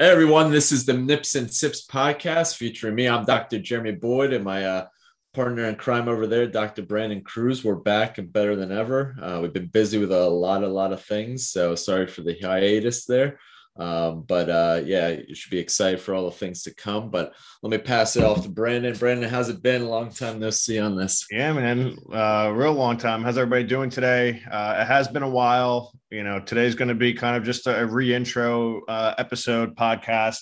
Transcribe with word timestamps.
Hey 0.00 0.10
everyone, 0.10 0.52
this 0.52 0.70
is 0.70 0.86
the 0.86 0.92
Nips 0.92 1.34
and 1.34 1.52
Sips 1.52 1.84
podcast 1.84 2.54
featuring 2.54 2.94
me. 2.94 3.08
I'm 3.08 3.24
Dr. 3.24 3.58
Jeremy 3.58 3.90
Boyd 3.90 4.32
and 4.32 4.44
my 4.44 4.64
uh, 4.64 4.86
partner 5.34 5.64
in 5.64 5.74
crime 5.74 6.06
over 6.06 6.28
there, 6.28 6.46
Dr. 6.46 6.82
Brandon 6.82 7.20
Cruz. 7.20 7.64
We're 7.64 7.74
back 7.74 8.18
and 8.18 8.32
better 8.32 8.54
than 8.54 8.70
ever. 8.70 9.16
Uh, 9.20 9.40
we've 9.42 9.52
been 9.52 9.66
busy 9.66 9.98
with 9.98 10.12
a 10.12 10.28
lot, 10.28 10.62
a 10.62 10.68
lot 10.68 10.92
of 10.92 11.02
things, 11.02 11.48
so 11.48 11.74
sorry 11.74 12.06
for 12.06 12.22
the 12.22 12.38
hiatus 12.40 13.06
there. 13.06 13.40
Um, 13.78 14.22
but 14.22 14.50
uh, 14.50 14.80
yeah, 14.84 15.10
you 15.10 15.34
should 15.34 15.50
be 15.50 15.58
excited 15.58 16.00
for 16.00 16.14
all 16.14 16.24
the 16.24 16.32
things 16.32 16.64
to 16.64 16.74
come. 16.74 17.10
But 17.10 17.32
let 17.62 17.70
me 17.70 17.78
pass 17.78 18.16
it 18.16 18.24
off 18.24 18.42
to 18.42 18.48
Brandon. 18.48 18.96
Brandon, 18.96 19.30
how's 19.30 19.48
it 19.48 19.62
been? 19.62 19.86
Long 19.86 20.10
time 20.10 20.40
no 20.40 20.50
see 20.50 20.78
on 20.78 20.96
this. 20.96 21.26
Yeah, 21.30 21.52
man, 21.52 21.96
uh, 22.12 22.52
real 22.54 22.72
long 22.72 22.96
time. 22.96 23.22
How's 23.22 23.38
everybody 23.38 23.64
doing 23.64 23.88
today? 23.88 24.42
Uh, 24.50 24.78
it 24.80 24.86
has 24.86 25.06
been 25.06 25.22
a 25.22 25.28
while. 25.28 25.92
You 26.10 26.24
know, 26.24 26.40
today's 26.40 26.74
going 26.74 26.88
to 26.88 26.94
be 26.94 27.14
kind 27.14 27.36
of 27.36 27.44
just 27.44 27.66
a 27.66 27.70
reintro 27.70 28.80
uh, 28.88 29.14
episode 29.16 29.76
podcast. 29.76 30.40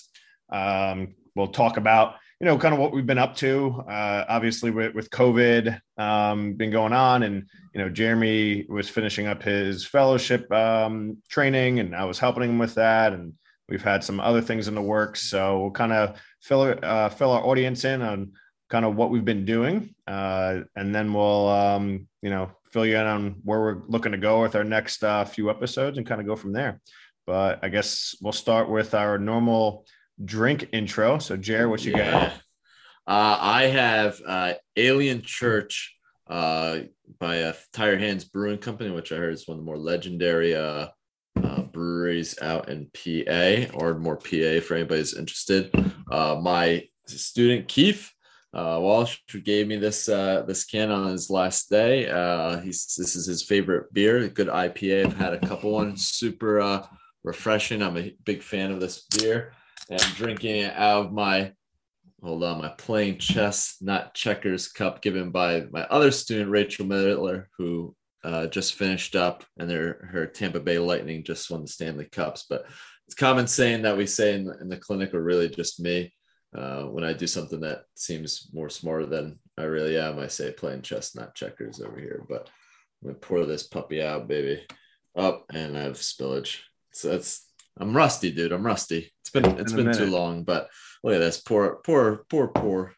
Um, 0.49 1.15
we'll 1.35 1.49
talk 1.49 1.77
about 1.77 2.15
you 2.39 2.45
know, 2.45 2.57
kind 2.57 2.73
of 2.73 2.79
what 2.79 2.91
we've 2.91 3.05
been 3.05 3.17
up 3.17 3.35
to. 3.37 3.83
Uh, 3.87 4.25
obviously, 4.29 4.69
with, 4.69 4.93
with 4.93 5.09
COVID 5.09 5.79
um, 5.97 6.53
been 6.53 6.69
going 6.69 6.93
on, 6.93 7.23
and 7.23 7.49
you 7.73 7.81
know, 7.81 7.89
Jeremy 7.89 8.65
was 8.69 8.89
finishing 8.89 9.27
up 9.27 9.41
his 9.41 9.85
fellowship 9.85 10.51
um, 10.51 11.17
training, 11.29 11.79
and 11.79 11.95
I 11.95 12.05
was 12.05 12.19
helping 12.19 12.43
him 12.43 12.59
with 12.59 12.75
that, 12.75 13.13
and 13.13 13.33
we've 13.67 13.83
had 13.83 14.03
some 14.03 14.19
other 14.19 14.41
things 14.41 14.67
in 14.67 14.75
the 14.75 14.81
works. 14.81 15.21
So 15.21 15.61
we'll 15.61 15.71
kind 15.71 15.93
of 15.93 16.19
fill 16.41 16.75
uh, 16.83 17.09
fill 17.09 17.31
our 17.31 17.43
audience 17.43 17.85
in 17.85 18.01
on 18.03 18.33
kind 18.69 18.85
of 18.85 18.95
what 18.95 19.09
we've 19.09 19.25
been 19.25 19.45
doing, 19.45 19.95
uh, 20.05 20.59
and 20.75 20.93
then 20.93 21.13
we'll 21.13 21.47
um, 21.47 22.07
you 22.21 22.29
know 22.29 22.51
fill 22.71 22.85
you 22.85 22.97
in 22.97 23.07
on 23.07 23.35
where 23.45 23.59
we're 23.59 23.81
looking 23.87 24.11
to 24.11 24.17
go 24.19 24.43
with 24.43 24.55
our 24.55 24.63
next 24.63 25.03
uh, 25.03 25.25
few 25.25 25.49
episodes, 25.49 25.97
and 25.97 26.05
kind 26.05 26.21
of 26.21 26.27
go 26.27 26.35
from 26.35 26.53
there. 26.53 26.81
But 27.25 27.59
I 27.63 27.69
guess 27.69 28.15
we'll 28.21 28.31
start 28.31 28.69
with 28.69 28.93
our 28.93 29.17
normal 29.17 29.85
drink 30.23 30.69
intro. 30.71 31.19
So, 31.19 31.37
Jared, 31.37 31.69
what 31.69 31.83
you 31.83 31.91
yeah. 31.91 32.11
got? 32.11 32.31
Uh, 33.07 33.37
I 33.39 33.63
have 33.63 34.21
uh, 34.25 34.53
Alien 34.75 35.21
Church 35.21 35.95
uh, 36.29 36.79
by 37.19 37.43
uh, 37.43 37.53
Tired 37.71 38.01
Hands 38.01 38.23
Brewing 38.25 38.57
Company, 38.57 38.91
which 38.91 39.11
I 39.11 39.15
heard 39.15 39.33
is 39.33 39.47
one 39.47 39.57
of 39.57 39.61
the 39.63 39.65
more 39.65 39.77
legendary 39.77 40.55
uh, 40.55 40.87
uh, 41.41 41.61
breweries 41.61 42.37
out 42.41 42.69
in 42.69 42.89
PA, 42.93 43.77
Ardmore 43.77 44.17
PA 44.17 44.59
for 44.59 44.75
anybody 44.75 44.75
anybody's 44.75 45.13
interested. 45.15 45.71
My 46.09 46.87
student 47.05 47.69
Keith 47.69 48.11
uh, 48.53 48.79
Walsh 48.81 49.19
gave 49.43 49.67
me 49.67 49.75
this 49.75 50.09
uh, 50.09 50.43
this 50.47 50.65
can 50.65 50.89
on 50.89 51.11
his 51.11 51.29
last 51.29 51.69
day. 51.69 52.09
Uh, 52.09 52.59
he's 52.59 52.93
this 52.97 53.15
is 53.15 53.25
his 53.25 53.43
favorite 53.43 53.93
beer, 53.93 54.17
a 54.17 54.29
good 54.29 54.47
IPA. 54.47 55.05
I've 55.05 55.17
had 55.17 55.33
a 55.33 55.47
couple 55.47 55.71
ones, 55.71 56.07
super 56.07 56.81
refreshing. 57.23 57.81
I'm 57.81 57.97
a 57.97 58.13
big 58.25 58.41
fan 58.41 58.71
of 58.71 58.79
this 58.79 59.05
beer 59.05 59.53
and 59.89 60.01
drinking 60.15 60.57
it 60.57 60.73
out 60.75 61.07
of 61.07 61.13
my 61.13 61.51
hold 62.21 62.43
on 62.43 62.59
my 62.59 62.69
playing 62.77 63.17
chess 63.19 63.77
not 63.79 64.13
checkers 64.13 64.67
cup 64.67 65.01
given 65.01 65.29
by 65.29 65.65
my 65.71 65.83
other 65.83 66.11
student 66.11 66.49
Rachel 66.49 66.85
Miller 66.85 67.49
who 67.57 67.95
uh, 68.23 68.47
just 68.47 68.73
finished 68.73 69.15
up 69.15 69.45
and 69.57 69.71
her 69.71 70.25
Tampa 70.25 70.59
Bay 70.59 70.79
Lightning 70.79 71.23
just 71.23 71.49
won 71.49 71.61
the 71.61 71.67
Stanley 71.67 72.05
Cups. 72.11 72.45
But 72.49 72.65
it's 73.05 73.15
common 73.15 73.47
saying 73.47 73.83
that 73.83 73.95
we 73.95 74.05
say 74.05 74.35
in, 74.35 74.51
in 74.59 74.67
the 74.67 74.75
clinic 74.75 75.13
or 75.13 75.23
really 75.23 75.47
just 75.47 75.79
me 75.79 76.13
uh, 76.53 76.83
when 76.83 77.05
I 77.05 77.13
do 77.13 77.25
something 77.25 77.61
that 77.61 77.83
seems 77.95 78.49
more 78.53 78.69
smarter 78.69 79.05
than 79.05 79.39
I 79.57 79.63
really 79.63 79.97
am 79.97 80.19
I 80.19 80.27
say 80.27 80.53
chess 80.81 81.15
not 81.15 81.35
checkers 81.35 81.79
over 81.79 81.97
here. 81.99 82.25
But 82.27 82.49
I'm 83.01 83.09
gonna 83.09 83.19
pour 83.19 83.45
this 83.45 83.65
puppy 83.65 84.01
out 84.01 84.27
baby 84.27 84.65
up 85.15 85.45
and 85.53 85.77
I 85.77 85.83
have 85.83 85.93
spillage. 85.93 86.59
So 86.91 87.09
that's 87.09 87.46
I'm 87.79 87.95
rusty, 87.95 88.31
dude. 88.31 88.51
I'm 88.51 88.65
rusty. 88.65 89.11
It's 89.21 89.29
been 89.29 89.45
it's 89.59 89.73
been 89.73 89.93
too 89.93 90.07
long, 90.07 90.43
but 90.43 90.69
look 91.03 91.15
at 91.15 91.19
this. 91.19 91.39
Poor, 91.39 91.79
poor, 91.83 92.25
poor, 92.29 92.47
poor. 92.47 92.93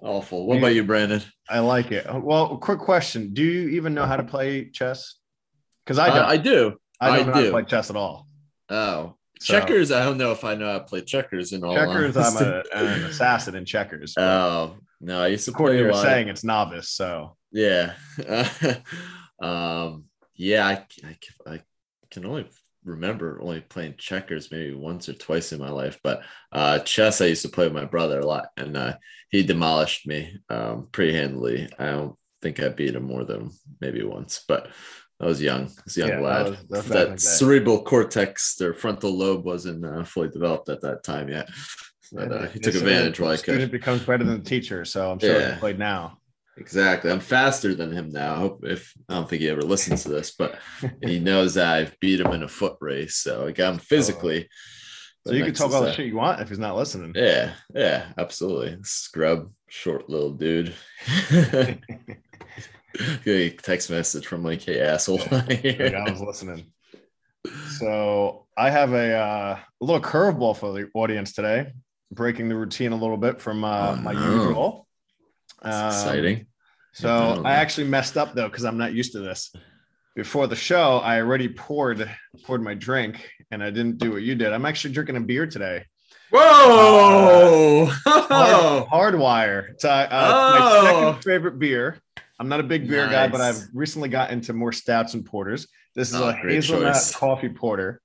Awful. 0.00 0.46
What 0.46 0.58
about 0.58 0.74
you, 0.74 0.84
Brandon? 0.84 1.22
I 1.48 1.60
like 1.60 1.92
it. 1.92 2.06
Well, 2.22 2.56
quick 2.58 2.78
question: 2.78 3.34
Do 3.34 3.42
you 3.42 3.68
even 3.70 3.94
know 3.94 4.06
how 4.06 4.16
to 4.16 4.24
play 4.24 4.70
chess? 4.70 5.16
Because 5.84 5.98
I 5.98 6.08
don't. 6.08 6.24
Uh, 6.24 6.26
I 6.26 6.36
do. 6.36 6.76
I 7.00 7.16
don't 7.16 7.16
I 7.16 7.18
know 7.18 7.32
do. 7.32 7.32
how 7.32 7.44
to 7.44 7.50
play 7.50 7.64
chess 7.64 7.90
at 7.90 7.96
all. 7.96 8.28
Oh, 8.70 9.16
so, 9.40 9.58
checkers. 9.58 9.92
I 9.92 10.04
don't 10.04 10.18
know 10.18 10.32
if 10.32 10.44
I 10.44 10.54
know 10.54 10.66
how 10.72 10.78
to 10.78 10.84
play 10.84 11.00
checkers 11.00 11.52
in 11.52 11.62
all. 11.62 11.74
Checkers. 11.74 12.16
Honesty. 12.16 12.44
I'm 12.74 12.86
a, 12.86 12.88
an 12.88 13.04
assassin 13.04 13.54
in 13.54 13.64
checkers. 13.64 14.14
Oh 14.16 14.76
no, 15.00 15.22
I 15.22 15.28
used 15.28 15.44
to. 15.44 15.52
According 15.52 15.78
to 15.78 15.82
you 15.84 15.88
were 15.88 15.94
saying, 15.94 16.28
it's 16.28 16.44
novice. 16.44 16.90
So 16.90 17.36
yeah, 17.52 17.94
um, 19.40 20.04
yeah. 20.34 20.66
I, 20.66 20.86
I, 21.04 21.16
I 21.46 21.62
can 22.10 22.26
only 22.26 22.48
remember 22.88 23.40
only 23.40 23.60
playing 23.60 23.94
checkers 23.98 24.50
maybe 24.50 24.74
once 24.74 25.08
or 25.08 25.14
twice 25.14 25.52
in 25.52 25.60
my 25.60 25.70
life, 25.70 25.98
but 26.02 26.22
uh, 26.52 26.78
chess 26.80 27.20
I 27.20 27.26
used 27.26 27.42
to 27.42 27.48
play 27.48 27.66
with 27.66 27.74
my 27.74 27.84
brother 27.84 28.20
a 28.20 28.26
lot, 28.26 28.48
and 28.56 28.76
uh, 28.76 28.96
he 29.30 29.42
demolished 29.42 30.06
me 30.06 30.38
um, 30.48 30.88
pretty 30.90 31.12
handily. 31.12 31.68
I 31.78 31.86
don't 31.86 32.16
think 32.42 32.60
I 32.60 32.68
beat 32.68 32.94
him 32.94 33.04
more 33.04 33.24
than 33.24 33.50
maybe 33.80 34.02
once, 34.02 34.44
but 34.48 34.68
I 35.20 35.26
was 35.26 35.42
young, 35.42 35.66
I 35.66 35.82
was 35.84 35.96
young 35.96 36.08
yeah, 36.08 36.20
lad. 36.20 36.46
That, 36.46 36.70
was, 36.70 36.88
that 36.88 37.20
cerebral 37.20 37.82
cortex 37.82 38.60
or 38.60 38.74
frontal 38.74 39.16
lobe 39.16 39.44
wasn't 39.44 39.84
uh, 39.84 40.04
fully 40.04 40.28
developed 40.28 40.68
at 40.68 40.80
that 40.82 41.02
time 41.02 41.28
yet. 41.28 41.48
But 42.12 42.32
uh, 42.32 42.46
he 42.46 42.58
took 42.58 42.74
advantage 42.74 43.20
while 43.20 43.32
I 43.32 43.36
could. 43.36 43.60
It 43.60 43.70
becomes 43.70 44.02
better 44.02 44.24
than 44.24 44.42
the 44.42 44.48
teacher, 44.48 44.84
so 44.84 45.10
I'm 45.10 45.18
sure 45.18 45.38
yeah. 45.38 45.54
he 45.54 45.60
played 45.60 45.78
now. 45.78 46.18
Exactly. 46.58 47.10
I'm 47.10 47.20
faster 47.20 47.74
than 47.74 47.92
him 47.92 48.10
now. 48.10 48.34
I 48.34 48.38
hope 48.38 48.64
if 48.64 48.92
I 49.08 49.14
don't 49.14 49.28
think 49.28 49.42
he 49.42 49.48
ever 49.48 49.62
listens 49.62 50.02
to 50.02 50.08
this, 50.08 50.32
but 50.32 50.58
he 51.02 51.20
knows 51.20 51.54
that 51.54 51.72
I've 51.72 51.98
beat 52.00 52.20
him 52.20 52.32
in 52.32 52.42
a 52.42 52.48
foot 52.48 52.76
race. 52.80 53.14
So 53.16 53.46
I 53.46 53.52
got 53.52 53.74
him 53.74 53.78
physically. 53.78 54.48
So 55.26 55.34
you 55.34 55.44
can 55.44 55.54
talk 55.54 55.72
all 55.72 55.82
the 55.82 55.92
shit 55.92 56.06
you 56.06 56.16
want 56.16 56.40
if 56.40 56.48
he's 56.48 56.58
not 56.58 56.76
listening. 56.76 57.12
Yeah, 57.14 57.52
yeah, 57.74 58.06
absolutely. 58.16 58.78
Scrub, 58.82 59.52
short 59.68 60.08
little 60.08 60.32
dude. 60.32 60.74
Good 63.24 63.58
text 63.62 63.90
message 63.90 64.26
from 64.26 64.42
like, 64.42 64.62
hey 64.62 64.80
asshole. 64.80 65.20
I 65.30 66.06
was 66.10 66.20
listening. 66.20 66.72
So 67.78 68.46
I 68.56 68.70
have 68.70 68.94
a, 68.94 69.14
uh, 69.14 69.58
a 69.80 69.84
little 69.84 70.00
curveball 70.00 70.56
for 70.56 70.72
the 70.72 70.88
audience 70.94 71.34
today, 71.34 71.72
breaking 72.10 72.48
the 72.48 72.56
routine 72.56 72.92
a 72.92 72.96
little 72.96 73.16
bit 73.16 73.40
from 73.40 73.62
uh, 73.64 73.96
oh, 73.96 74.00
my 74.00 74.12
no. 74.14 74.34
usual. 74.34 74.87
That's 75.62 75.76
um, 75.76 75.86
exciting. 75.86 76.46
So 76.92 77.42
I 77.44 77.54
actually 77.54 77.86
messed 77.86 78.16
up 78.16 78.34
though 78.34 78.48
because 78.48 78.64
I'm 78.64 78.78
not 78.78 78.92
used 78.92 79.12
to 79.12 79.20
this. 79.20 79.52
Before 80.16 80.46
the 80.48 80.56
show, 80.56 80.98
I 80.98 81.20
already 81.20 81.48
poured 81.48 82.10
poured 82.44 82.62
my 82.62 82.74
drink, 82.74 83.30
and 83.50 83.62
I 83.62 83.70
didn't 83.70 83.98
do 83.98 84.10
what 84.12 84.22
you 84.22 84.34
did. 84.34 84.52
I'm 84.52 84.66
actually 84.66 84.94
drinking 84.94 85.16
a 85.16 85.20
beer 85.20 85.46
today. 85.46 85.84
Whoa! 86.30 87.88
Uh, 88.04 88.84
hard, 88.84 89.14
hardwire. 89.14 89.70
It's 89.70 89.84
uh, 89.84 90.08
uh, 90.10 90.56
oh. 90.58 90.82
my 90.82 90.90
second 90.90 91.22
favorite 91.22 91.58
beer. 91.58 91.98
I'm 92.40 92.48
not 92.48 92.60
a 92.60 92.64
big 92.64 92.88
beer 92.88 93.06
nice. 93.06 93.12
guy, 93.12 93.28
but 93.28 93.40
I've 93.40 93.62
recently 93.72 94.08
got 94.08 94.30
into 94.30 94.52
more 94.52 94.72
stouts 94.72 95.14
and 95.14 95.24
porters. 95.24 95.68
This 95.94 96.10
is 96.10 96.20
oh, 96.20 96.28
a 96.28 96.32
hazelnut 96.32 96.94
choice. 96.94 97.14
coffee 97.14 97.48
porter 97.48 98.00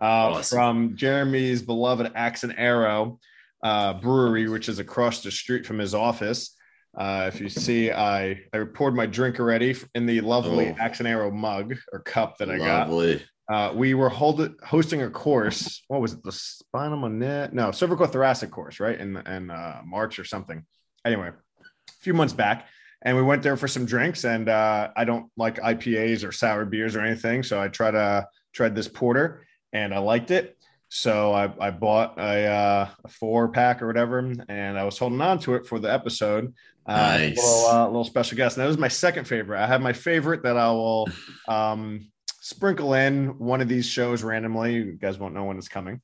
uh, 0.00 0.04
awesome. 0.04 0.56
from 0.56 0.96
Jeremy's 0.96 1.62
beloved 1.62 2.12
Axe 2.14 2.44
and 2.44 2.58
Arrow 2.58 3.20
uh, 3.62 3.94
Brewery, 3.94 4.48
which 4.48 4.68
is 4.68 4.78
across 4.78 5.22
the 5.22 5.30
street 5.30 5.66
from 5.66 5.78
his 5.78 5.94
office. 5.94 6.56
Uh, 6.96 7.30
if 7.32 7.40
you 7.40 7.48
see, 7.48 7.90
I 7.92 8.40
I 8.52 8.64
poured 8.74 8.94
my 8.94 9.06
drink 9.06 9.38
already 9.38 9.76
in 9.94 10.06
the 10.06 10.20
lovely 10.20 10.70
oh. 10.70 10.76
Axe 10.78 10.98
and 10.98 11.08
Arrow 11.08 11.30
mug 11.30 11.76
or 11.92 12.00
cup 12.00 12.38
that 12.38 12.50
I 12.50 12.56
lovely. 12.56 13.16
got. 13.16 13.24
Uh, 13.50 13.72
we 13.74 13.94
were 13.94 14.08
hold, 14.08 14.48
hosting 14.62 15.02
a 15.02 15.10
course. 15.10 15.82
What 15.88 16.00
was 16.00 16.12
it? 16.12 16.22
The 16.22 16.30
spinal 16.30 16.98
manette? 16.98 17.52
No, 17.52 17.72
cervical 17.72 18.06
thoracic 18.06 18.50
course, 18.50 18.78
right? 18.78 18.98
In 18.98 19.16
in 19.16 19.50
uh, 19.50 19.82
March 19.84 20.18
or 20.18 20.24
something. 20.24 20.64
Anyway, 21.04 21.28
a 21.28 21.92
few 22.00 22.14
months 22.14 22.32
back, 22.32 22.68
and 23.02 23.16
we 23.16 23.22
went 23.22 23.42
there 23.42 23.56
for 23.56 23.66
some 23.68 23.86
drinks. 23.86 24.24
And 24.24 24.48
uh, 24.48 24.90
I 24.96 25.04
don't 25.04 25.30
like 25.36 25.56
IPAs 25.56 26.26
or 26.26 26.32
sour 26.32 26.64
beers 26.64 26.94
or 26.94 27.00
anything, 27.00 27.42
so 27.42 27.60
I 27.60 27.68
tried 27.68 27.92
to 27.92 28.26
tried 28.52 28.74
this 28.74 28.88
porter, 28.88 29.46
and 29.72 29.94
I 29.94 29.98
liked 29.98 30.30
it. 30.30 30.56
So 30.92 31.32
I, 31.32 31.52
I 31.60 31.70
bought 31.70 32.18
a, 32.18 32.46
uh, 32.46 32.88
a, 33.04 33.08
four 33.08 33.48
pack 33.48 33.80
or 33.80 33.86
whatever, 33.86 34.18
and 34.48 34.78
I 34.78 34.82
was 34.82 34.98
holding 34.98 35.20
on 35.20 35.38
to 35.40 35.54
it 35.54 35.64
for 35.64 35.78
the 35.78 35.92
episode. 35.92 36.52
Uh, 36.86 36.96
nice. 36.96 37.36
little, 37.36 37.66
uh, 37.66 37.86
little 37.86 38.04
special 38.04 38.36
guest. 38.36 38.56
And 38.56 38.64
that 38.64 38.68
was 38.68 38.78
my 38.78 38.88
second 38.88 39.26
favorite. 39.26 39.62
I 39.62 39.66
have 39.66 39.80
my 39.80 39.92
favorite 39.92 40.42
that 40.42 40.56
I 40.56 40.70
will 40.70 41.08
um, 41.48 42.10
sprinkle 42.40 42.94
in 42.94 43.38
one 43.38 43.60
of 43.60 43.68
these 43.68 43.86
shows 43.86 44.22
randomly. 44.22 44.74
You 44.74 44.92
guys 44.92 45.18
won't 45.18 45.34
know 45.34 45.44
when 45.44 45.58
it's 45.58 45.68
coming. 45.68 46.00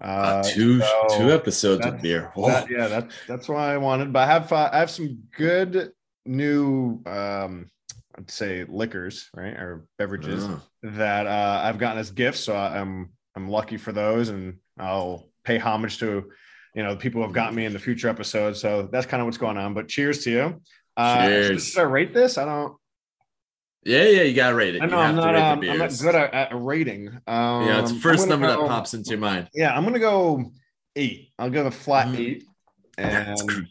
Uh, 0.00 0.04
uh 0.04 0.42
two 0.42 0.80
so 0.80 1.06
two 1.16 1.32
episodes 1.32 1.86
of 1.86 2.00
beer. 2.00 2.32
That, 2.36 2.68
yeah, 2.70 2.88
that's 2.88 3.14
that's 3.28 3.48
what 3.48 3.58
I 3.58 3.78
wanted. 3.78 4.12
But 4.12 4.20
I 4.20 4.26
have 4.26 4.52
I 4.52 4.78
have 4.78 4.90
some 4.90 5.22
good 5.36 5.92
new 6.24 7.02
um, 7.06 7.68
I'd 8.16 8.30
say 8.30 8.64
liquors, 8.68 9.28
right, 9.34 9.54
or 9.54 9.86
beverages 9.98 10.44
uh. 10.44 10.58
that 10.82 11.26
uh, 11.26 11.60
I've 11.64 11.78
gotten 11.78 11.98
as 11.98 12.10
gifts. 12.10 12.40
So 12.40 12.56
I'm 12.56 13.10
I'm 13.36 13.48
lucky 13.48 13.76
for 13.76 13.92
those, 13.92 14.28
and 14.28 14.58
I'll 14.78 15.28
pay 15.44 15.58
homage 15.58 15.98
to 15.98 16.30
you 16.74 16.82
know 16.82 16.94
the 16.94 17.00
people 17.00 17.22
have 17.22 17.32
got 17.32 17.54
me 17.54 17.64
in 17.64 17.72
the 17.72 17.78
future 17.78 18.08
episodes. 18.08 18.60
So 18.60 18.88
that's 18.90 19.06
kind 19.06 19.20
of 19.20 19.26
what's 19.26 19.38
going 19.38 19.56
on. 19.56 19.74
But 19.74 19.88
cheers 19.88 20.24
to 20.24 20.30
you. 20.30 20.62
Uh, 20.96 21.26
cheers. 21.26 21.68
Should 21.68 21.80
I 21.80 21.84
rate 21.84 22.14
this? 22.14 22.38
I 22.38 22.44
don't. 22.44 22.76
Yeah, 23.84 24.04
yeah, 24.04 24.22
you 24.22 24.34
gotta 24.34 24.54
rate 24.54 24.76
it. 24.76 24.82
I 24.82 24.86
know 24.86 24.98
I'm 24.98 25.16
not, 25.16 25.34
um, 25.34 25.60
I'm 25.68 25.78
not 25.78 25.92
good 26.00 26.14
at, 26.14 26.32
at 26.32 26.48
rating. 26.52 27.08
Um, 27.26 27.66
yeah, 27.66 27.80
it's 27.80 27.92
the 27.92 27.98
first 27.98 28.28
number 28.28 28.46
go, 28.46 28.62
that 28.62 28.68
pops 28.68 28.94
into 28.94 29.10
your 29.10 29.18
mind. 29.18 29.48
Yeah, 29.54 29.76
I'm 29.76 29.82
gonna 29.82 29.98
go 29.98 30.52
eight. 30.94 31.30
I'll 31.38 31.50
give 31.50 31.66
a 31.66 31.70
flat 31.70 32.08
mm. 32.08 32.18
eight, 32.18 32.44
and 32.96 33.68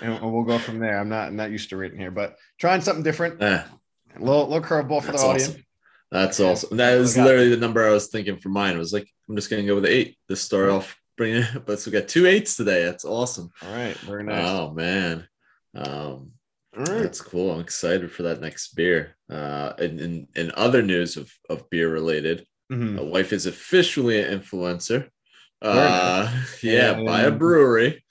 and 0.00 0.32
we'll 0.32 0.42
go 0.42 0.58
from 0.58 0.80
there. 0.80 0.98
I'm 0.98 1.08
not 1.08 1.28
I'm 1.28 1.36
not 1.36 1.52
used 1.52 1.70
to 1.70 1.76
rating 1.76 1.98
here, 1.98 2.10
but 2.10 2.38
trying 2.58 2.80
something 2.80 3.04
different. 3.04 3.40
Eh. 3.40 3.62
A 4.16 4.18
little, 4.18 4.48
little 4.48 4.66
curveball 4.66 5.02
for 5.02 5.12
the 5.12 5.18
audience. 5.18 5.50
Awesome. 5.50 5.62
That's 6.10 6.40
awesome. 6.40 6.76
That 6.78 6.94
is 6.94 7.16
literally 7.16 7.50
the 7.50 7.56
number 7.56 7.86
I 7.86 7.90
was 7.90 8.08
thinking 8.08 8.38
for 8.38 8.48
mine. 8.48 8.74
It 8.74 8.78
was 8.78 8.92
like, 8.92 9.08
I'm 9.28 9.36
just 9.36 9.50
gonna 9.50 9.64
go 9.64 9.76
with 9.76 9.86
eight. 9.86 10.18
This 10.28 10.40
start 10.40 10.70
off 10.70 10.96
bring 11.16 11.36
it, 11.36 11.46
but 11.66 11.80
so 11.80 11.90
we 11.90 11.98
got 11.98 12.08
two 12.08 12.26
eights 12.26 12.56
today. 12.56 12.84
That's 12.84 13.04
awesome. 13.04 13.50
All 13.62 13.74
right, 13.74 13.96
very 13.98 14.24
nice. 14.24 14.46
Oh 14.46 14.72
man, 14.72 15.26
um, 15.74 16.32
that's 16.74 17.20
cool. 17.20 17.52
I'm 17.52 17.60
excited 17.60 18.10
for 18.12 18.24
that 18.24 18.40
next 18.40 18.74
beer. 18.74 19.16
Uh, 19.30 19.72
and 19.78 20.00
in, 20.00 20.28
in 20.34 20.52
other 20.54 20.82
news 20.82 21.16
of 21.16 21.32
of 21.48 21.68
beer 21.70 21.90
related, 21.90 22.46
mm-hmm. 22.70 22.96
my 22.96 23.02
wife 23.02 23.32
is 23.32 23.46
officially 23.46 24.20
an 24.20 24.40
influencer. 24.40 25.08
Uh, 25.62 26.30
yeah, 26.62 27.02
by 27.02 27.22
a 27.22 27.30
brewery. 27.30 28.04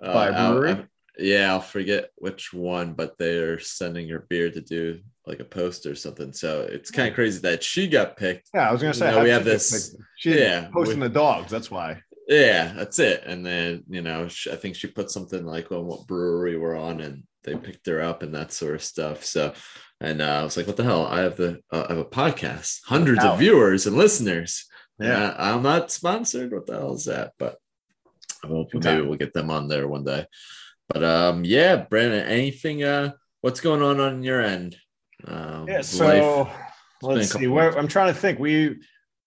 By 0.00 0.28
a 0.28 0.32
uh, 0.32 0.52
brewery. 0.52 0.70
Out, 0.70 0.86
yeah, 1.18 1.52
I'll 1.52 1.60
forget 1.60 2.10
which 2.16 2.52
one, 2.52 2.94
but 2.94 3.16
they're 3.18 3.60
sending 3.60 4.08
her 4.08 4.26
beer 4.28 4.50
to 4.50 4.60
do 4.60 5.00
like 5.26 5.40
a 5.40 5.44
post 5.44 5.86
or 5.86 5.94
something. 5.94 6.32
So 6.32 6.62
it's 6.62 6.90
kind 6.90 7.08
of 7.08 7.14
crazy 7.14 7.40
that 7.40 7.62
she 7.62 7.88
got 7.88 8.16
picked. 8.16 8.50
Yeah, 8.54 8.68
I 8.68 8.72
was 8.72 8.82
gonna 8.82 8.94
say 8.94 9.22
we 9.22 9.30
have 9.30 9.44
this. 9.44 9.96
She 10.16 10.38
yeah, 10.38 10.68
posting 10.72 11.00
we, 11.00 11.08
the 11.08 11.14
dogs. 11.14 11.50
That's 11.50 11.70
why. 11.70 12.02
Yeah, 12.28 12.72
that's 12.74 12.98
it. 12.98 13.22
And 13.26 13.44
then 13.44 13.84
you 13.88 14.02
know, 14.02 14.28
she, 14.28 14.50
I 14.50 14.56
think 14.56 14.76
she 14.76 14.86
put 14.86 15.10
something 15.10 15.44
like 15.44 15.70
on 15.70 15.86
what 15.86 16.06
brewery 16.06 16.56
we're 16.58 16.76
on, 16.76 17.00
and 17.00 17.24
they 17.44 17.56
picked 17.56 17.86
her 17.86 18.00
up 18.00 18.22
and 18.22 18.34
that 18.34 18.52
sort 18.52 18.74
of 18.74 18.82
stuff. 18.82 19.24
So, 19.24 19.52
and 20.00 20.22
uh, 20.22 20.40
I 20.40 20.42
was 20.42 20.56
like, 20.56 20.66
what 20.66 20.76
the 20.76 20.84
hell? 20.84 21.06
I 21.06 21.20
have 21.20 21.36
the 21.36 21.60
uh, 21.70 21.86
I 21.88 21.92
have 21.92 21.98
a 21.98 22.04
podcast, 22.04 22.80
hundreds 22.84 23.24
of 23.24 23.38
viewers 23.38 23.86
and 23.86 23.96
listeners. 23.96 24.66
Yeah, 24.98 25.34
I'm 25.36 25.62
not 25.62 25.90
sponsored. 25.90 26.52
What 26.52 26.66
the 26.66 26.74
hell 26.74 26.94
is 26.94 27.04
that? 27.06 27.32
But 27.38 27.56
well, 28.48 28.66
maybe 28.72 29.02
we'll 29.02 29.18
get 29.18 29.32
them 29.32 29.50
on 29.50 29.68
there 29.68 29.88
one 29.88 30.04
day. 30.04 30.26
But 30.88 31.02
um, 31.02 31.44
yeah, 31.44 31.76
Brandon, 31.76 32.26
anything? 32.26 32.84
Uh, 32.84 33.12
what's 33.40 33.60
going 33.60 33.82
on 33.82 34.00
on 34.00 34.22
your 34.22 34.40
end? 34.40 34.76
Um, 35.26 35.66
yeah, 35.68 35.80
so 35.80 36.50
let's 37.02 37.32
see. 37.32 37.46
Where, 37.46 37.76
I'm 37.76 37.88
trying 37.88 38.12
to 38.12 38.18
think. 38.18 38.38
We 38.38 38.80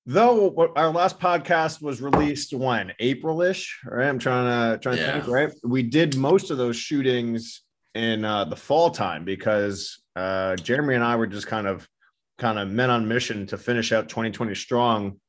though 0.07 0.71
our 0.77 0.89
last 0.89 1.19
podcast 1.19 1.81
was 1.81 2.01
released 2.01 2.53
when 2.53 2.93
April-ish, 2.99 3.81
right? 3.85 4.07
I'm 4.07 4.17
trying 4.17 4.45
to 4.73 4.79
trying 4.79 4.97
to 4.97 5.11
think, 5.11 5.27
right? 5.27 5.51
We 5.63 5.83
did 5.83 6.15
most 6.15 6.49
of 6.49 6.57
those 6.57 6.77
shootings 6.77 7.61
in 7.93 8.23
uh, 8.23 8.45
the 8.45 8.55
fall 8.55 8.89
time 8.89 9.25
because 9.25 10.01
uh, 10.15 10.55
Jeremy 10.55 10.95
and 10.95 11.03
I 11.03 11.17
were 11.17 11.27
just 11.27 11.47
kind 11.47 11.67
of 11.67 11.87
kind 12.37 12.57
of 12.57 12.69
men 12.69 12.89
on 12.89 13.07
mission 13.07 13.45
to 13.47 13.57
finish 13.57 13.91
out 13.91 14.07
2020 14.07 14.55
strong, 14.55 15.19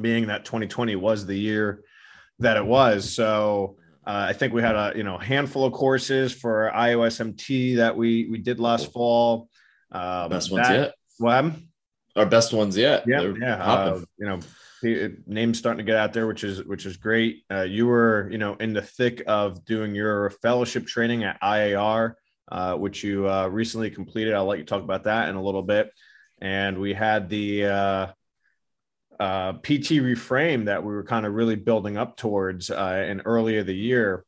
being 0.00 0.28
that 0.28 0.44
2020 0.44 0.94
was 0.94 1.26
the 1.26 1.36
year 1.36 1.82
that 2.38 2.56
it 2.56 2.64
was. 2.64 3.12
So 3.12 3.78
uh, 4.06 4.26
I 4.28 4.32
think 4.32 4.52
we 4.52 4.62
had 4.62 4.76
a 4.76 4.92
you 4.94 5.02
know 5.02 5.18
handful 5.18 5.64
of 5.64 5.72
courses 5.72 6.32
for 6.32 6.70
IOSMT 6.72 7.76
that 7.76 7.96
we 7.96 8.28
we 8.30 8.38
did 8.38 8.60
last 8.60 8.92
fall. 8.92 9.48
Um, 9.90 10.30
best 10.30 10.52
ones 10.52 10.68
that, 10.68 10.78
yet. 10.78 10.94
Well, 11.18 11.52
our 12.16 12.26
best 12.26 12.52
ones 12.52 12.76
yet. 12.76 13.04
Yeah, 13.06 13.20
They're 13.20 13.38
yeah. 13.38 13.64
Uh, 13.64 14.00
you 14.18 14.26
know, 14.26 14.40
names 15.26 15.58
starting 15.58 15.78
to 15.78 15.90
get 15.90 15.96
out 15.96 16.12
there, 16.12 16.26
which 16.26 16.44
is 16.44 16.64
which 16.64 16.86
is 16.86 16.96
great. 16.96 17.44
Uh, 17.50 17.62
you 17.62 17.86
were 17.86 18.28
you 18.30 18.38
know 18.38 18.54
in 18.54 18.72
the 18.72 18.82
thick 18.82 19.22
of 19.26 19.64
doing 19.64 19.94
your 19.94 20.30
fellowship 20.30 20.86
training 20.86 21.24
at 21.24 21.40
IAR, 21.40 22.14
uh, 22.50 22.74
which 22.74 23.02
you 23.02 23.28
uh, 23.28 23.48
recently 23.48 23.90
completed. 23.90 24.34
I'll 24.34 24.46
let 24.46 24.58
you 24.58 24.64
talk 24.64 24.82
about 24.82 25.04
that 25.04 25.28
in 25.28 25.36
a 25.36 25.42
little 25.42 25.62
bit. 25.62 25.90
And 26.40 26.78
we 26.78 26.92
had 26.92 27.28
the 27.28 27.66
uh, 27.66 28.06
uh, 29.18 29.52
PT 29.54 30.00
reframe 30.02 30.66
that 30.66 30.82
we 30.82 30.92
were 30.92 31.04
kind 31.04 31.26
of 31.26 31.34
really 31.34 31.56
building 31.56 31.96
up 31.96 32.16
towards 32.16 32.70
uh, 32.70 33.06
in 33.08 33.22
earlier 33.22 33.62
the 33.62 33.74
year 33.74 34.24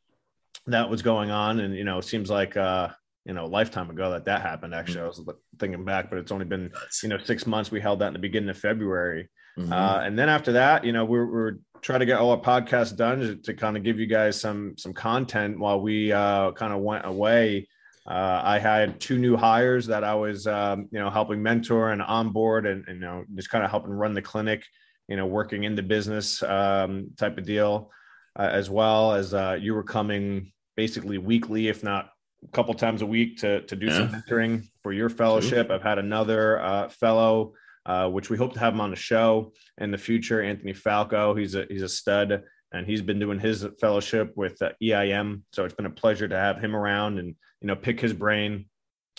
that 0.66 0.88
was 0.88 1.02
going 1.02 1.30
on. 1.30 1.60
And, 1.60 1.74
you 1.74 1.84
know, 1.84 1.98
it 1.98 2.04
seems 2.04 2.30
like, 2.30 2.56
uh, 2.56 2.88
you 3.26 3.34
know, 3.34 3.44
a 3.44 3.52
lifetime 3.58 3.90
ago 3.90 4.12
that 4.12 4.25
that 4.26 4.43
happened. 4.43 4.73
Actually, 4.75 5.00
I 5.00 5.06
was 5.06 5.20
thinking 5.58 5.84
back, 5.84 6.11
but 6.11 6.19
it's 6.19 6.31
only 6.31 6.44
been, 6.44 6.70
you 7.02 7.08
know, 7.08 7.19
six 7.19 7.46
months. 7.46 7.70
We 7.70 7.81
held 7.81 7.99
that 7.99 8.08
in 8.08 8.12
the 8.12 8.20
beginning 8.20 8.50
of 8.50 8.58
February. 8.58 9.28
Mm-hmm. 9.58 9.73
Uh, 9.73 10.00
and 10.05 10.19
then 10.19 10.28
after 10.28 10.52
that, 10.52 10.84
you 10.84 10.93
know, 10.93 11.05
we're, 11.05 11.26
we're 11.26 11.58
trying 11.82 12.00
to 12.00 12.06
get 12.06 12.19
all 12.19 12.31
our 12.31 12.40
podcasts 12.40 12.96
done 12.96 13.19
to, 13.19 13.37
to 13.37 13.55
kind 13.55 13.76
of 13.76 13.82
give 13.82 13.99
you 13.99 14.06
guys 14.06 14.40
some, 14.40 14.75
some 14.78 14.93
content 14.93 15.58
while 15.58 15.81
we 15.81 16.12
uh, 16.12 16.52
kind 16.52 16.73
of 16.73 16.81
went 16.81 17.05
away. 17.05 17.67
Uh, 18.06 18.40
I 18.44 18.61
had 18.61 19.00
two 19.00 19.19
new 19.19 19.37
hires 19.37 19.87
that 19.88 20.05
I 20.05 20.14
was, 20.14 20.46
um, 20.46 20.88
you 20.93 21.00
know, 21.00 21.11
helping 21.11 21.43
mentor 21.43 21.90
and 21.90 22.00
onboard, 22.00 22.64
and, 22.64 22.84
and, 22.87 23.00
you 23.00 23.06
know, 23.06 23.25
just 23.34 23.50
kind 23.50 23.64
of 23.64 23.70
helping 23.70 23.90
run 23.90 24.14
the 24.14 24.22
clinic, 24.22 24.62
you 25.08 25.17
know, 25.17 25.26
working 25.26 25.64
in 25.64 25.75
the 25.75 25.82
business 25.82 26.40
um, 26.44 27.11
type 27.17 27.37
of 27.38 27.44
deal, 27.44 27.90
uh, 28.38 28.49
as 28.52 28.70
well 28.70 29.14
as 29.14 29.34
uh, 29.34 29.58
you 29.61 29.75
were 29.75 29.82
coming 29.82 30.52
basically 30.76 31.19
weekly, 31.19 31.67
if 31.67 31.82
not 31.82 32.11
a 32.46 32.52
couple 32.52 32.75
times 32.75 33.02
a 33.02 33.06
week, 33.06 33.38
to 33.38 33.62
to 33.62 33.76
do 33.76 33.87
yeah. 33.87 33.93
some 33.93 34.08
mentoring 34.08 34.69
for 34.82 34.93
your 34.93 35.08
fellowship. 35.08 35.70
I've 35.70 35.82
had 35.82 35.98
another 35.98 36.60
uh, 36.60 36.88
fellow, 36.88 37.54
uh, 37.84 38.08
which 38.08 38.31
we 38.31 38.37
hope 38.37 38.54
to 38.54 38.60
have 38.60 38.75
him 38.75 38.81
on 38.81 38.90
the 38.90 38.96
show 38.96 39.52
in 39.78 39.90
the 39.90 39.98
future, 39.98 40.43
Anthony 40.43 40.72
Falco. 40.72 41.34
He's 41.34 41.54
a 41.54 41.66
he's 41.69 41.82
a 41.82 41.88
stud 41.88 42.43
and 42.72 42.87
he's 42.87 43.02
been 43.02 43.19
doing 43.19 43.38
his 43.38 43.66
fellowship 43.81 44.32
with 44.37 44.60
uh, 44.60 44.70
EIM. 44.82 45.44
So 45.52 45.64
it's 45.64 45.75
been 45.75 45.87
a 45.87 45.90
pleasure 45.90 46.28
to 46.28 46.37
have 46.37 46.58
him 46.58 46.75
around 46.75 47.19
and 47.19 47.34
you 47.60 47.69
know 47.69 47.76
pick 47.76 48.00
his 48.00 48.12
brain. 48.12 48.66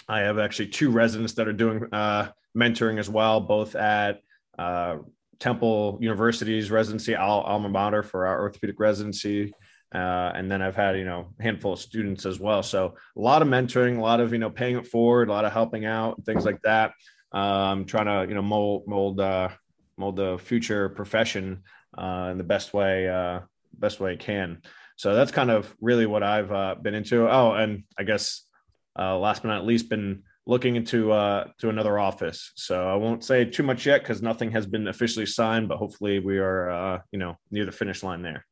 I 0.08 0.20
have 0.20 0.40
actually 0.40 0.70
two 0.70 0.92
residents 0.92 1.34
that 1.34 1.48
are 1.48 1.54
doing 1.54 1.84
uh, 1.92 2.30
mentoring 2.56 3.00
as 3.00 3.10
well, 3.10 3.42
both 3.42 3.76
at 3.76 4.22
uh, 4.58 4.98
Temple 5.40 5.98
University's 6.02 6.72
residency, 6.72 7.16
alma 7.16 7.70
mater 7.70 8.04
for 8.04 8.26
our 8.26 8.42
orthopedic 8.42 8.80
residency. 8.80 9.54
Uh, 9.94 10.32
and 10.36 10.52
then 10.52 10.62
I've 10.62 10.76
had, 10.76 10.98
you 10.98 11.06
know, 11.06 11.34
a 11.40 11.44
handful 11.44 11.74
of 11.74 11.80
students 11.80 12.26
as 12.26 12.40
well. 12.40 12.62
So 12.62 12.96
a 13.16 13.20
lot 13.20 13.42
of 13.42 13.48
mentoring, 13.48 13.98
a 13.98 14.02
lot 14.02 14.20
of, 14.20 14.34
you 14.34 14.40
know, 14.40 14.50
paying 14.50 14.78
it 14.78 14.88
forward, 14.88 15.30
a 15.30 15.32
lot 15.32 15.46
of 15.46 15.54
helping 15.54 15.86
out, 15.86 16.24
things 16.26 16.46
like 16.46 16.62
that. 16.64 16.92
Um, 17.32 17.86
trying 17.86 18.06
to, 18.06 18.26
you 18.30 18.36
know, 18.36 18.42
mold, 18.42 18.84
mold, 18.88 19.20
uh, 19.20 19.50
mold 19.98 20.18
the 20.18 20.38
future 20.38 20.90
profession 20.90 21.64
uh, 21.98 22.30
in 22.32 22.38
the 22.38 22.44
best 22.44 22.74
way, 22.74 23.08
uh, 23.08 23.42
best 23.74 24.00
way 24.00 24.14
it 24.14 24.20
can. 24.20 24.62
So 24.98 25.14
that's 25.14 25.32
kind 25.32 25.52
of 25.52 25.74
really 25.80 26.06
what 26.06 26.24
I've 26.24 26.52
uh, 26.52 26.76
been 26.82 26.96
into. 26.96 27.30
Oh, 27.30 27.54
and 27.54 27.84
I 27.98 28.04
guess 28.04 28.44
uh, 28.98 29.18
last 29.18 29.44
but 29.44 29.50
not 29.50 29.66
least, 29.66 29.90
been 29.90 30.24
looking 30.46 30.76
into 30.76 31.12
uh, 31.12 31.46
to 31.60 31.70
another 31.70 32.00
office. 32.00 32.52
So 32.56 32.90
I 32.90 32.96
won't 32.96 33.24
say 33.24 33.46
too 33.46 33.64
much 33.64 33.86
yet 33.86 34.02
because 34.02 34.22
nothing 34.22 34.52
has 34.52 34.66
been 34.66 34.88
officially 34.88 35.26
signed, 35.26 35.68
but 35.68 35.78
hopefully 35.78 36.20
we 36.20 36.40
are, 36.40 36.70
uh, 36.70 37.00
you 37.12 37.20
know, 37.20 37.38
near 37.52 37.66
the 37.66 37.72
finish 37.72 38.02
line 38.04 38.22
there. 38.22 38.46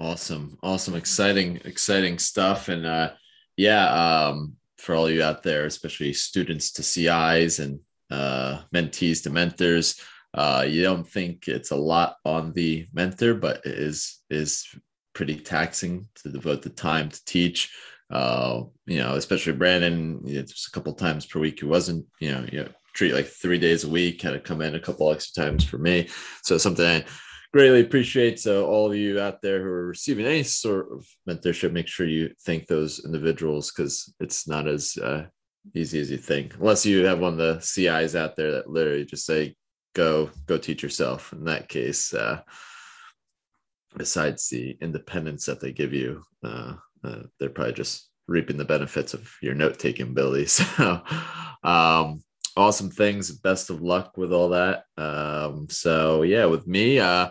Awesome, 0.00 0.56
awesome, 0.62 0.96
exciting, 0.96 1.60
exciting 1.64 2.18
stuff, 2.18 2.68
and 2.68 2.86
uh, 2.86 3.12
yeah, 3.56 4.28
um, 4.28 4.54
for 4.78 4.96
all 4.96 5.08
you 5.08 5.22
out 5.22 5.42
there, 5.42 5.66
especially 5.66 6.12
students 6.14 6.72
to 6.72 6.82
CIs 6.82 7.60
and 7.60 7.80
uh, 8.10 8.62
mentees 8.74 9.22
to 9.22 9.30
mentors 9.30 10.00
uh, 10.32 10.64
you 10.66 10.82
don't 10.82 11.06
think 11.06 11.48
it's 11.48 11.70
a 11.70 11.76
lot 11.76 12.16
on 12.24 12.52
the 12.52 12.86
mentor, 12.92 13.34
but 13.34 13.64
it 13.64 13.78
is 13.78 14.20
is 14.30 14.66
pretty 15.12 15.36
taxing 15.36 16.06
to 16.14 16.30
devote 16.30 16.62
the 16.62 16.70
time 16.70 17.08
to 17.08 17.24
teach. 17.24 17.72
Uh, 18.10 18.62
you 18.86 18.98
know, 18.98 19.14
especially 19.14 19.52
Brandon, 19.52 20.20
it's 20.24 20.68
a 20.68 20.70
couple 20.70 20.92
times 20.94 21.26
per 21.26 21.40
week. 21.40 21.60
He 21.60 21.66
wasn't, 21.66 22.06
you 22.20 22.30
know, 22.30 22.44
you 22.50 22.60
know, 22.60 22.68
treat 22.94 23.12
like 23.12 23.26
three 23.26 23.58
days 23.58 23.84
a 23.84 23.88
week, 23.88 24.22
kind 24.22 24.36
of 24.36 24.42
come 24.42 24.62
in 24.62 24.74
a 24.74 24.80
couple 24.80 25.10
extra 25.10 25.44
times 25.44 25.64
for 25.64 25.78
me. 25.78 26.08
So 26.42 26.58
something 26.58 26.86
I 26.86 27.04
greatly 27.52 27.80
appreciate. 27.80 28.38
So 28.38 28.66
all 28.66 28.90
of 28.90 28.96
you 28.96 29.20
out 29.20 29.42
there 29.42 29.60
who 29.60 29.68
are 29.68 29.86
receiving 29.86 30.26
any 30.26 30.42
sort 30.42 30.92
of 30.92 31.06
mentorship, 31.28 31.72
make 31.72 31.88
sure 31.88 32.06
you 32.06 32.30
thank 32.44 32.66
those 32.66 33.04
individuals 33.04 33.72
because 33.72 34.12
it's 34.20 34.46
not 34.46 34.68
as 34.68 34.96
uh, 34.96 35.26
easy 35.74 36.00
as 36.00 36.10
you 36.10 36.18
think. 36.18 36.54
Unless 36.54 36.86
you 36.86 37.04
have 37.06 37.18
one 37.18 37.32
of 37.32 37.38
the 37.38 37.60
CIs 37.60 38.14
out 38.14 38.36
there 38.36 38.52
that 38.52 38.70
literally 38.70 39.04
just 39.04 39.26
say, 39.26 39.56
go 39.94 40.30
go 40.46 40.56
teach 40.56 40.82
yourself 40.82 41.32
in 41.32 41.44
that 41.44 41.68
case 41.68 42.14
uh, 42.14 42.40
besides 43.96 44.48
the 44.48 44.76
independence 44.80 45.46
that 45.46 45.60
they 45.60 45.72
give 45.72 45.92
you 45.92 46.22
uh, 46.44 46.74
uh, 47.04 47.22
they're 47.38 47.50
probably 47.50 47.72
just 47.72 48.08
reaping 48.28 48.56
the 48.56 48.64
benefits 48.64 49.14
of 49.14 49.32
your 49.42 49.54
note-taking 49.54 50.06
ability 50.06 50.46
so 50.46 51.02
um, 51.64 52.22
awesome 52.56 52.90
things 52.90 53.30
best 53.30 53.70
of 53.70 53.82
luck 53.82 54.16
with 54.16 54.32
all 54.32 54.50
that 54.50 54.84
um, 54.96 55.66
so 55.68 56.22
yeah 56.22 56.44
with 56.44 56.66
me 56.66 56.98
uh, 56.98 57.28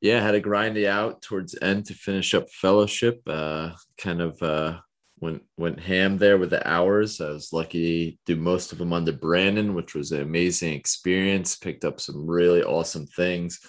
yeah 0.00 0.20
had 0.20 0.32
to 0.32 0.40
grind 0.40 0.76
it 0.76 0.86
out 0.86 1.22
towards 1.22 1.56
end 1.60 1.86
to 1.86 1.94
finish 1.94 2.34
up 2.34 2.48
fellowship 2.50 3.20
uh, 3.26 3.70
kind 3.98 4.20
of 4.20 4.42
uh, 4.42 4.78
went 5.20 5.42
went 5.56 5.80
ham 5.80 6.18
there 6.18 6.38
with 6.38 6.50
the 6.50 6.66
hours. 6.68 7.20
I 7.20 7.30
was 7.30 7.52
lucky 7.52 8.12
to 8.26 8.34
do 8.34 8.40
most 8.40 8.72
of 8.72 8.78
them 8.78 8.92
under 8.92 9.12
Brandon, 9.12 9.74
which 9.74 9.94
was 9.94 10.12
an 10.12 10.22
amazing 10.22 10.74
experience. 10.74 11.56
Picked 11.56 11.84
up 11.84 12.00
some 12.00 12.26
really 12.26 12.62
awesome 12.62 13.06
things, 13.06 13.60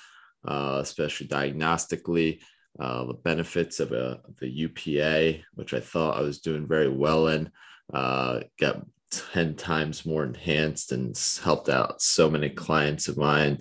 uh, 0.47 0.79
especially 0.81 1.27
diagnostically. 1.27 2.39
Uh, 2.79 3.05
the 3.05 3.13
benefits 3.13 3.79
of 3.79 3.91
a 3.91 4.21
the 4.39 4.49
UPA, 4.49 5.43
which 5.55 5.73
I 5.73 5.79
thought 5.79 6.17
I 6.17 6.21
was 6.21 6.39
doing 6.39 6.67
very 6.67 6.89
well 6.89 7.27
in. 7.27 7.51
Uh, 7.93 8.41
got 8.57 8.85
10 9.11 9.55
times 9.55 10.05
more 10.05 10.23
enhanced 10.23 10.93
and 10.93 11.19
helped 11.43 11.67
out 11.67 12.01
so 12.01 12.29
many 12.29 12.49
clients 12.49 13.09
of 13.09 13.17
mine. 13.17 13.59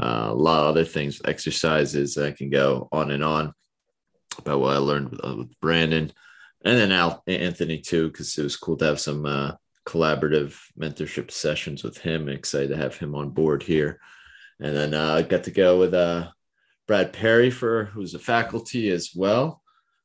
Uh, 0.00 0.28
a 0.30 0.34
lot 0.34 0.60
of 0.60 0.66
other 0.68 0.84
things, 0.84 1.20
exercises. 1.24 2.16
I 2.16 2.32
can 2.32 2.50
go 2.50 2.88
on 2.92 3.10
and 3.10 3.22
on 3.22 3.52
about 4.38 4.60
what 4.60 4.74
I 4.74 4.78
learned 4.78 5.10
with, 5.10 5.20
uh, 5.22 5.44
Brandon 5.60 6.12
and 6.64 6.78
then 6.78 6.92
Al 6.92 7.22
Anthony 7.26 7.78
too, 7.78 8.08
because 8.08 8.36
it 8.38 8.42
was 8.42 8.56
cool 8.56 8.76
to 8.78 8.84
have 8.84 9.00
some 9.00 9.26
uh, 9.26 9.52
collaborative 9.86 10.58
mentorship 10.78 11.30
sessions 11.30 11.82
with 11.82 11.98
him. 11.98 12.28
Excited 12.28 12.68
to 12.68 12.76
have 12.76 12.96
him 12.96 13.14
on 13.14 13.30
board 13.30 13.62
here. 13.62 14.00
And 14.60 14.74
then 14.76 14.94
uh, 14.94 15.14
I 15.14 15.22
got 15.22 15.44
to 15.44 15.50
go 15.50 15.78
with 15.78 15.92
uh, 15.92 16.28
Brad 16.86 17.12
Perry 17.12 17.50
for 17.50 17.86
who's 17.86 18.14
a 18.14 18.18
faculty 18.18 18.90
as 18.90 19.10
well. 19.14 19.62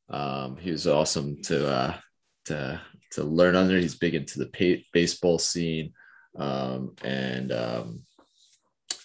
Um, 0.09 0.57
he 0.57 0.71
was 0.71 0.87
awesome 0.87 1.41
to 1.43 1.69
uh, 1.69 1.97
to 2.45 2.81
to 3.11 3.23
learn 3.23 3.55
under. 3.55 3.77
He's 3.77 3.95
big 3.95 4.15
into 4.15 4.39
the 4.39 4.83
baseball 4.93 5.37
scene, 5.37 5.93
um, 6.37 6.95
and 7.03 7.51
um, 7.51 8.01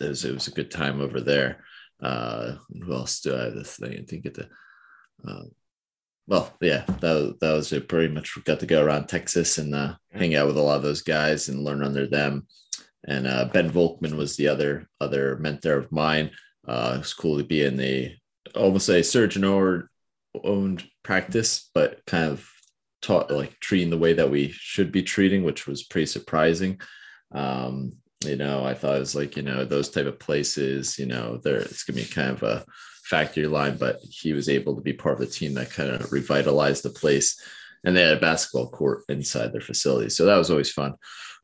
it 0.02 0.08
was 0.08 0.24
it 0.24 0.34
was 0.34 0.48
a 0.48 0.52
good 0.52 0.70
time 0.70 1.00
over 1.00 1.20
there. 1.20 1.64
Uh, 2.02 2.56
who 2.82 2.92
else 2.92 3.20
do 3.20 3.36
I 3.36 3.44
have 3.44 3.54
this 3.54 3.76
thing? 3.76 3.92
I 3.92 4.02
didn't 4.02 4.22
get. 4.22 4.38
Uh, 5.26 5.42
well, 6.26 6.52
yeah, 6.60 6.84
that 7.00 7.36
that 7.40 7.52
was 7.52 7.72
it. 7.72 7.88
Pretty 7.88 8.12
much 8.12 8.36
got 8.44 8.60
to 8.60 8.66
go 8.66 8.84
around 8.84 9.08
Texas 9.08 9.58
and 9.58 9.74
uh, 9.74 9.94
hang 10.12 10.34
out 10.34 10.46
with 10.46 10.56
a 10.56 10.62
lot 10.62 10.76
of 10.76 10.82
those 10.82 11.02
guys 11.02 11.48
and 11.48 11.64
learn 11.64 11.82
under 11.82 12.06
them. 12.06 12.46
And 13.06 13.26
uh, 13.26 13.46
Ben 13.52 13.70
Volkman 13.70 14.16
was 14.16 14.36
the 14.36 14.48
other 14.48 14.88
other 15.00 15.36
mentor 15.38 15.78
of 15.78 15.92
mine. 15.92 16.30
Uh, 16.66 16.92
it 16.96 16.98
was 16.98 17.14
cool 17.14 17.38
to 17.38 17.44
be 17.44 17.62
in 17.64 17.76
the 17.76 18.14
almost 18.54 18.88
a 18.88 19.02
surgeon 19.02 19.44
or 19.44 19.90
owned 20.44 20.84
practice, 21.02 21.70
but 21.74 22.04
kind 22.06 22.30
of 22.30 22.48
taught 23.00 23.30
like 23.30 23.58
treating 23.58 23.90
the 23.90 23.98
way 23.98 24.12
that 24.12 24.30
we 24.30 24.50
should 24.52 24.92
be 24.92 25.02
treating, 25.02 25.42
which 25.42 25.66
was 25.66 25.82
pretty 25.82 26.06
surprising. 26.06 26.80
Um, 27.32 27.92
you 28.24 28.36
know, 28.36 28.64
I 28.64 28.74
thought 28.74 28.96
it 28.96 29.00
was 29.00 29.14
like, 29.14 29.36
you 29.36 29.42
know, 29.42 29.64
those 29.64 29.88
type 29.90 30.06
of 30.06 30.18
places, 30.18 30.98
you 30.98 31.06
know, 31.06 31.38
there 31.42 31.56
it's 31.56 31.84
gonna 31.84 32.00
be 32.00 32.06
kind 32.06 32.30
of 32.30 32.42
a 32.42 32.64
factory 33.04 33.46
line, 33.46 33.76
but 33.76 33.98
he 34.02 34.32
was 34.32 34.48
able 34.48 34.74
to 34.74 34.82
be 34.82 34.92
part 34.92 35.14
of 35.14 35.20
the 35.20 35.26
team 35.26 35.54
that 35.54 35.70
kind 35.70 35.90
of 35.90 36.12
revitalized 36.12 36.82
the 36.82 36.90
place. 36.90 37.40
And 37.84 37.96
they 37.96 38.02
had 38.02 38.16
a 38.16 38.20
basketball 38.20 38.70
court 38.70 39.02
inside 39.08 39.52
their 39.52 39.60
facility. 39.60 40.08
So 40.08 40.24
that 40.24 40.36
was 40.36 40.50
always 40.50 40.70
fun. 40.70 40.94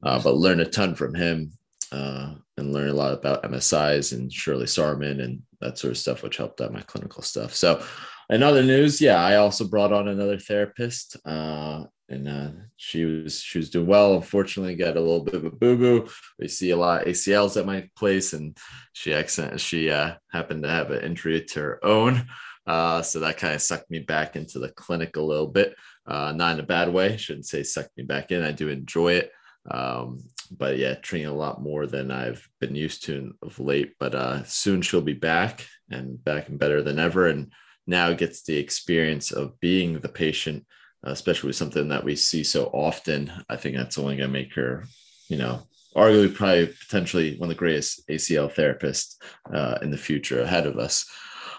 Uh, 0.02 0.22
but 0.22 0.36
learn 0.36 0.60
a 0.60 0.64
ton 0.64 0.94
from 0.94 1.14
him 1.14 1.52
uh, 1.90 2.34
and 2.56 2.72
learn 2.72 2.88
a 2.88 2.94
lot 2.94 3.12
about 3.12 3.42
MSIs 3.42 4.12
and 4.12 4.32
Shirley 4.32 4.66
Sahrmann 4.66 5.22
and 5.22 5.42
that 5.60 5.78
sort 5.78 5.90
of 5.90 5.98
stuff, 5.98 6.22
which 6.22 6.36
helped 6.36 6.60
out 6.60 6.72
my 6.72 6.82
clinical 6.82 7.22
stuff. 7.22 7.54
So 7.54 7.82
in 8.30 8.42
other 8.42 8.62
news, 8.62 9.00
yeah, 9.00 9.20
I 9.22 9.36
also 9.36 9.66
brought 9.66 9.92
on 9.92 10.06
another 10.06 10.38
therapist, 10.38 11.16
uh, 11.24 11.84
and 12.08 12.28
uh, 12.28 12.50
she 12.76 13.04
was 13.04 13.40
she 13.40 13.58
was 13.58 13.70
doing 13.70 13.86
well. 13.86 14.14
Unfortunately, 14.14 14.74
got 14.74 14.96
a 14.96 15.00
little 15.00 15.24
bit 15.24 15.34
of 15.34 15.44
a 15.44 15.50
boo 15.50 15.76
boo. 15.76 16.08
We 16.38 16.48
see 16.48 16.70
a 16.70 16.76
lot 16.76 17.02
of 17.02 17.08
ACLs 17.08 17.58
at 17.58 17.66
my 17.66 17.88
place, 17.96 18.32
and 18.32 18.56
she 18.92 19.12
accident 19.12 19.60
she 19.60 19.90
uh, 19.90 20.14
happened 20.32 20.62
to 20.62 20.70
have 20.70 20.90
an 20.90 21.04
injury 21.04 21.44
to 21.44 21.60
her 21.60 21.84
own, 21.84 22.26
uh, 22.66 23.02
so 23.02 23.20
that 23.20 23.38
kind 23.38 23.54
of 23.54 23.62
sucked 23.62 23.90
me 23.90 24.00
back 24.00 24.36
into 24.36 24.58
the 24.58 24.68
clinic 24.68 25.16
a 25.16 25.22
little 25.22 25.46
bit. 25.46 25.74
Uh, 26.06 26.32
not 26.32 26.54
in 26.54 26.60
a 26.60 26.66
bad 26.66 26.92
way. 26.92 27.16
Shouldn't 27.16 27.46
say 27.46 27.62
sucked 27.62 27.96
me 27.96 28.04
back 28.04 28.30
in. 28.30 28.42
I 28.42 28.52
do 28.52 28.68
enjoy 28.68 29.14
it. 29.14 29.32
Um, 29.70 30.20
but 30.50 30.78
yeah, 30.78 30.94
training 30.94 31.28
a 31.28 31.34
lot 31.34 31.62
more 31.62 31.86
than 31.86 32.10
I've 32.10 32.46
been 32.60 32.74
used 32.74 33.04
to 33.04 33.34
of 33.42 33.58
late. 33.58 33.92
But 33.98 34.14
uh, 34.14 34.44
soon 34.44 34.82
she'll 34.82 35.00
be 35.00 35.14
back 35.14 35.66
and 35.90 36.22
back 36.22 36.48
and 36.48 36.58
better 36.58 36.82
than 36.82 36.98
ever. 36.98 37.26
And 37.26 37.52
now 37.86 38.12
gets 38.12 38.42
the 38.42 38.56
experience 38.56 39.32
of 39.32 39.58
being 39.60 39.98
the 40.00 40.08
patient, 40.08 40.66
especially 41.10 41.48
with 41.48 41.56
something 41.56 41.88
that 41.88 42.04
we 42.04 42.16
see 42.16 42.44
so 42.44 42.66
often. 42.66 43.32
I 43.48 43.56
think 43.56 43.76
that's 43.76 43.98
only 43.98 44.16
going 44.16 44.28
to 44.28 44.32
make 44.32 44.54
her, 44.54 44.84
you 45.28 45.36
know, 45.36 45.62
arguably 45.96 46.34
probably 46.34 46.66
potentially 46.66 47.36
one 47.36 47.50
of 47.50 47.56
the 47.56 47.58
greatest 47.58 48.06
ACL 48.08 48.52
therapists 48.52 49.16
uh, 49.52 49.78
in 49.82 49.90
the 49.90 49.96
future 49.98 50.40
ahead 50.40 50.66
of 50.66 50.78
us. 50.78 51.06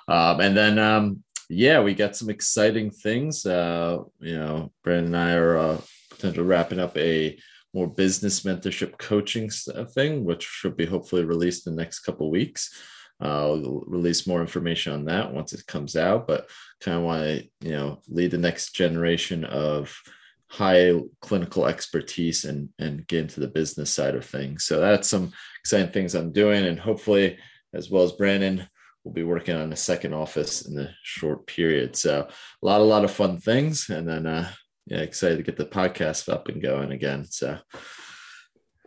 Um, 0.07 0.39
and 0.39 0.55
then, 0.55 0.79
um, 0.79 1.23
yeah, 1.49 1.81
we 1.81 1.93
got 1.93 2.15
some 2.15 2.29
exciting 2.29 2.91
things. 2.91 3.45
Uh, 3.45 3.99
you 4.19 4.37
know, 4.37 4.71
Brandon 4.83 5.13
and 5.13 5.17
I 5.17 5.33
are 5.33 5.57
uh, 5.57 5.81
potentially 6.09 6.45
wrapping 6.45 6.79
up 6.79 6.95
a 6.97 7.37
more 7.73 7.87
business 7.87 8.41
mentorship 8.41 8.97
coaching 8.97 9.49
thing, 9.49 10.25
which 10.25 10.43
should 10.43 10.75
be 10.75 10.85
hopefully 10.85 11.23
released 11.23 11.67
in 11.67 11.75
the 11.75 11.81
next 11.81 11.99
couple 11.99 12.29
weeks. 12.29 12.73
I'll 13.19 13.83
release 13.85 14.27
more 14.27 14.41
information 14.41 14.93
on 14.93 15.05
that 15.05 15.33
once 15.33 15.53
it 15.53 15.67
comes 15.67 15.95
out, 15.95 16.27
but 16.27 16.49
kind 16.79 16.97
of 16.97 17.03
want 17.03 17.23
to, 17.23 17.49
you 17.61 17.71
know, 17.71 18.01
lead 18.07 18.31
the 18.31 18.37
next 18.37 18.73
generation 18.73 19.43
of 19.43 19.93
high 20.47 20.93
clinical 21.21 21.67
expertise 21.67 22.45
and 22.45 22.69
and 22.79 23.05
get 23.07 23.19
into 23.19 23.39
the 23.39 23.47
business 23.47 23.93
side 23.93 24.15
of 24.15 24.25
things. 24.25 24.65
So 24.65 24.79
that's 24.79 25.09
some 25.09 25.31
exciting 25.61 25.91
things 25.91 26.15
I'm 26.15 26.31
doing, 26.31 26.65
and 26.65 26.79
hopefully, 26.79 27.37
as 27.73 27.89
well 27.89 28.03
as 28.03 28.13
Brandon, 28.13 28.67
we'll 29.03 29.13
be 29.13 29.23
working 29.23 29.55
on 29.55 29.73
a 29.73 29.77
second 29.77 30.13
office 30.13 30.65
in 30.65 30.75
the 30.75 30.89
short 31.03 31.45
period. 31.45 31.95
So 31.95 32.27
a 32.27 32.65
lot, 32.65 32.81
a 32.81 32.83
lot 32.83 33.03
of 33.03 33.11
fun 33.11 33.37
things, 33.37 33.89
and 33.89 34.07
then 34.07 34.25
uh, 34.25 34.49
yeah, 34.85 34.99
excited 34.99 35.37
to 35.37 35.43
get 35.43 35.57
the 35.57 35.65
podcast 35.65 36.31
up 36.31 36.47
and 36.47 36.61
going 36.61 36.91
again. 36.91 37.25
So 37.25 37.59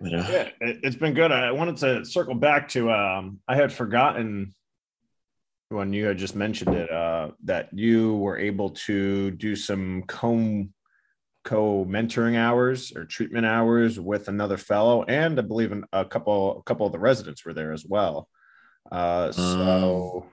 yeah, 0.02 0.48
it, 0.60 0.84
has 0.84 0.96
been 0.96 1.14
good. 1.14 1.32
I 1.32 1.50
wanted 1.52 1.76
to 1.78 2.04
circle 2.04 2.34
back 2.34 2.68
to 2.70 2.90
um, 2.90 3.40
I 3.48 3.56
had 3.56 3.72
forgotten 3.72 4.54
when 5.68 5.92
you 5.92 6.06
had 6.06 6.18
just 6.18 6.36
mentioned 6.36 6.74
it 6.74 6.90
uh, 6.90 7.30
that 7.44 7.68
you 7.72 8.16
were 8.16 8.38
able 8.38 8.70
to 8.70 9.30
do 9.32 9.56
some 9.56 10.02
co 10.06 10.66
co 11.44 11.84
mentoring 11.84 12.36
hours 12.36 12.92
or 12.94 13.04
treatment 13.04 13.46
hours 13.46 13.98
with 13.98 14.28
another 14.28 14.56
fellow, 14.56 15.04
and 15.04 15.38
I 15.38 15.42
believe 15.42 15.72
a 15.92 16.04
couple 16.04 16.58
a 16.58 16.62
couple 16.62 16.86
of 16.86 16.92
the 16.92 16.98
residents 16.98 17.44
were 17.44 17.54
there 17.54 17.72
as 17.72 17.84
well. 17.86 18.28
Uh, 18.90 19.32
so 19.32 20.22
um, 20.24 20.30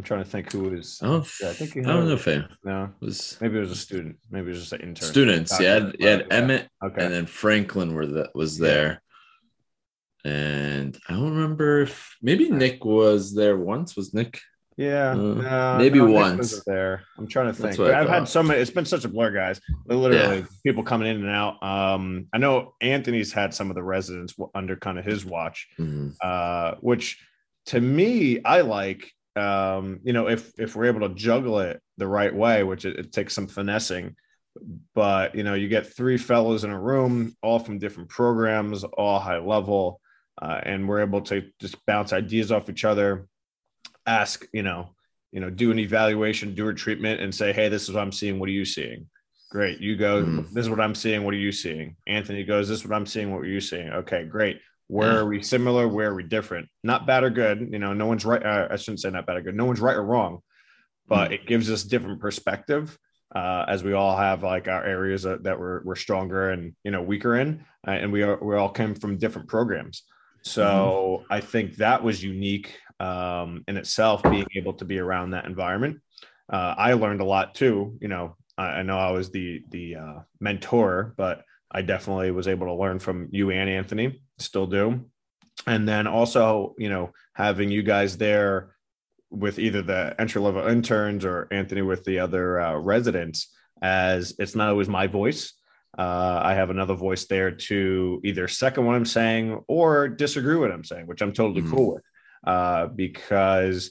I'm 0.00 0.04
trying 0.04 0.24
to 0.24 0.30
think 0.30 0.50
who 0.50 0.70
was. 0.70 0.98
Oh, 1.02 1.26
yeah, 1.42 1.50
I 1.50 1.52
think 1.52 1.76
I 1.76 1.92
don't 1.92 2.08
know 2.08 2.14
if 2.14 2.26
I 2.26 2.42
no 2.64 2.88
was 3.00 3.36
maybe 3.38 3.58
it 3.58 3.60
was 3.60 3.70
a 3.70 3.76
student, 3.76 4.16
maybe 4.30 4.46
it 4.46 4.52
was 4.52 4.60
just 4.60 4.72
an 4.72 4.80
intern. 4.80 5.06
Students, 5.10 5.60
yeah, 5.60 5.90
you 5.98 6.08
had 6.08 6.26
Emmett, 6.30 6.70
okay. 6.82 7.04
and 7.04 7.12
then 7.12 7.26
Franklin 7.26 7.92
were 7.92 8.06
that 8.06 8.34
was 8.34 8.56
there, 8.56 9.02
and 10.24 10.98
I 11.06 11.12
don't 11.12 11.34
remember 11.34 11.82
if 11.82 12.16
maybe 12.22 12.48
Nick 12.48 12.82
was 12.82 13.34
there 13.34 13.58
once. 13.58 13.94
Was 13.94 14.14
Nick? 14.14 14.40
Yeah, 14.78 15.10
uh, 15.10 15.16
no, 15.16 15.76
maybe 15.76 15.98
no, 15.98 16.06
once 16.06 16.64
there. 16.64 17.02
I'm 17.18 17.26
trying 17.26 17.48
to 17.48 17.52
think. 17.52 17.78
I've 17.78 18.08
had 18.08 18.26
so 18.26 18.42
many. 18.42 18.58
It's 18.58 18.70
been 18.70 18.86
such 18.86 19.04
a 19.04 19.08
blur, 19.08 19.32
guys. 19.32 19.60
Literally, 19.84 20.38
yeah. 20.38 20.46
people 20.64 20.82
coming 20.82 21.08
in 21.08 21.16
and 21.16 21.28
out. 21.28 21.62
Um, 21.62 22.26
I 22.32 22.38
know 22.38 22.72
Anthony's 22.80 23.34
had 23.34 23.52
some 23.52 23.68
of 23.68 23.74
the 23.74 23.82
residents 23.82 24.34
under 24.54 24.76
kind 24.76 24.98
of 24.98 25.04
his 25.04 25.26
watch, 25.26 25.68
mm-hmm. 25.78 26.12
uh, 26.22 26.76
which 26.80 27.22
to 27.66 27.80
me, 27.82 28.42
I 28.42 28.62
like 28.62 29.12
um, 29.36 30.00
you 30.02 30.12
know, 30.12 30.28
if 30.28 30.52
if 30.58 30.74
we're 30.74 30.86
able 30.86 31.08
to 31.08 31.14
juggle 31.14 31.60
it 31.60 31.80
the 31.96 32.06
right 32.06 32.34
way, 32.34 32.62
which 32.62 32.84
it, 32.84 32.98
it, 32.98 33.12
takes 33.12 33.34
some 33.34 33.46
finessing, 33.46 34.16
but 34.94 35.34
you 35.34 35.44
know, 35.44 35.54
you 35.54 35.68
get 35.68 35.94
three 35.94 36.16
fellows 36.16 36.64
in 36.64 36.70
a 36.70 36.80
room, 36.80 37.36
all 37.42 37.58
from 37.58 37.78
different 37.78 38.08
programs, 38.08 38.82
all 38.84 39.20
high 39.20 39.38
level, 39.38 40.00
uh, 40.42 40.60
and 40.62 40.88
we're 40.88 41.00
able 41.00 41.20
to 41.22 41.44
just 41.60 41.76
bounce 41.86 42.12
ideas 42.12 42.50
off 42.50 42.68
each 42.68 42.84
other, 42.84 43.26
ask, 44.06 44.46
you 44.52 44.62
know, 44.62 44.94
you 45.30 45.40
know, 45.40 45.50
do 45.50 45.70
an 45.70 45.78
evaluation, 45.78 46.54
do 46.54 46.68
a 46.68 46.74
treatment, 46.74 47.20
and 47.20 47.32
say, 47.32 47.52
hey, 47.52 47.68
this 47.68 47.84
is 47.84 47.94
what 47.94 48.02
I'm 48.02 48.12
seeing. 48.12 48.40
What 48.40 48.48
are 48.48 48.52
you 48.52 48.64
seeing? 48.64 49.06
Great. 49.50 49.80
You 49.80 49.96
go, 49.96 50.22
mm-hmm. 50.22 50.54
this 50.54 50.64
is 50.64 50.70
what 50.70 50.80
I'm 50.80 50.94
seeing. 50.94 51.24
What 51.24 51.34
are 51.34 51.38
you 51.38 51.52
seeing? 51.52 51.96
Anthony 52.06 52.44
goes, 52.44 52.68
this 52.68 52.80
is 52.80 52.86
what 52.86 52.96
I'm 52.96 53.06
seeing. 53.06 53.32
What 53.32 53.42
are 53.42 53.46
you 53.46 53.60
seeing? 53.60 53.90
Okay, 53.90 54.24
great 54.24 54.60
where 54.90 55.18
are 55.18 55.26
we 55.26 55.40
similar? 55.42 55.86
Where 55.86 56.10
are 56.10 56.14
we 56.14 56.24
different? 56.24 56.68
Not 56.82 57.06
bad 57.06 57.22
or 57.22 57.30
good. 57.30 57.68
You 57.72 57.78
know, 57.78 57.92
no 57.92 58.06
one's 58.06 58.24
right. 58.24 58.44
Uh, 58.44 58.68
I 58.70 58.76
shouldn't 58.76 59.00
say 59.00 59.10
not 59.10 59.24
bad 59.24 59.36
or 59.36 59.42
good. 59.42 59.54
No 59.54 59.64
one's 59.64 59.80
right 59.80 59.96
or 59.96 60.02
wrong, 60.02 60.40
but 61.06 61.30
mm. 61.30 61.34
it 61.34 61.46
gives 61.46 61.70
us 61.70 61.84
different 61.84 62.20
perspective 62.20 62.98
uh, 63.34 63.64
as 63.68 63.84
we 63.84 63.92
all 63.92 64.16
have 64.16 64.42
like 64.42 64.66
our 64.66 64.84
areas 64.84 65.22
that, 65.22 65.44
that 65.44 65.60
we're, 65.60 65.82
we're 65.84 65.94
stronger 65.94 66.50
and 66.50 66.74
you 66.82 66.90
know 66.90 67.02
weaker 67.02 67.36
in, 67.36 67.64
uh, 67.86 67.92
and 67.92 68.12
we 68.12 68.22
are 68.22 68.42
we 68.42 68.56
all 68.56 68.70
came 68.70 68.94
from 68.94 69.18
different 69.18 69.48
programs. 69.48 70.02
So 70.42 71.22
mm. 71.22 71.24
I 71.30 71.40
think 71.40 71.76
that 71.76 72.02
was 72.02 72.24
unique 72.24 72.74
um, 72.98 73.62
in 73.68 73.76
itself, 73.76 74.22
being 74.24 74.48
able 74.56 74.72
to 74.74 74.84
be 74.84 74.98
around 74.98 75.30
that 75.30 75.44
environment. 75.44 75.98
Uh, 76.52 76.74
I 76.76 76.94
learned 76.94 77.20
a 77.20 77.24
lot 77.24 77.54
too. 77.54 77.96
You 78.00 78.08
know, 78.08 78.36
I, 78.58 78.66
I 78.66 78.82
know 78.82 78.98
I 78.98 79.12
was 79.12 79.30
the 79.30 79.62
the 79.70 79.96
uh, 79.96 80.18
mentor, 80.40 81.14
but 81.16 81.44
I 81.70 81.82
definitely 81.82 82.32
was 82.32 82.48
able 82.48 82.66
to 82.66 82.74
learn 82.74 82.98
from 82.98 83.28
you 83.30 83.52
and 83.52 83.70
Anthony, 83.70 84.20
still 84.40 84.66
do. 84.66 85.04
And 85.66 85.88
then 85.88 86.06
also, 86.06 86.74
you 86.78 86.88
know, 86.88 87.12
having 87.34 87.70
you 87.70 87.82
guys 87.82 88.16
there 88.16 88.74
with 89.30 89.58
either 89.58 89.82
the 89.82 90.14
entry 90.18 90.40
level 90.40 90.66
interns 90.66 91.24
or 91.24 91.48
Anthony 91.50 91.82
with 91.82 92.04
the 92.04 92.18
other 92.18 92.60
uh, 92.60 92.76
residents, 92.76 93.54
as 93.82 94.34
it's 94.38 94.54
not 94.54 94.70
always 94.70 94.88
my 94.88 95.06
voice. 95.06 95.52
Uh, 95.96 96.40
I 96.42 96.54
have 96.54 96.70
another 96.70 96.94
voice 96.94 97.26
there 97.26 97.50
to 97.50 98.20
either 98.24 98.48
second 98.48 98.86
what 98.86 98.94
I'm 98.94 99.04
saying 99.04 99.62
or 99.68 100.08
disagree 100.08 100.54
with 100.54 100.70
what 100.70 100.74
I'm 100.74 100.84
saying, 100.84 101.06
which 101.06 101.20
I'm 101.20 101.32
totally 101.32 101.62
mm-hmm. 101.62 101.74
cool 101.74 101.94
with. 101.94 102.04
Uh, 102.46 102.86
because, 102.86 103.90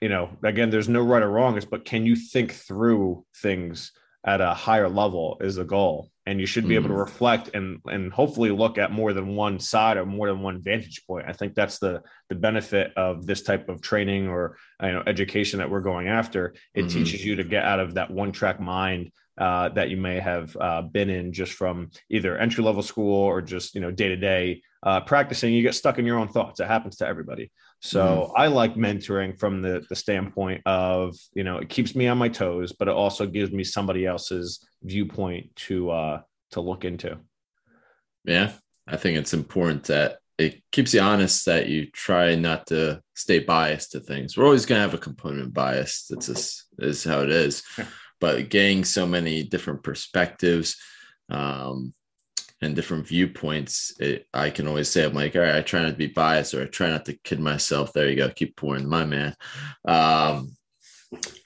you 0.00 0.08
know, 0.08 0.30
again, 0.44 0.70
there's 0.70 0.88
no 0.88 1.02
right 1.02 1.22
or 1.22 1.30
wrong, 1.30 1.60
but 1.70 1.84
can 1.84 2.06
you 2.06 2.16
think 2.16 2.52
through 2.52 3.24
things 3.36 3.92
at 4.24 4.40
a 4.40 4.54
higher 4.54 4.88
level 4.88 5.38
is 5.40 5.56
the 5.56 5.64
goal 5.64 6.11
and 6.26 6.38
you 6.38 6.46
should 6.46 6.68
be 6.68 6.74
mm. 6.74 6.78
able 6.78 6.88
to 6.88 6.94
mm. 6.94 7.00
reflect 7.00 7.50
and 7.54 7.80
and 7.86 8.12
hopefully 8.12 8.50
look 8.50 8.78
at 8.78 8.92
more 8.92 9.12
than 9.12 9.34
one 9.34 9.58
side 9.58 9.96
or 9.96 10.06
more 10.06 10.28
than 10.28 10.40
one 10.40 10.62
vantage 10.62 11.04
point 11.06 11.26
i 11.28 11.32
think 11.32 11.54
that's 11.54 11.78
the 11.78 12.02
the 12.28 12.34
benefit 12.34 12.92
of 12.96 13.26
this 13.26 13.42
type 13.42 13.68
of 13.68 13.80
training 13.80 14.28
or 14.28 14.56
you 14.82 14.92
know 14.92 15.02
education 15.06 15.58
that 15.58 15.70
we're 15.70 15.80
going 15.80 16.08
after 16.08 16.54
it 16.74 16.82
mm-hmm. 16.82 16.88
teaches 16.88 17.24
you 17.24 17.36
to 17.36 17.44
get 17.44 17.64
out 17.64 17.80
of 17.80 17.94
that 17.94 18.10
one 18.10 18.32
track 18.32 18.60
mind 18.60 19.10
uh, 19.38 19.70
that 19.70 19.88
you 19.88 19.96
may 19.96 20.20
have 20.20 20.54
uh, 20.60 20.82
been 20.82 21.08
in 21.08 21.32
just 21.32 21.54
from 21.54 21.90
either 22.10 22.36
entry 22.36 22.62
level 22.62 22.82
school 22.82 23.14
or 23.14 23.40
just 23.40 23.74
you 23.74 23.80
know 23.80 23.90
day 23.90 24.08
to 24.08 24.16
day 24.16 24.62
practicing 25.06 25.52
you 25.52 25.62
get 25.62 25.74
stuck 25.74 25.98
in 25.98 26.06
your 26.06 26.18
own 26.18 26.28
thoughts 26.28 26.60
it 26.60 26.66
happens 26.66 26.96
to 26.96 27.06
everybody 27.06 27.50
so 27.82 28.00
mm-hmm. 28.00 28.40
I 28.40 28.46
like 28.46 28.76
mentoring 28.76 29.36
from 29.36 29.60
the 29.60 29.84
the 29.88 29.96
standpoint 29.96 30.62
of 30.66 31.16
you 31.34 31.42
know 31.42 31.58
it 31.58 31.68
keeps 31.68 31.96
me 31.96 32.06
on 32.06 32.16
my 32.16 32.28
toes, 32.28 32.72
but 32.72 32.86
it 32.86 32.94
also 32.94 33.26
gives 33.26 33.50
me 33.50 33.64
somebody 33.64 34.06
else's 34.06 34.64
viewpoint 34.82 35.54
to 35.56 35.90
uh 35.90 36.20
to 36.52 36.60
look 36.60 36.84
into. 36.84 37.18
Yeah, 38.24 38.52
I 38.86 38.96
think 38.96 39.18
it's 39.18 39.34
important 39.34 39.84
that 39.84 40.18
it 40.38 40.62
keeps 40.70 40.94
you 40.94 41.00
honest 41.00 41.44
that 41.46 41.68
you 41.68 41.90
try 41.90 42.36
not 42.36 42.68
to 42.68 43.02
stay 43.14 43.40
biased 43.40 43.92
to 43.92 44.00
things. 44.00 44.36
We're 44.36 44.44
always 44.44 44.64
gonna 44.64 44.80
have 44.80 44.94
a 44.94 44.98
component 44.98 45.52
bias. 45.52 46.06
That's 46.08 46.26
just 46.28 46.64
is 46.78 47.02
how 47.02 47.22
it 47.22 47.30
is. 47.30 47.64
but 48.20 48.48
getting 48.48 48.84
so 48.84 49.08
many 49.08 49.42
different 49.42 49.82
perspectives, 49.82 50.76
um, 51.30 51.94
and 52.62 52.76
different 52.76 53.06
viewpoints, 53.06 53.92
it, 53.98 54.26
I 54.32 54.50
can 54.50 54.68
always 54.68 54.88
say, 54.88 55.04
I'm 55.04 55.12
like, 55.12 55.34
all 55.34 55.42
right, 55.42 55.56
I 55.56 55.62
try 55.62 55.82
not 55.82 55.90
to 55.90 55.96
be 55.96 56.06
biased 56.06 56.54
or 56.54 56.62
I 56.62 56.66
try 56.66 56.88
not 56.88 57.04
to 57.06 57.14
kid 57.14 57.40
myself. 57.40 57.92
There 57.92 58.08
you 58.08 58.16
go. 58.16 58.30
Keep 58.30 58.56
pouring 58.56 58.88
my 58.88 59.04
man. 59.04 59.34
Um, 59.84 60.56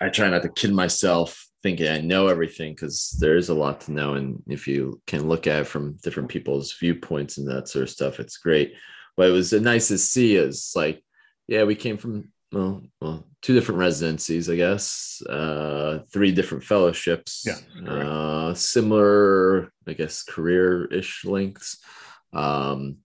I 0.01 0.11
try 0.11 0.29
not 0.29 0.43
to 0.43 0.51
kid 0.51 0.73
myself 0.73 1.47
thinking 1.63 1.89
I 1.89 2.01
know 2.01 2.29
everything 2.29 2.75
because 2.75 3.17
there 3.19 3.37
is 3.37 3.49
a 3.49 3.55
lot 3.55 3.81
to 3.83 3.93
know. 3.93 4.15
And 4.15 4.43
if 4.47 4.69
you 4.69 5.01
can 5.07 5.27
look 5.27 5.47
at 5.47 5.63
it 5.63 5.67
from 5.67 5.99
different 6.03 6.29
people's 6.29 6.75
viewpoints 6.79 7.39
and 7.39 7.49
that 7.49 7.69
sort 7.69 7.85
of 7.85 7.91
stuff, 7.91 8.21
it's 8.21 8.37
great. 8.37 8.75
But 9.17 9.31
it 9.31 9.33
was 9.33 9.53
nice 9.53 9.89
to 9.89 9.99
see 9.99 10.37
is 10.37 10.75
like, 10.77 11.03
yeah, 11.49 11.65
we 11.65 11.75
came 11.75 11.97
from 11.97 12.31
well, 12.53 12.83
well, 13.01 13.25
two 13.43 13.55
different 13.55 13.81
residencies, 13.81 14.49
I 14.49 14.57
guess, 14.57 15.23
uh, 15.29 16.01
three 16.13 16.33
different 16.33 16.65
fellowships, 16.65 17.45
yeah, 17.47 17.91
uh, 17.91 18.55
similar, 18.55 19.71
I 19.87 19.93
guess, 19.93 20.23
career-ish 20.23 21.25
lengths. 21.25 21.79
Um, 22.33 22.99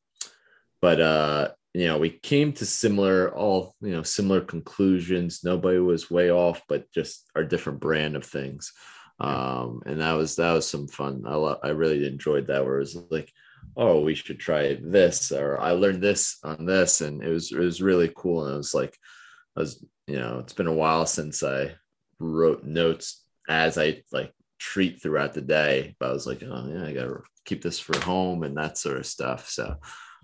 but 0.81 0.99
uh, 0.99 1.49
you 1.73 1.87
know, 1.87 1.97
we 1.97 2.09
came 2.09 2.53
to 2.53 2.65
similar, 2.65 3.33
all 3.33 3.75
you 3.81 3.91
know, 3.91 4.03
similar 4.03 4.41
conclusions. 4.41 5.43
Nobody 5.43 5.79
was 5.79 6.11
way 6.11 6.31
off, 6.31 6.61
but 6.67 6.91
just 6.91 7.29
our 7.35 7.43
different 7.43 7.79
brand 7.79 8.15
of 8.15 8.25
things. 8.25 8.73
Um, 9.19 9.83
and 9.85 10.01
that 10.01 10.13
was 10.13 10.35
that 10.35 10.53
was 10.53 10.67
some 10.67 10.87
fun. 10.87 11.23
I 11.25 11.35
lo- 11.35 11.59
I 11.63 11.69
really 11.69 12.05
enjoyed 12.07 12.47
that. 12.47 12.65
Where 12.65 12.77
it 12.77 12.79
was 12.79 12.97
like, 13.09 13.31
oh, 13.77 14.01
we 14.01 14.15
should 14.15 14.39
try 14.39 14.77
this, 14.81 15.31
or 15.31 15.59
I 15.59 15.71
learned 15.71 16.01
this 16.01 16.37
on 16.43 16.65
this, 16.65 17.01
and 17.01 17.23
it 17.23 17.29
was 17.29 17.51
it 17.51 17.59
was 17.59 17.81
really 17.81 18.11
cool. 18.15 18.45
And 18.45 18.55
it 18.55 18.57
was 18.57 18.73
like 18.73 18.97
I 19.55 19.61
was, 19.61 19.83
you 20.07 20.17
know, 20.17 20.39
it's 20.39 20.53
been 20.53 20.67
a 20.67 20.73
while 20.73 21.05
since 21.05 21.43
I 21.43 21.75
wrote 22.19 22.63
notes 22.63 23.23
as 23.49 23.77
I 23.77 24.03
like 24.11 24.33
treat 24.59 25.01
throughout 25.01 25.33
the 25.33 25.41
day. 25.41 25.95
But 25.99 26.09
I 26.09 26.13
was 26.13 26.27
like, 26.27 26.43
oh 26.43 26.67
yeah, 26.69 26.85
I 26.85 26.93
gotta 26.93 27.21
keep 27.45 27.61
this 27.61 27.79
for 27.79 27.97
home 27.99 28.43
and 28.43 28.55
that 28.57 28.77
sort 28.77 28.97
of 28.97 29.05
stuff. 29.05 29.49
So, 29.49 29.75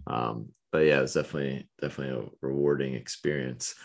um, 0.06 0.50
but 0.72 0.80
yeah, 0.80 1.02
it's 1.02 1.14
definitely 1.14 1.70
definitely 1.82 2.18
a 2.18 2.30
rewarding 2.42 2.94
experience. 2.94 3.76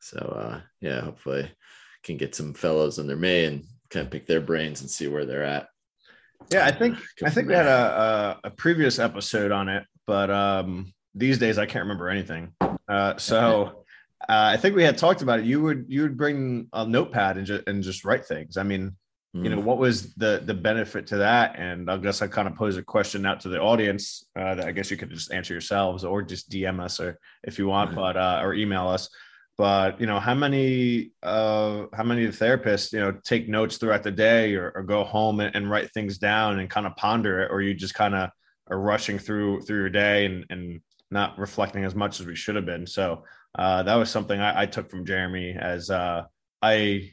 So 0.00 0.18
uh, 0.18 0.60
yeah, 0.80 1.00
hopefully 1.00 1.50
can 2.02 2.16
get 2.16 2.34
some 2.34 2.52
fellows 2.52 2.98
under 2.98 3.16
me 3.16 3.44
and 3.44 3.64
kind 3.90 4.04
of 4.04 4.10
pick 4.12 4.26
their 4.26 4.40
brains 4.40 4.80
and 4.80 4.90
see 4.90 5.06
where 5.06 5.24
they're 5.24 5.44
at. 5.44 5.68
Yeah, 6.50 6.66
I 6.66 6.72
think 6.72 6.98
I 7.24 7.30
think 7.30 7.48
we 7.48 7.54
had 7.54 7.66
a, 7.66 8.40
a, 8.44 8.48
a 8.48 8.50
previous 8.50 8.98
episode 8.98 9.52
on 9.52 9.68
it, 9.68 9.84
but 10.06 10.30
um, 10.30 10.92
these 11.14 11.38
days 11.38 11.58
I 11.58 11.66
can't 11.66 11.84
remember 11.84 12.08
anything. 12.08 12.52
Uh, 12.88 13.16
so 13.16 13.81
uh, 14.28 14.50
I 14.52 14.56
think 14.56 14.76
we 14.76 14.84
had 14.84 14.98
talked 14.98 15.22
about 15.22 15.40
it. 15.40 15.44
You 15.44 15.62
would 15.62 15.86
you 15.88 16.02
would 16.02 16.16
bring 16.16 16.68
a 16.72 16.86
notepad 16.86 17.36
and 17.36 17.46
just 17.46 17.66
and 17.66 17.82
just 17.82 18.04
write 18.04 18.24
things. 18.24 18.56
I 18.56 18.62
mean, 18.62 18.96
mm. 19.34 19.44
you 19.44 19.50
know, 19.50 19.58
mm. 19.58 19.64
what 19.64 19.78
was 19.78 20.14
the 20.14 20.42
the 20.44 20.54
benefit 20.54 21.06
to 21.08 21.18
that? 21.18 21.58
And 21.58 21.90
I 21.90 21.96
guess 21.96 22.22
I 22.22 22.28
kind 22.28 22.48
of 22.48 22.54
pose 22.54 22.76
a 22.76 22.82
question 22.82 23.26
out 23.26 23.40
to 23.40 23.48
the 23.48 23.60
audience 23.60 24.26
uh, 24.38 24.54
that 24.54 24.66
I 24.66 24.72
guess 24.72 24.90
you 24.90 24.96
could 24.96 25.10
just 25.10 25.32
answer 25.32 25.54
yourselves 25.54 26.04
or 26.04 26.22
just 26.22 26.50
DM 26.50 26.80
us 26.80 27.00
or 27.00 27.18
if 27.42 27.58
you 27.58 27.66
want, 27.66 27.94
but 27.94 28.16
uh, 28.16 28.40
or 28.42 28.54
email 28.54 28.88
us. 28.88 29.08
But 29.58 30.00
you 30.00 30.06
know, 30.06 30.20
how 30.20 30.34
many 30.34 31.12
uh, 31.22 31.86
how 31.92 32.04
many 32.04 32.26
therapists 32.28 32.92
you 32.92 33.00
know 33.00 33.12
take 33.24 33.48
notes 33.48 33.76
throughout 33.76 34.02
the 34.02 34.10
day 34.10 34.54
or, 34.54 34.72
or 34.74 34.82
go 34.82 35.04
home 35.04 35.40
and, 35.40 35.54
and 35.54 35.70
write 35.70 35.90
things 35.92 36.18
down 36.18 36.58
and 36.58 36.70
kind 36.70 36.86
of 36.86 36.96
ponder 36.96 37.42
it, 37.42 37.50
or 37.50 37.60
you 37.60 37.74
just 37.74 37.94
kind 37.94 38.14
of 38.14 38.30
are 38.68 38.78
rushing 38.78 39.18
through 39.18 39.62
through 39.62 39.78
your 39.78 39.90
day 39.90 40.26
and 40.26 40.46
and 40.48 40.80
not 41.10 41.38
reflecting 41.38 41.84
as 41.84 41.94
much 41.94 42.20
as 42.20 42.26
we 42.26 42.34
should 42.34 42.56
have 42.56 42.64
been. 42.64 42.86
So 42.86 43.24
uh, 43.54 43.82
that 43.82 43.96
was 43.96 44.10
something 44.10 44.40
I, 44.40 44.62
I, 44.62 44.66
took 44.66 44.90
from 44.90 45.04
Jeremy 45.04 45.54
as 45.58 45.90
uh, 45.90 46.24
I 46.62 47.12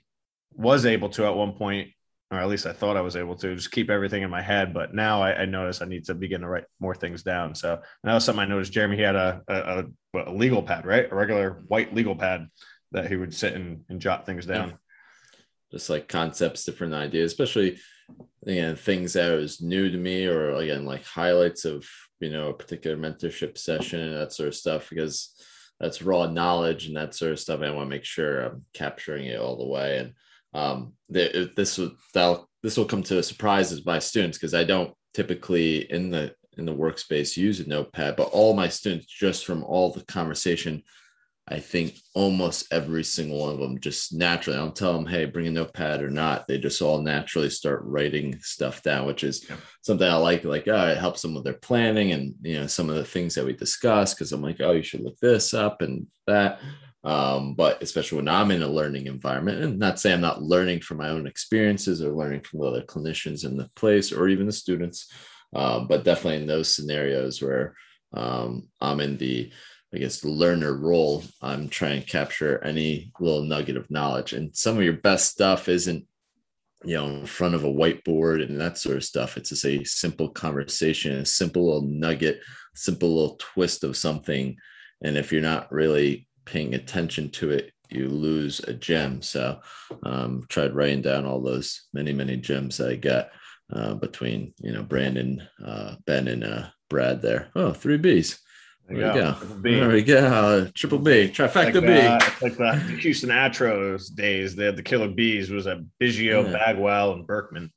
was 0.54 0.86
able 0.86 1.10
to 1.10 1.26
at 1.26 1.36
one 1.36 1.54
point, 1.54 1.90
or 2.32 2.40
at 2.40 2.48
least 2.48 2.66
I 2.66 2.72
thought 2.72 2.96
I 2.96 3.02
was 3.02 3.18
able 3.18 3.36
to 3.38 3.56
just 3.56 3.72
keep 3.72 3.90
everything 3.90 4.24
in 4.24 4.30
my 4.30 4.42
head. 4.42 4.74
But 4.74 4.94
now 4.94 5.22
I, 5.22 5.42
I 5.42 5.46
notice 5.46 5.82
I 5.82 5.86
need 5.86 6.06
to 6.06 6.14
begin 6.14 6.42
to 6.42 6.48
write 6.48 6.64
more 6.80 6.96
things 6.96 7.24
down. 7.24 7.56
So 7.56 7.82
that 8.04 8.14
was 8.14 8.24
something 8.24 8.42
I 8.42 8.46
noticed. 8.46 8.72
Jeremy, 8.72 8.96
he 8.96 9.02
had 9.02 9.16
a, 9.16 9.42
a, 9.48 9.86
a, 10.18 10.32
legal 10.32 10.64
pad, 10.64 10.86
right? 10.86 11.12
A 11.12 11.16
regular 11.16 11.64
white 11.68 11.94
legal 11.94 12.16
pad 12.16 12.48
that 12.92 13.08
he 13.08 13.18
would 13.18 13.34
sit 13.34 13.54
and, 13.54 13.84
and 13.90 14.00
jot 14.00 14.26
things 14.26 14.46
down. 14.46 14.78
Just 15.72 15.90
like 15.90 16.08
concepts, 16.08 16.66
different 16.66 16.94
ideas, 16.94 17.32
especially 17.32 17.80
again 18.48 18.76
things 18.76 19.14
that 19.14 19.36
was 19.36 19.62
new 19.62 19.92
to 19.92 19.98
me, 19.98 20.26
or 20.26 20.56
again 20.56 20.84
like 20.86 21.06
highlights 21.06 21.64
of 21.66 21.88
you 22.20 22.32
know 22.32 22.50
a 22.50 22.54
particular 22.54 22.98
mentorship 22.98 23.56
session 23.56 24.00
and 24.00 24.16
that 24.16 24.34
sort 24.34 24.48
of 24.48 24.56
stuff. 24.56 24.90
Because 24.90 25.36
that's 25.80 26.02
raw 26.02 26.28
knowledge 26.28 26.88
and 26.88 26.98
that 26.98 27.16
sort 27.16 27.32
of 27.32 27.40
stuff. 27.40 27.62
I 27.62 27.72
want 27.72 27.90
to 27.90 27.96
make 27.96 28.06
sure 28.06 28.42
I'm 28.42 28.66
capturing 28.74 29.26
it 29.26 29.40
all 29.40 29.58
the 29.58 29.68
way. 29.68 29.98
And 30.00 30.14
um, 30.54 30.94
this 31.10 31.78
will 31.78 31.92
this 32.62 32.78
will 32.78 32.86
come 32.86 33.04
to 33.04 33.20
a 33.20 33.24
surprise 33.24 33.72
as 33.72 33.86
my 33.86 34.00
students 34.00 34.38
because 34.38 34.54
I 34.54 34.64
don't 34.64 34.94
typically 35.14 35.90
in 35.92 36.10
the 36.10 36.34
in 36.58 36.66
the 36.66 36.76
workspace 36.76 37.38
use 37.38 37.60
a 37.62 37.70
notepad, 37.70 38.18
but 38.18 38.30
all 38.30 38.54
my 38.54 38.68
students 38.68 39.06
just 39.06 39.46
from 39.46 39.64
all 39.64 39.92
the 39.92 40.04
conversation 40.06 40.84
I 41.52 41.60
think 41.60 41.98
almost 42.14 42.72
every 42.72 43.04
single 43.04 43.40
one 43.40 43.54
of 43.54 43.60
them 43.60 43.80
just 43.80 44.14
naturally, 44.14 44.58
I 44.58 44.62
don't 44.62 44.76
tell 44.76 44.94
them, 44.94 45.06
hey, 45.06 45.26
bring 45.26 45.48
a 45.48 45.52
notepad 45.52 46.02
or 46.02 46.10
not. 46.10 46.48
They 46.48 46.60
just 46.60 46.82
all 46.82 47.02
naturally 47.02 47.50
start 47.50 47.82
writing 47.84 48.40
stuff 48.42 48.84
down, 48.84 49.08
which 49.08 49.24
is 49.24 49.50
yeah. 49.50 49.56
something 49.82 50.08
I 50.08 50.16
like. 50.16 50.44
Like, 50.44 50.68
oh, 50.68 50.88
it 50.88 50.98
helps 50.98 51.22
them 51.22 51.34
with 51.34 51.44
their 51.44 51.54
planning 51.54 52.12
and, 52.12 52.36
you 52.42 52.60
know, 52.60 52.68
some 52.68 52.90
of 52.90 52.96
the 52.96 53.06
things 53.06 53.36
that 53.36 53.46
we 53.46 53.54
discuss. 53.54 54.14
Cause 54.14 54.32
I'm 54.32 54.42
like, 54.42 54.62
oh, 54.62 54.72
you 54.72 54.84
should 54.84 55.02
look 55.02 55.18
this 55.20 55.54
up 55.54 55.82
and 55.82 56.06
that. 56.28 56.60
Um, 57.04 57.56
but 57.56 57.82
especially 57.82 58.18
when 58.18 58.28
I'm 58.28 58.52
in 58.52 58.62
a 58.62 58.68
learning 58.68 59.08
environment, 59.08 59.64
and 59.64 59.80
not 59.80 60.00
say 60.00 60.14
I'm 60.14 60.22
not 60.22 60.44
learning 60.44 60.82
from 60.82 60.98
my 60.98 61.10
own 61.10 61.28
experiences 61.28 62.04
or 62.04 62.12
learning 62.12 62.42
from 62.42 62.62
other 62.62 62.84
clinicians 62.84 63.46
in 63.46 63.58
the 63.58 63.70
place 63.76 64.12
or 64.12 64.28
even 64.28 64.46
the 64.46 64.52
students, 64.52 65.12
um, 65.56 65.88
but 65.88 66.04
definitely 66.04 66.42
in 66.42 66.48
those 66.48 66.76
scenarios 66.76 67.42
where 67.42 67.74
um, 68.14 68.68
I'm 68.82 69.00
in 69.00 69.18
the 69.18 69.52
I 69.94 69.98
guess 69.98 70.24
learner 70.24 70.74
role, 70.74 71.24
I'm 71.42 71.68
trying 71.68 72.02
to 72.02 72.08
capture 72.08 72.64
any 72.64 73.12
little 73.20 73.44
nugget 73.44 73.76
of 73.76 73.90
knowledge. 73.90 74.34
And 74.34 74.56
some 74.56 74.78
of 74.78 74.84
your 74.84 74.94
best 74.94 75.32
stuff 75.32 75.68
isn't, 75.68 76.06
you 76.84 76.96
know, 76.96 77.08
in 77.08 77.26
front 77.26 77.56
of 77.56 77.64
a 77.64 77.68
whiteboard 77.68 78.44
and 78.44 78.62
that 78.62 78.78
sort 78.78 78.98
of 78.98 79.04
stuff. 79.04 79.36
It's 79.36 79.50
just 79.50 79.66
a 79.66 79.84
simple 79.84 80.30
conversation, 80.30 81.14
a 81.14 81.26
simple 81.26 81.66
little 81.66 81.90
nugget, 81.90 82.40
simple 82.76 83.16
little 83.16 83.36
twist 83.40 83.84
of 83.84 83.98
something. 83.98 84.58
And 85.02 85.18
if 85.18 85.32
you're 85.32 85.42
not 85.42 85.72
really 85.72 86.28
paying 86.46 86.76
attention 86.76 87.32
to 87.32 87.50
it, 87.50 87.72
you 87.90 88.10
lose 88.10 88.60
a 88.60 88.74
gem. 88.74 89.24
So 89.24 89.60
um, 90.04 90.44
tried 90.50 90.76
writing 90.76 91.02
down 91.02 91.26
all 91.26 91.42
those 91.42 91.88
many, 91.94 92.14
many 92.14 92.38
gems 92.38 92.78
that 92.78 92.90
I 92.90 92.96
got 92.96 93.30
uh, 93.74 93.96
between, 93.96 94.54
you 94.60 94.72
know, 94.72 94.84
Brandon, 94.84 95.42
uh, 95.66 95.96
Ben, 96.06 96.28
and 96.28 96.44
uh, 96.44 96.68
Brad 96.90 97.24
there. 97.24 97.50
Oh, 97.56 97.74
three 97.74 97.98
B's. 97.98 98.40
There, 98.90 99.14
we 99.14 99.20
go. 99.20 99.32
There 99.62 99.90
we 99.90 100.04
go. 100.04 100.68
Triple 100.74 100.98
B, 100.98 101.30
trifecta 101.30 101.76
like 101.76 102.40
B. 102.40 102.46
like 102.46 102.58
the 102.58 102.76
Houston 103.02 103.30
Astros 103.30 104.14
days, 104.14 104.56
they 104.56 104.66
had 104.66 104.76
the 104.76 104.84
killer 104.84 105.08
bees. 105.08 105.52
Was 105.52 105.68
a 105.68 105.84
Biggio, 106.02 106.46
yeah. 106.46 106.54
Bagwell, 106.54 107.14
and 107.14 107.28
Berkman. 107.28 107.72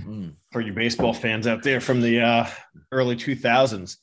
Mm. 0.00 0.34
For 0.52 0.60
you 0.60 0.72
baseball 0.72 1.12
fans 1.12 1.46
out 1.46 1.62
there 1.62 1.80
from 1.80 2.00
the 2.00 2.20
uh, 2.20 2.46
early 2.90 3.14
2000s. 3.14 3.96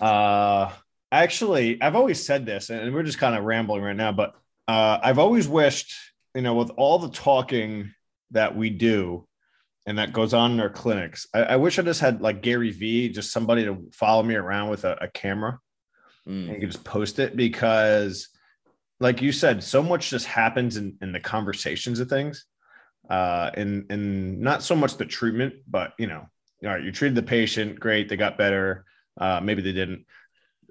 Uh, 0.00 0.70
actually, 1.12 1.80
I've 1.80 1.96
always 1.96 2.24
said 2.24 2.44
this, 2.44 2.70
and 2.70 2.92
we're 2.92 3.04
just 3.04 3.18
kind 3.18 3.36
of 3.36 3.44
rambling 3.44 3.82
right 3.82 3.96
now, 3.96 4.12
but 4.12 4.34
uh, 4.68 4.98
I've 5.02 5.18
always 5.18 5.48
wished, 5.48 5.94
you 6.34 6.42
know, 6.42 6.54
with 6.54 6.70
all 6.76 6.98
the 6.98 7.10
talking 7.10 7.94
that 8.32 8.56
we 8.56 8.70
do 8.70 9.26
and 9.86 9.98
that 9.98 10.12
goes 10.12 10.34
on 10.34 10.52
in 10.52 10.60
our 10.60 10.68
clinics, 10.68 11.26
I, 11.32 11.42
I 11.42 11.56
wish 11.56 11.78
I 11.78 11.82
just 11.82 12.00
had 12.00 12.20
like 12.20 12.42
Gary 12.42 12.70
Vee, 12.70 13.08
just 13.08 13.32
somebody 13.32 13.64
to 13.64 13.88
follow 13.92 14.22
me 14.22 14.34
around 14.34 14.68
with 14.68 14.84
a, 14.84 14.98
a 15.00 15.08
camera 15.08 15.58
mm. 16.30 16.44
and 16.44 16.48
you 16.54 16.60
can 16.60 16.70
just 16.70 16.84
post 16.84 17.18
it 17.18 17.36
because 17.36 18.28
like 19.00 19.20
you 19.20 19.32
said 19.32 19.62
so 19.62 19.82
much 19.82 20.10
just 20.10 20.26
happens 20.26 20.76
in, 20.76 20.96
in 21.02 21.12
the 21.12 21.20
conversations 21.20 21.98
of 22.00 22.08
things 22.08 22.44
uh 23.08 23.50
and 23.54 23.90
and 23.90 24.38
not 24.38 24.62
so 24.62 24.76
much 24.76 24.96
the 24.96 25.04
treatment 25.04 25.54
but 25.66 25.92
you 25.98 26.06
know 26.06 26.26
all 26.64 26.70
right, 26.70 26.82
you 26.82 26.92
treated 26.92 27.14
the 27.14 27.22
patient, 27.22 27.80
great, 27.80 28.08
they 28.08 28.16
got 28.16 28.36
better. 28.36 28.84
Uh, 29.18 29.40
maybe 29.42 29.62
they 29.62 29.72
didn't. 29.72 30.04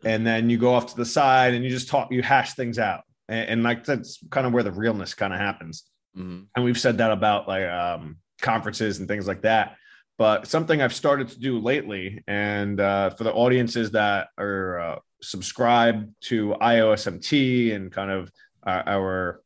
And 0.03 0.25
then 0.25 0.49
you 0.49 0.57
go 0.57 0.73
off 0.73 0.87
to 0.87 0.95
the 0.95 1.05
side 1.05 1.53
and 1.53 1.63
you 1.63 1.69
just 1.69 1.89
talk, 1.89 2.11
you 2.11 2.21
hash 2.21 2.53
things 2.53 2.79
out. 2.79 3.01
And, 3.27 3.49
and 3.49 3.63
like 3.63 3.85
that's 3.85 4.19
kind 4.29 4.45
of 4.47 4.53
where 4.53 4.63
the 4.63 4.71
realness 4.71 5.13
kind 5.13 5.33
of 5.33 5.39
happens. 5.39 5.83
Mm-hmm. 6.15 6.43
And 6.55 6.65
we've 6.65 6.79
said 6.79 6.99
that 6.99 7.11
about 7.11 7.47
like 7.47 7.65
um, 7.65 8.17
conferences 8.41 8.99
and 8.99 9.07
things 9.07 9.27
like 9.27 9.41
that. 9.41 9.75
But 10.19 10.47
something 10.47 10.81
I've 10.81 10.93
started 10.93 11.29
to 11.29 11.39
do 11.39 11.59
lately, 11.59 12.21
and 12.27 12.77
uh, 12.81 13.11
for 13.11 13.23
the 13.23 13.31
audiences 13.31 13.91
that 13.91 14.27
are 14.37 14.79
uh, 14.79 14.99
subscribed 15.21 16.13
to 16.23 16.57
IOSMT 16.61 17.73
and 17.73 17.89
kind 17.89 18.11
of 18.11 18.29
uh, 18.67 18.83
our 18.85 19.41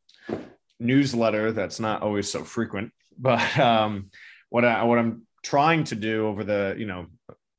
newsletter 0.80 1.52
that's 1.52 1.80
not 1.80 2.02
always 2.02 2.28
so 2.28 2.44
frequent, 2.44 2.92
but 3.20 3.60
um, 3.60 4.10
what 4.50 4.66
I 4.66 4.82
what 4.82 4.98
I'm 4.98 5.28
trying 5.44 5.84
to 5.86 5.96
do 5.96 6.26
over 6.26 6.44
the 6.44 6.74
you 6.76 6.88
know 6.88 7.06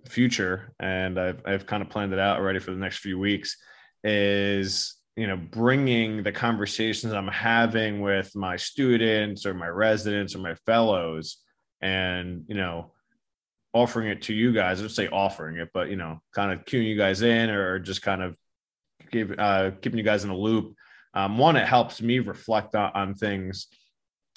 future, 0.09 0.74
and 0.81 1.16
I've 1.16 1.40
I've 1.46 1.66
kind 1.66 1.85
of 1.85 1.90
planned 1.90 2.12
it 2.12 2.18
out 2.18 2.40
already 2.40 2.59
for 2.59 2.72
the 2.72 2.79
next 2.79 2.98
few 2.98 3.16
weeks, 3.16 3.57
is 4.03 4.96
you 5.14 5.29
know 5.29 5.37
bringing 5.37 6.24
the 6.24 6.33
conversations 6.33 7.12
i'm 7.12 7.29
having 7.29 8.00
with 8.00 8.35
my 8.35 8.57
students 8.57 9.46
or 9.46 9.55
my 9.55 9.68
residents 9.68 10.35
or 10.35 10.38
my 10.38 10.57
fellows 10.66 11.37
and 11.81 12.42
you 12.48 12.57
know 12.57 12.90
offering 13.74 14.08
it 14.08 14.22
to 14.22 14.34
you 14.34 14.52
guys. 14.52 14.78
I 14.78 14.82
don't 14.82 14.90
say 14.90 15.08
offering 15.08 15.58
it 15.58 15.70
but 15.74 15.90
you 15.90 15.96
know 15.96 16.20
kind 16.34 16.52
of 16.52 16.64
cueing 16.64 16.87
you 16.87 16.96
guys 16.96 17.22
in 17.22 17.50
or 17.50 17.78
just 17.78 18.02
kind 18.02 18.22
of 18.22 18.37
give 19.10 19.34
uh 19.38 19.72
keeping 19.82 19.98
you 19.98 20.04
guys 20.04 20.24
in 20.24 20.30
a 20.30 20.37
loop. 20.37 20.74
Um, 21.12 21.38
one 21.38 21.56
it 21.56 21.66
helps 21.66 22.00
me 22.00 22.18
reflect 22.20 22.74
on, 22.74 22.90
on 22.94 23.14
things. 23.14 23.66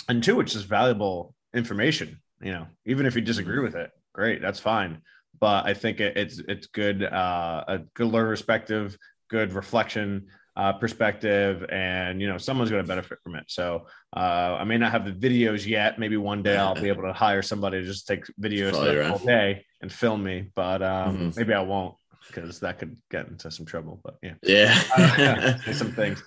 And 0.09 0.23
two 0.23 0.39
it's 0.41 0.53
just 0.53 0.65
valuable 0.65 1.33
information 1.53 2.19
you 2.41 2.51
know 2.51 2.67
even 2.85 3.05
if 3.05 3.15
you 3.15 3.21
disagree 3.21 3.59
with 3.59 3.75
it 3.75 3.91
great 4.13 4.41
that's 4.41 4.59
fine. 4.59 5.01
But 5.39 5.65
i 5.65 5.73
think 5.73 5.99
it, 5.99 6.17
it's 6.17 6.39
it's 6.39 6.67
good 6.67 7.03
uh 7.03 7.63
a 7.67 7.79
good 7.93 8.07
learner 8.07 8.29
perspective 8.29 8.97
good 9.29 9.53
reflection 9.53 10.27
uh, 10.57 10.73
perspective, 10.73 11.63
and 11.69 12.19
you 12.19 12.27
know 12.27 12.37
someone's 12.37 12.71
going 12.71 12.83
to 12.83 12.87
benefit 12.87 13.19
from 13.21 13.35
it. 13.35 13.45
So 13.47 13.85
uh, 14.15 14.57
I 14.59 14.63
may 14.63 14.77
not 14.77 14.91
have 14.91 15.05
the 15.05 15.11
videos 15.11 15.67
yet. 15.67 15.99
Maybe 15.99 16.17
one 16.17 16.41
day 16.41 16.57
I'll 16.57 16.73
be 16.73 16.89
able 16.89 17.03
to 17.03 17.13
hire 17.13 17.43
somebody 17.43 17.79
to 17.79 17.85
just 17.85 18.07
take 18.07 18.25
videos 18.41 18.73
all 18.73 19.19
day 19.19 19.63
and 19.81 19.91
film 19.91 20.23
me. 20.23 20.49
But 20.55 20.81
um, 20.81 21.17
mm-hmm. 21.17 21.39
maybe 21.39 21.53
I 21.53 21.61
won't 21.61 21.95
because 22.25 22.59
that 22.61 22.79
could 22.79 22.97
get 23.11 23.27
into 23.27 23.51
some 23.51 23.67
trouble. 23.67 24.01
But 24.03 24.17
yeah, 24.23 24.33
yeah, 24.41 25.57
uh, 25.67 25.73
some 25.73 25.91
things. 25.91 26.23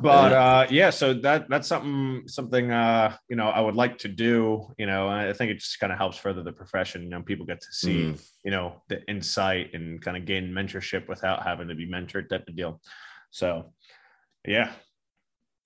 But 0.00 0.32
uh, 0.32 0.66
yeah, 0.70 0.88
so 0.88 1.12
that 1.12 1.50
that's 1.50 1.68
something 1.68 2.26
something 2.26 2.70
uh, 2.70 3.16
you 3.28 3.36
know 3.36 3.48
I 3.48 3.60
would 3.60 3.76
like 3.76 3.98
to 3.98 4.08
do. 4.08 4.66
You 4.78 4.86
know, 4.86 5.08
I 5.08 5.34
think 5.34 5.50
it 5.50 5.58
just 5.58 5.78
kind 5.78 5.92
of 5.92 5.98
helps 5.98 6.16
further 6.16 6.42
the 6.42 6.52
profession. 6.52 7.02
You 7.02 7.10
know, 7.10 7.20
people 7.20 7.44
get 7.44 7.60
to 7.60 7.70
see 7.70 8.04
mm. 8.04 8.28
you 8.44 8.50
know 8.50 8.80
the 8.88 9.04
insight 9.08 9.74
and 9.74 10.00
kind 10.00 10.16
of 10.16 10.24
gain 10.24 10.50
mentorship 10.50 11.06
without 11.06 11.42
having 11.42 11.68
to 11.68 11.74
be 11.74 11.86
mentored 11.86 12.30
type 12.30 12.48
of 12.48 12.56
deal. 12.56 12.80
So, 13.34 13.72
yeah. 14.46 14.70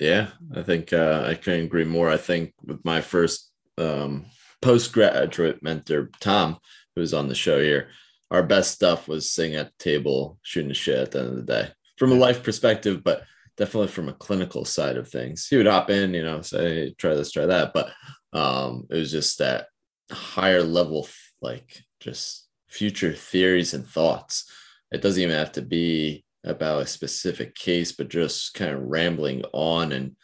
Yeah, 0.01 0.29
I 0.57 0.63
think 0.63 0.95
uh, 0.95 1.25
I 1.27 1.35
can 1.35 1.61
agree 1.61 1.85
more. 1.85 2.09
I 2.09 2.17
think 2.17 2.55
with 2.65 2.83
my 2.83 3.03
first 3.03 3.53
um, 3.77 4.25
postgraduate 4.63 5.63
mentor, 5.63 6.09
Tom, 6.19 6.57
who 6.95 7.03
was 7.03 7.13
on 7.13 7.29
the 7.29 7.35
show 7.35 7.61
here, 7.61 7.89
our 8.31 8.43
best 8.43 8.71
stuff 8.71 9.07
was 9.07 9.31
sitting 9.31 9.57
at 9.57 9.67
the 9.67 9.85
table, 9.85 10.39
shooting 10.41 10.69
the 10.69 10.75
shit 10.75 10.97
at 10.97 11.11
the 11.11 11.19
end 11.19 11.29
of 11.29 11.37
the 11.37 11.43
day 11.43 11.69
from 11.99 12.13
a 12.13 12.15
life 12.15 12.43
perspective, 12.43 13.05
but 13.05 13.25
definitely 13.59 13.89
from 13.89 14.09
a 14.09 14.15
clinical 14.15 14.65
side 14.65 14.97
of 14.97 15.07
things. 15.07 15.47
He 15.47 15.59
would 15.59 15.67
hop 15.67 15.91
in, 15.91 16.15
you 16.15 16.23
know, 16.23 16.41
say, 16.41 16.65
hey, 16.65 16.95
try 16.97 17.13
this, 17.13 17.33
try 17.33 17.45
that. 17.45 17.75
But 17.75 17.93
um, 18.33 18.87
it 18.89 18.97
was 18.97 19.11
just 19.11 19.41
that 19.41 19.67
higher 20.11 20.63
level, 20.63 21.07
like 21.43 21.83
just 22.01 22.49
future 22.67 23.13
theories 23.13 23.75
and 23.75 23.87
thoughts. 23.87 24.51
It 24.91 25.03
doesn't 25.03 25.23
even 25.23 25.37
have 25.37 25.53
to 25.53 25.63
be 25.63 26.25
about 26.45 26.83
a 26.83 26.87
specific 26.87 27.55
case, 27.55 27.93
but 27.93 28.09
just 28.09 28.55
kind 28.55 28.73
of 28.73 28.83
rambling 28.83 29.45
on 29.53 29.93
and 29.93 30.17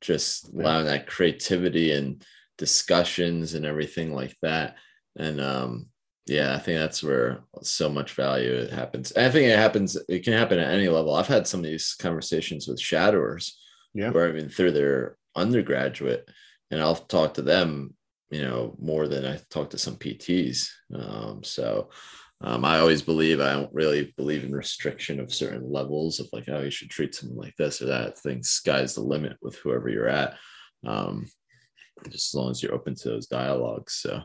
just 0.00 0.52
allowing 0.52 0.86
that 0.86 1.06
creativity 1.06 1.92
and 1.92 2.24
discussions 2.58 3.54
and 3.54 3.64
everything 3.64 4.14
like 4.14 4.36
that. 4.42 4.76
And 5.16 5.40
um, 5.40 5.86
yeah, 6.26 6.54
I 6.54 6.58
think 6.58 6.78
that's 6.78 7.02
where 7.02 7.44
so 7.62 7.88
much 7.88 8.12
value 8.12 8.52
it 8.52 8.70
happens. 8.70 9.12
And 9.12 9.26
I 9.26 9.30
think 9.30 9.46
it 9.48 9.58
happens, 9.58 9.96
it 10.08 10.24
can 10.24 10.32
happen 10.32 10.58
at 10.58 10.72
any 10.72 10.88
level. 10.88 11.14
I've 11.14 11.26
had 11.26 11.46
some 11.46 11.60
of 11.60 11.66
these 11.66 11.94
conversations 11.98 12.66
with 12.66 12.80
shadowers 12.80 13.52
yeah. 13.94 14.10
where 14.10 14.28
I've 14.28 14.34
been 14.34 14.48
through 14.48 14.72
their 14.72 15.16
undergraduate 15.36 16.28
and 16.70 16.80
I'll 16.80 16.96
talk 16.96 17.34
to 17.34 17.42
them, 17.42 17.94
you 18.30 18.42
know, 18.42 18.76
more 18.78 19.06
than 19.06 19.24
I 19.24 19.38
talk 19.50 19.70
to 19.70 19.78
some 19.78 19.96
PTs. 19.96 20.68
Um, 20.94 21.44
so 21.44 21.90
um, 22.40 22.64
I 22.64 22.78
always 22.78 23.02
believe 23.02 23.40
I 23.40 23.52
don't 23.52 23.72
really 23.72 24.12
believe 24.16 24.44
in 24.44 24.54
restriction 24.54 25.20
of 25.20 25.32
certain 25.32 25.70
levels 25.70 26.20
of 26.20 26.28
like, 26.32 26.44
oh, 26.48 26.60
you 26.60 26.70
should 26.70 26.90
treat 26.90 27.14
someone 27.14 27.38
like 27.38 27.56
this 27.56 27.80
or 27.80 27.86
that. 27.86 28.08
I 28.08 28.10
think 28.10 28.44
sky's 28.44 28.94
the 28.94 29.00
limit 29.00 29.36
with 29.40 29.56
whoever 29.56 29.88
you're 29.88 30.08
at. 30.08 30.36
Um, 30.86 31.26
just 32.10 32.34
as 32.34 32.38
long 32.38 32.50
as 32.50 32.62
you're 32.62 32.74
open 32.74 32.94
to 32.96 33.08
those 33.08 33.26
dialogues. 33.26 33.94
So, 33.94 34.22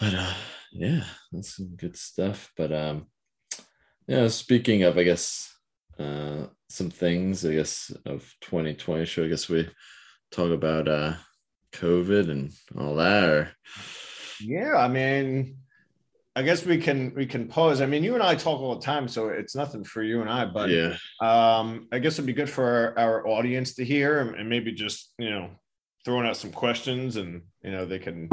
but 0.00 0.14
uh, 0.14 0.34
yeah, 0.72 1.04
that's 1.32 1.56
some 1.56 1.76
good 1.76 1.96
stuff. 1.96 2.52
But 2.56 2.72
um, 2.72 3.06
yeah, 4.06 4.28
speaking 4.28 4.82
of, 4.82 4.98
I 4.98 5.04
guess, 5.04 5.54
uh, 5.98 6.46
some 6.68 6.90
things, 6.90 7.44
I 7.44 7.54
guess, 7.54 7.92
of 8.06 8.34
2020 8.40 9.04
show, 9.04 9.24
I 9.24 9.28
guess 9.28 9.48
we 9.48 9.68
talk 10.30 10.50
about 10.50 10.88
uh, 10.88 11.14
COVID 11.72 12.30
and 12.30 12.52
all 12.76 12.96
that. 12.96 13.28
Or... 13.28 13.52
Yeah, 14.40 14.76
I 14.76 14.88
mean, 14.88 15.56
I 16.36 16.42
guess 16.42 16.64
we 16.64 16.78
can 16.78 17.12
we 17.14 17.26
can 17.26 17.48
pause. 17.48 17.80
I 17.80 17.86
mean, 17.86 18.04
you 18.04 18.14
and 18.14 18.22
I 18.22 18.36
talk 18.36 18.60
all 18.60 18.76
the 18.76 18.84
time, 18.84 19.08
so 19.08 19.28
it's 19.28 19.56
nothing 19.56 19.82
for 19.82 20.02
you 20.02 20.20
and 20.20 20.30
I. 20.30 20.44
But 20.44 20.70
yeah, 20.70 20.96
um, 21.20 21.88
I 21.90 21.98
guess 21.98 22.14
it'd 22.14 22.26
be 22.26 22.32
good 22.32 22.48
for 22.48 22.94
our, 22.96 22.98
our 22.98 23.28
audience 23.28 23.74
to 23.74 23.84
hear, 23.84 24.20
and, 24.20 24.36
and 24.36 24.48
maybe 24.48 24.70
just 24.72 25.12
you 25.18 25.30
know 25.30 25.50
throwing 26.04 26.26
out 26.26 26.36
some 26.36 26.52
questions, 26.52 27.16
and 27.16 27.42
you 27.64 27.72
know 27.72 27.84
they 27.84 27.98
can 27.98 28.28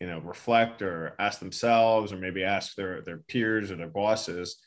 you 0.00 0.08
know 0.08 0.18
reflect 0.18 0.82
or 0.82 1.14
ask 1.20 1.38
themselves, 1.38 2.12
or 2.12 2.16
maybe 2.16 2.42
ask 2.42 2.74
their 2.74 3.00
their 3.02 3.18
peers 3.28 3.70
or 3.70 3.76
their 3.76 3.86
bosses. 3.88 4.60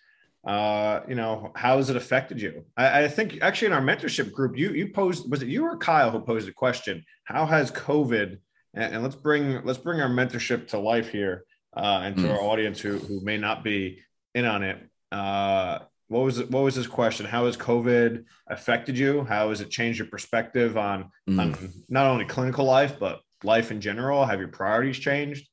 Uh, 0.45 1.01
you 1.05 1.15
know, 1.15 1.51
how 1.53 1.75
has 1.75 1.89
it 1.89 1.97
affected 1.97 2.41
you? 2.41 2.63
I, 2.77 3.03
I 3.03 3.07
think 3.09 3.39
actually 3.41 3.67
in 3.67 3.73
our 3.73 3.81
mentorship 3.81 4.31
group, 4.31 4.57
you 4.57 4.69
you 4.69 4.93
posed 4.93 5.29
was 5.29 5.41
it 5.41 5.49
you 5.49 5.65
or 5.65 5.77
Kyle 5.77 6.11
who 6.11 6.21
posed 6.21 6.47
a 6.47 6.53
question? 6.53 7.03
How 7.25 7.45
has 7.45 7.71
COVID 7.71 8.37
and, 8.73 8.93
and 8.93 9.03
let's 9.03 9.15
bring 9.15 9.65
let's 9.65 9.79
bring 9.79 9.99
our 9.99 10.09
mentorship 10.09 10.69
to 10.69 10.79
life 10.79 11.09
here 11.09 11.43
uh, 11.77 12.01
and 12.03 12.15
to 12.17 12.23
mm. 12.23 12.31
our 12.31 12.41
audience 12.41 12.79
who 12.79 12.97
who 12.97 13.21
may 13.21 13.37
not 13.37 13.63
be 13.63 13.99
in 14.33 14.45
on 14.45 14.63
it. 14.63 14.77
Uh, 15.11 15.79
what 16.07 16.23
was 16.23 16.43
what 16.43 16.63
was 16.63 16.75
his 16.75 16.87
question? 16.87 17.25
How 17.25 17.45
has 17.45 17.55
COVID 17.57 18.23
affected 18.47 18.97
you? 18.97 19.23
How 19.23 19.49
has 19.49 19.61
it 19.61 19.69
changed 19.69 19.99
your 19.99 20.07
perspective 20.07 20.77
on, 20.77 21.11
mm. 21.29 21.39
on 21.39 21.69
not 21.89 22.07
only 22.07 22.25
clinical 22.25 22.65
life 22.65 22.97
but 22.99 23.21
life 23.43 23.71
in 23.71 23.81
general? 23.81 24.25
Have 24.25 24.39
your 24.39 24.47
priorities 24.47 24.97
changed? 24.97 25.47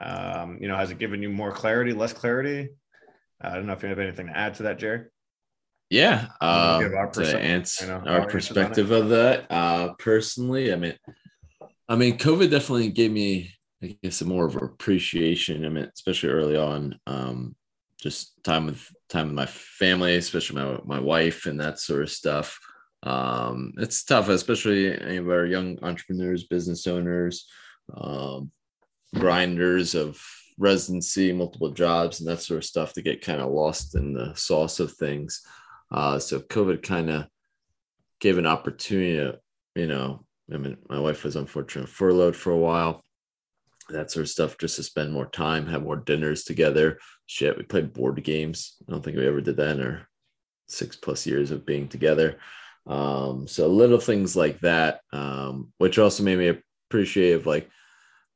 Um, 0.00 0.58
you 0.60 0.68
know, 0.68 0.76
has 0.76 0.90
it 0.90 0.98
given 0.98 1.22
you 1.22 1.30
more 1.30 1.52
clarity, 1.52 1.92
less 1.92 2.12
clarity? 2.12 2.70
I 3.40 3.54
don't 3.54 3.66
know 3.66 3.74
if 3.74 3.82
you 3.82 3.88
have 3.88 3.98
anything 3.98 4.26
to 4.26 4.36
add 4.36 4.54
to 4.54 4.64
that, 4.64 4.78
Jerry. 4.78 5.04
Yeah, 5.88 6.26
uh, 6.40 6.82
our 6.96 7.10
to 7.12 7.38
answer 7.38 7.86
know, 7.86 8.10
our 8.10 8.26
perspective 8.26 8.90
of 8.90 9.10
that. 9.10 9.46
Uh, 9.48 9.94
personally, 10.00 10.72
I 10.72 10.76
mean, 10.76 10.94
I 11.88 11.94
mean, 11.94 12.18
COVID 12.18 12.50
definitely 12.50 12.88
gave 12.88 13.12
me 13.12 13.52
I 13.82 13.98
guess 14.02 14.22
more 14.22 14.46
of 14.46 14.56
appreciation. 14.56 15.64
I 15.64 15.68
mean, 15.68 15.90
especially 15.94 16.30
early 16.30 16.56
on, 16.56 16.98
um, 17.06 17.54
just 18.00 18.42
time 18.44 18.66
with 18.66 18.90
time 19.08 19.28
with 19.28 19.34
my 19.34 19.46
family, 19.46 20.16
especially 20.16 20.62
my 20.62 20.78
my 20.84 21.00
wife 21.00 21.46
and 21.46 21.60
that 21.60 21.78
sort 21.78 22.02
of 22.02 22.10
stuff. 22.10 22.58
Um, 23.02 23.74
it's 23.76 24.04
tough, 24.04 24.28
especially 24.28 24.98
any 24.98 25.18
of 25.18 25.28
our 25.28 25.46
young 25.46 25.78
entrepreneurs, 25.82 26.44
business 26.44 26.86
owners, 26.86 27.46
um, 27.94 28.50
grinders 29.14 29.94
of 29.94 30.20
residency, 30.58 31.32
multiple 31.32 31.70
jobs, 31.70 32.20
and 32.20 32.28
that 32.28 32.40
sort 32.40 32.58
of 32.58 32.64
stuff 32.64 32.94
to 32.94 33.02
get 33.02 33.22
kind 33.24 33.40
of 33.40 33.52
lost 33.52 33.94
in 33.94 34.14
the 34.14 34.34
sauce 34.34 34.80
of 34.80 34.92
things. 34.92 35.42
Uh, 35.92 36.18
so 36.18 36.40
COVID 36.40 36.82
kind 36.82 37.10
of 37.10 37.26
gave 38.20 38.38
an 38.38 38.46
opportunity 38.46 39.16
to, 39.16 39.38
you 39.74 39.86
know, 39.86 40.24
I 40.52 40.56
mean, 40.56 40.78
my 40.88 40.98
wife 40.98 41.24
was 41.24 41.36
unfortunately 41.36 41.90
furloughed 41.90 42.34
for 42.34 42.50
a 42.50 42.56
while 42.56 43.04
that 43.90 44.10
sort 44.10 44.24
of 44.24 44.30
stuff 44.30 44.58
just 44.58 44.76
to 44.76 44.82
spend 44.82 45.12
more 45.12 45.26
time, 45.26 45.66
have 45.66 45.82
more 45.82 45.96
dinners 45.96 46.44
together. 46.44 46.98
Shit, 47.26 47.56
we 47.56 47.62
played 47.62 47.92
board 47.92 48.22
games. 48.22 48.76
I 48.88 48.92
don't 48.92 49.04
think 49.04 49.16
we 49.16 49.26
ever 49.26 49.40
did 49.40 49.56
that 49.56 49.78
in 49.78 49.82
our 49.84 50.08
six 50.68 50.96
plus 50.96 51.26
years 51.26 51.50
of 51.50 51.66
being 51.66 51.88
together. 51.88 52.38
Um, 52.86 53.46
so 53.48 53.68
little 53.68 53.98
things 53.98 54.36
like 54.36 54.60
that, 54.60 55.00
um, 55.12 55.72
which 55.78 55.98
also 55.98 56.22
made 56.22 56.38
me 56.38 56.60
appreciate 56.88 57.32
of 57.32 57.46
like, 57.46 57.68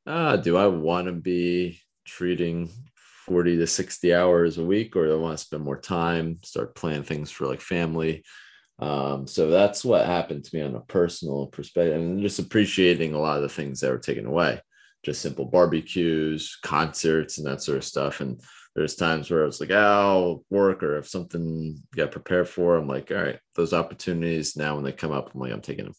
ah, 0.07 0.35
do 0.35 0.57
I 0.57 0.67
want 0.67 1.07
to 1.07 1.13
be 1.13 1.79
treating 2.05 2.69
40 3.25 3.57
to 3.57 3.67
60 3.67 4.13
hours 4.13 4.57
a 4.57 4.65
week 4.65 4.95
or 4.95 5.05
do 5.05 5.13
I 5.13 5.17
want 5.17 5.37
to 5.37 5.43
spend 5.43 5.63
more 5.63 5.79
time, 5.79 6.39
start 6.43 6.75
planning 6.75 7.03
things 7.03 7.31
for 7.31 7.47
like 7.47 7.61
family? 7.61 8.23
Um, 8.79 9.27
so 9.27 9.49
that's 9.49 9.85
what 9.85 10.05
happened 10.05 10.43
to 10.43 10.55
me 10.55 10.63
on 10.63 10.75
a 10.75 10.81
personal 10.81 11.47
perspective 11.47 11.95
and 11.95 12.21
just 12.21 12.39
appreciating 12.39 13.13
a 13.13 13.19
lot 13.19 13.37
of 13.37 13.43
the 13.43 13.49
things 13.49 13.79
that 13.81 13.91
were 13.91 13.99
taken 13.99 14.25
away 14.25 14.59
just 15.03 15.21
simple 15.21 15.45
barbecues, 15.45 16.57
concerts, 16.61 17.37
and 17.37 17.47
that 17.47 17.61
sort 17.61 17.77
of 17.77 17.83
stuff. 17.83 18.21
And 18.21 18.41
there's 18.75 18.95
times 18.95 19.29
where 19.29 19.43
I 19.43 19.45
was 19.45 19.59
like, 19.59 19.71
oh, 19.71 20.43
work, 20.49 20.83
or 20.83 20.97
if 20.97 21.07
something 21.07 21.77
got 21.95 22.11
prepared 22.11 22.47
for, 22.47 22.77
I'm 22.77 22.87
like, 22.87 23.11
all 23.11 23.17
right, 23.17 23.39
those 23.55 23.73
opportunities 23.73 24.55
now 24.55 24.75
when 24.75 24.83
they 24.83 24.91
come 24.91 25.11
up, 25.11 25.31
I'm 25.33 25.41
like, 25.41 25.51
I'm 25.51 25.61
taking 25.61 25.85
them. 25.85 25.95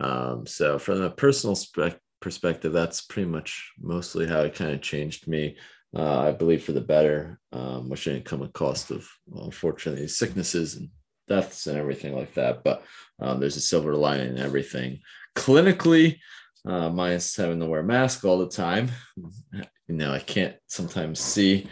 Um, 0.00 0.46
so 0.46 0.78
from 0.78 1.02
a 1.02 1.10
personal 1.10 1.56
spe- 1.56 1.98
perspective, 2.20 2.72
that's 2.72 3.02
pretty 3.02 3.28
much 3.28 3.72
mostly 3.80 4.26
how 4.26 4.40
it 4.40 4.54
kind 4.54 4.72
of 4.72 4.80
changed 4.80 5.28
me. 5.28 5.56
Uh, 5.94 6.20
I 6.20 6.32
believe 6.32 6.62
for 6.62 6.72
the 6.72 6.80
better, 6.80 7.38
um, 7.52 7.88
which 7.88 8.04
didn't 8.04 8.24
come 8.24 8.42
at 8.44 8.52
cost 8.52 8.90
of, 8.92 9.08
well, 9.26 9.44
unfortunately, 9.46 10.06
sicknesses 10.06 10.76
and 10.76 10.88
deaths 11.28 11.66
and 11.66 11.76
everything 11.76 12.14
like 12.14 12.34
that. 12.34 12.62
But 12.62 12.84
um, 13.20 13.40
there's 13.40 13.56
a 13.56 13.60
silver 13.60 13.94
lining 13.94 14.36
in 14.36 14.38
everything. 14.38 15.00
Clinically, 15.36 16.18
uh, 16.64 16.90
minus 16.90 17.36
having 17.36 17.60
to 17.60 17.66
wear 17.66 17.80
a 17.80 17.84
mask 17.84 18.24
all 18.24 18.38
the 18.38 18.48
time. 18.48 18.90
You 19.52 19.96
know, 19.96 20.12
I 20.12 20.20
can't 20.20 20.56
sometimes 20.66 21.20
see 21.20 21.68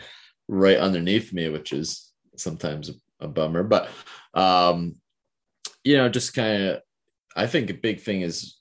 right 0.49 0.79
underneath 0.79 1.33
me, 1.33 1.49
which 1.49 1.73
is 1.73 2.13
sometimes 2.37 2.91
a, 2.91 3.27
a 3.27 3.29
bummer. 3.29 3.63
But 3.63 3.89
um, 4.35 4.97
you 5.85 5.97
know, 5.97 6.09
just 6.09 6.35
kind 6.35 6.63
of, 6.63 6.81
I 7.37 7.47
think 7.47 7.71
a 7.71 7.75
big 7.75 8.01
thing 8.01 8.23
is 8.23 8.57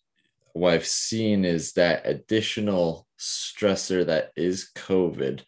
what 0.54 0.74
I've 0.74 0.86
seen 0.86 1.46
is 1.46 1.74
that 1.74 2.06
additional 2.06 3.08
stressor 3.20 4.06
that 4.06 4.32
is 4.36 4.72
COVID, 4.76 5.42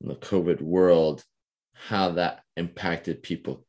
in 0.00 0.08
the 0.08 0.14
COVID 0.16 0.60
world, 0.60 1.24
how 1.72 2.12
that 2.12 2.42
impacted 2.56 3.22
people 3.22 3.64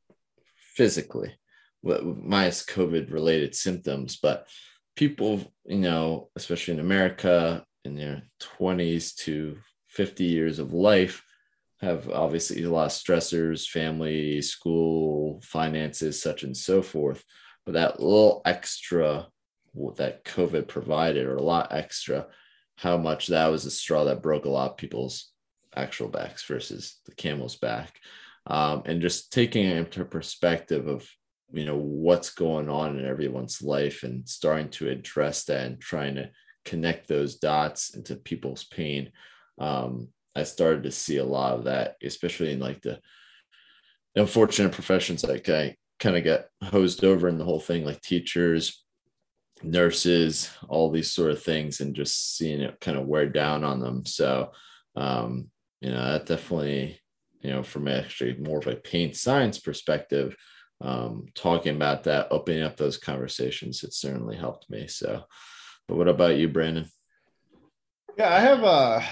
physically, 0.57 1.33
with 1.81 2.01
minus 2.03 2.65
COVID 2.65 3.11
related 3.11 3.55
symptoms. 3.55 4.17
But 4.17 4.47
people, 4.97 5.53
you 5.65 5.77
know, 5.77 6.29
especially 6.35 6.73
in 6.73 6.81
America 6.81 7.63
in 7.85 7.95
their 7.95 8.23
20s 8.59 9.15
to 9.15 9.57
50 9.87 10.25
years 10.25 10.59
of 10.59 10.73
life, 10.73 11.23
have 11.79 12.09
obviously 12.09 12.63
a 12.63 12.69
lot 12.69 12.87
of 12.87 12.91
stressors, 12.91 13.67
family, 13.67 14.41
school, 14.41 15.39
finances, 15.43 16.21
such 16.21 16.43
and 16.43 16.57
so 16.57 16.81
forth. 16.81 17.23
But 17.65 17.73
that 17.73 17.99
little 18.01 18.41
extra 18.45 19.27
that 19.97 20.25
COVID 20.25 20.67
provided, 20.67 21.27
or 21.27 21.35
a 21.35 21.41
lot 21.41 21.71
extra, 21.71 22.25
how 22.77 22.97
much 22.97 23.27
that 23.27 23.47
was 23.47 23.65
a 23.65 23.71
straw 23.71 24.05
that 24.05 24.23
broke 24.23 24.45
a 24.45 24.49
lot 24.49 24.71
of 24.71 24.77
people's 24.77 25.31
actual 25.75 26.07
backs 26.07 26.43
versus 26.45 26.99
the 27.05 27.13
camel's 27.13 27.55
back. 27.55 27.99
Um, 28.47 28.83
and 28.85 29.01
just 29.01 29.31
taking 29.31 29.65
it 29.65 29.77
into 29.77 30.03
perspective 30.05 30.87
of 30.87 31.07
you 31.53 31.65
know 31.65 31.77
what's 31.77 32.29
going 32.31 32.69
on 32.69 32.97
in 32.97 33.05
everyone's 33.05 33.61
life 33.61 34.03
and 34.03 34.27
starting 34.27 34.69
to 34.69 34.89
address 34.89 35.45
that 35.45 35.65
and 35.65 35.79
trying 35.79 36.15
to 36.15 36.29
connect 36.65 37.07
those 37.07 37.35
dots 37.35 37.95
into 37.95 38.15
people's 38.15 38.63
pain. 38.65 39.11
Um, 39.59 40.09
i 40.35 40.43
started 40.43 40.83
to 40.83 40.91
see 40.91 41.17
a 41.17 41.25
lot 41.25 41.53
of 41.53 41.63
that 41.63 41.95
especially 42.03 42.51
in 42.51 42.59
like 42.59 42.79
the 42.81 42.99
unfortunate 44.15 44.71
professions 44.71 45.23
like 45.23 45.49
i 45.49 45.75
kind 45.99 46.15
of 46.15 46.23
get 46.23 46.49
hosed 46.63 47.03
over 47.03 47.27
in 47.27 47.39
the 47.39 47.43
whole 47.43 47.59
thing 47.59 47.83
like 47.83 47.99
teachers 48.01 48.85
nurses 49.63 50.51
all 50.67 50.91
these 50.91 51.11
sort 51.11 51.31
of 51.31 51.41
things 51.41 51.79
and 51.79 51.95
just 51.95 52.37
seeing 52.37 52.61
it 52.61 52.79
kind 52.79 52.97
of 52.97 53.07
wear 53.07 53.27
down 53.27 53.63
on 53.63 53.79
them. 53.79 54.05
So 54.05 54.51
um, 54.95 55.49
you 55.81 55.91
know 55.91 56.11
that 56.11 56.25
definitely 56.25 56.99
you 57.41 57.51
know 57.51 57.63
from 57.63 57.87
actually 57.87 58.35
more 58.37 58.59
of 58.59 58.67
a 58.67 58.75
pain 58.75 59.13
science 59.13 59.59
perspective 59.59 60.35
um, 60.81 61.25
talking 61.33 61.75
about 61.75 62.03
that, 62.03 62.27
opening 62.31 62.63
up 62.63 62.77
those 62.77 62.97
conversations, 62.97 63.83
it 63.83 63.93
certainly 63.93 64.37
helped 64.37 64.69
me. 64.69 64.87
So, 64.87 65.23
but 65.87 65.97
what 65.97 66.07
about 66.07 66.37
you, 66.37 66.47
Brandon? 66.47 66.85
Yeah, 68.17 68.33
I 68.33 68.39
have 68.39 68.63
a, 68.63 69.03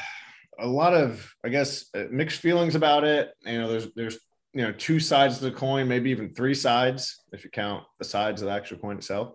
a 0.59 0.67
lot 0.67 0.93
of, 0.93 1.33
I 1.43 1.49
guess, 1.49 1.85
uh, 1.95 2.05
mixed 2.11 2.39
feelings 2.39 2.75
about 2.75 3.03
it. 3.03 3.31
You 3.45 3.59
know, 3.59 3.69
there's, 3.69 3.87
there's, 3.95 4.17
you 4.53 4.61
know, 4.61 4.71
two 4.71 4.99
sides 4.99 5.37
to 5.37 5.43
the 5.45 5.51
coin, 5.51 5.87
maybe 5.87 6.11
even 6.11 6.33
three 6.33 6.53
sides, 6.53 7.23
if 7.33 7.43
you 7.43 7.49
count 7.49 7.83
the 7.99 8.05
sides 8.05 8.41
of 8.41 8.47
the 8.47 8.53
actual 8.53 8.77
coin 8.77 8.97
itself, 8.97 9.33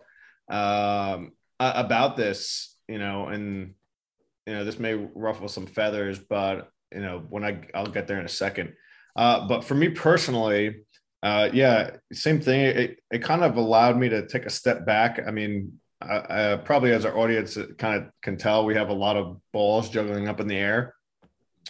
um, 0.51 1.33
about 1.59 2.17
this, 2.17 2.77
you 2.89 2.99
know, 2.99 3.27
and, 3.27 3.75
you 4.47 4.55
know, 4.55 4.65
this 4.65 4.79
may 4.79 4.95
ruffle 4.95 5.47
some 5.47 5.67
feathers, 5.67 6.19
but, 6.19 6.71
you 6.93 7.01
know, 7.01 7.23
when 7.29 7.45
I, 7.45 7.61
I'll 7.75 7.87
get 7.87 8.07
there 8.07 8.19
in 8.19 8.25
a 8.25 8.31
second. 8.31 8.73
Uh, 9.15 9.47
but 9.47 9.63
for 9.63 9.75
me 9.75 9.91
personally, 9.91 10.85
uh, 11.23 11.51
yeah, 11.53 11.91
same 12.13 12.41
thing. 12.41 12.61
It, 12.61 13.03
it 13.11 13.23
kind 13.23 13.45
of 13.45 13.57
allowed 13.57 13.99
me 13.99 14.09
to 14.09 14.27
take 14.27 14.47
a 14.47 14.51
step 14.51 14.87
back. 14.87 15.21
I 15.27 15.31
mean, 15.31 15.79
I, 16.01 16.53
I, 16.53 16.57
probably 16.57 16.93
as 16.93 17.05
our 17.05 17.17
audience 17.17 17.59
kind 17.77 18.03
of 18.03 18.11
can 18.23 18.37
tell, 18.37 18.65
we 18.65 18.75
have 18.75 18.89
a 18.89 18.95
lot 18.95 19.17
of 19.17 19.39
balls 19.53 19.91
juggling 19.91 20.29
up 20.29 20.41
in 20.41 20.47
the 20.47 20.57
air, 20.57 20.95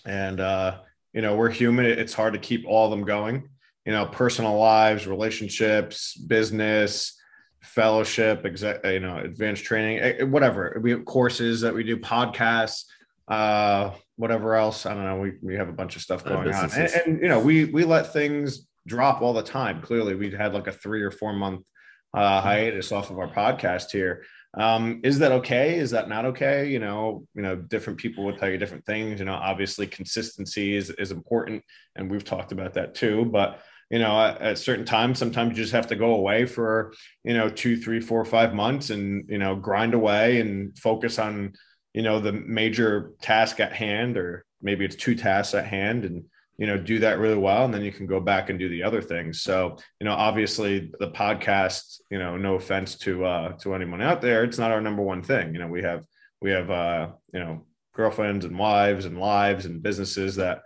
and 0.07 0.39
uh, 0.41 0.79
you 1.13 1.21
know 1.21 1.35
we're 1.35 1.51
human. 1.51 1.85
It's 1.85 2.15
hard 2.15 2.35
to 2.35 2.39
keep 2.39 2.65
all 2.67 2.85
of 2.85 2.91
them 2.91 3.05
going. 3.05 3.49
You 3.85 3.93
know, 3.93 4.07
personal 4.07 4.57
lives, 4.57 5.09
relationships, 5.09 6.15
business, 6.17 7.19
fellowship, 7.63 8.45
exec, 8.45 8.85
you 8.85 9.01
know, 9.01 9.19
advanced 9.19 9.65
training, 9.65 9.99
eh, 9.99 10.15
eh, 10.21 10.25
whatever. 10.25 10.79
We 10.81 10.93
have 10.93 11.05
courses 11.05 11.63
that 11.63 11.75
we 11.75 11.83
do, 11.83 11.97
podcasts, 11.97 12.85
uh, 13.27 13.91
whatever 14.15 14.55
else. 14.55 14.87
I 14.87 14.95
don't 14.95 15.05
know. 15.05 15.19
We 15.19 15.33
we 15.43 15.57
have 15.57 15.69
a 15.69 15.73
bunch 15.73 15.97
of 15.97 16.03
stuff 16.03 16.25
going 16.25 16.55
on, 16.55 16.71
and, 16.71 16.91
and 16.93 17.21
you 17.21 17.29
know, 17.29 17.41
we 17.41 17.65
we 17.65 17.83
let 17.83 18.13
things 18.13 18.69
drop 18.91 19.23
all 19.23 19.33
the 19.33 19.43
time. 19.43 19.81
Clearly, 19.81 20.17
we've 20.17 20.37
had 20.37 20.53
like 20.53 20.67
a 20.67 20.73
three 20.73 21.03
or 21.03 21.13
four 21.13 21.33
month 21.33 21.65
uh, 22.13 22.41
hiatus 22.41 22.91
off 22.91 23.11
of 23.11 23.19
our 23.19 23.29
podcast 23.29 23.93
here. 23.93 24.25
Um, 24.55 25.01
is 25.05 25.21
that 25.21 25.31
okay? 25.31 25.79
Is 25.79 25.93
that 25.93 26.09
not 26.09 26.25
okay? 26.27 26.69
You 26.69 26.81
know, 26.81 27.25
you 27.37 27.43
know, 27.43 27.55
different 27.55 28.01
people 28.01 28.25
will 28.25 28.37
tell 28.37 28.51
you 28.51 28.59
different 28.59 28.85
things. 28.85 29.21
You 29.21 29.27
know, 29.27 29.35
obviously 29.35 29.87
consistency 29.87 30.75
is 30.75 30.91
is 30.91 31.13
important, 31.13 31.63
and 31.95 32.11
we've 32.11 32.25
talked 32.25 32.51
about 32.51 32.75
that 32.75 32.97
too. 32.97 33.27
But 33.27 33.61
you 33.91 34.01
know, 34.01 34.21
at, 34.21 34.41
at 34.41 34.59
certain 34.59 34.85
times, 34.85 35.21
sometimes 35.21 35.57
you 35.57 35.63
just 35.63 35.73
have 35.73 35.87
to 35.89 35.97
go 35.97 36.15
away 36.15 36.47
for 36.47 36.93
you 37.23 37.35
know 37.35 37.49
two, 37.49 37.77
three, 37.77 38.01
four, 38.01 38.25
five 38.25 38.53
months, 38.53 38.91
and 38.91 39.25
you 39.29 39.39
know, 39.39 39.55
grind 39.55 39.95
away 39.95 40.41
and 40.41 40.77
focus 40.77 41.21
on 41.21 41.53
you 41.95 42.03
know 42.03 42.19
the 42.19 42.33
major 42.33 43.13
task 43.23 43.61
at 43.61 43.73
hand, 43.73 44.17
or 44.17 44.45
maybe 44.61 44.85
it's 44.85 44.97
two 44.97 45.15
tasks 45.15 45.55
at 45.55 45.67
hand, 45.67 46.05
and 46.05 46.25
you 46.61 46.67
know 46.67 46.77
do 46.77 46.99
that 46.99 47.19
really 47.19 47.39
well 47.39 47.65
and 47.65 47.73
then 47.73 47.83
you 47.83 47.91
can 47.91 48.07
go 48.07 48.21
back 48.21 48.51
and 48.51 48.59
do 48.59 48.69
the 48.69 48.83
other 48.83 49.01
things 49.01 49.43
so 49.43 49.77
you 49.99 50.05
know 50.05 50.13
obviously 50.13 50.93
the 51.01 51.11
podcast 51.11 52.01
you 52.11 52.19
know 52.19 52.37
no 52.37 52.55
offense 52.55 52.97
to 52.97 53.25
uh 53.25 53.53
to 53.55 53.75
anyone 53.75 54.03
out 54.03 54.21
there 54.21 54.45
it's 54.45 54.59
not 54.59 54.71
our 54.71 54.81
number 54.81 55.03
one 55.03 55.23
thing 55.23 55.55
you 55.55 55.59
know 55.59 55.67
we 55.67 55.83
have 55.83 56.05
we 56.43 56.51
have 56.51 56.71
uh 56.71 57.09
you 57.33 57.41
know 57.41 57.65
girlfriends 57.95 58.45
and 58.45 58.57
wives 58.57 59.07
and 59.07 59.19
lives 59.19 59.65
and 59.65 59.83
businesses 59.83 60.37
that 60.37 60.61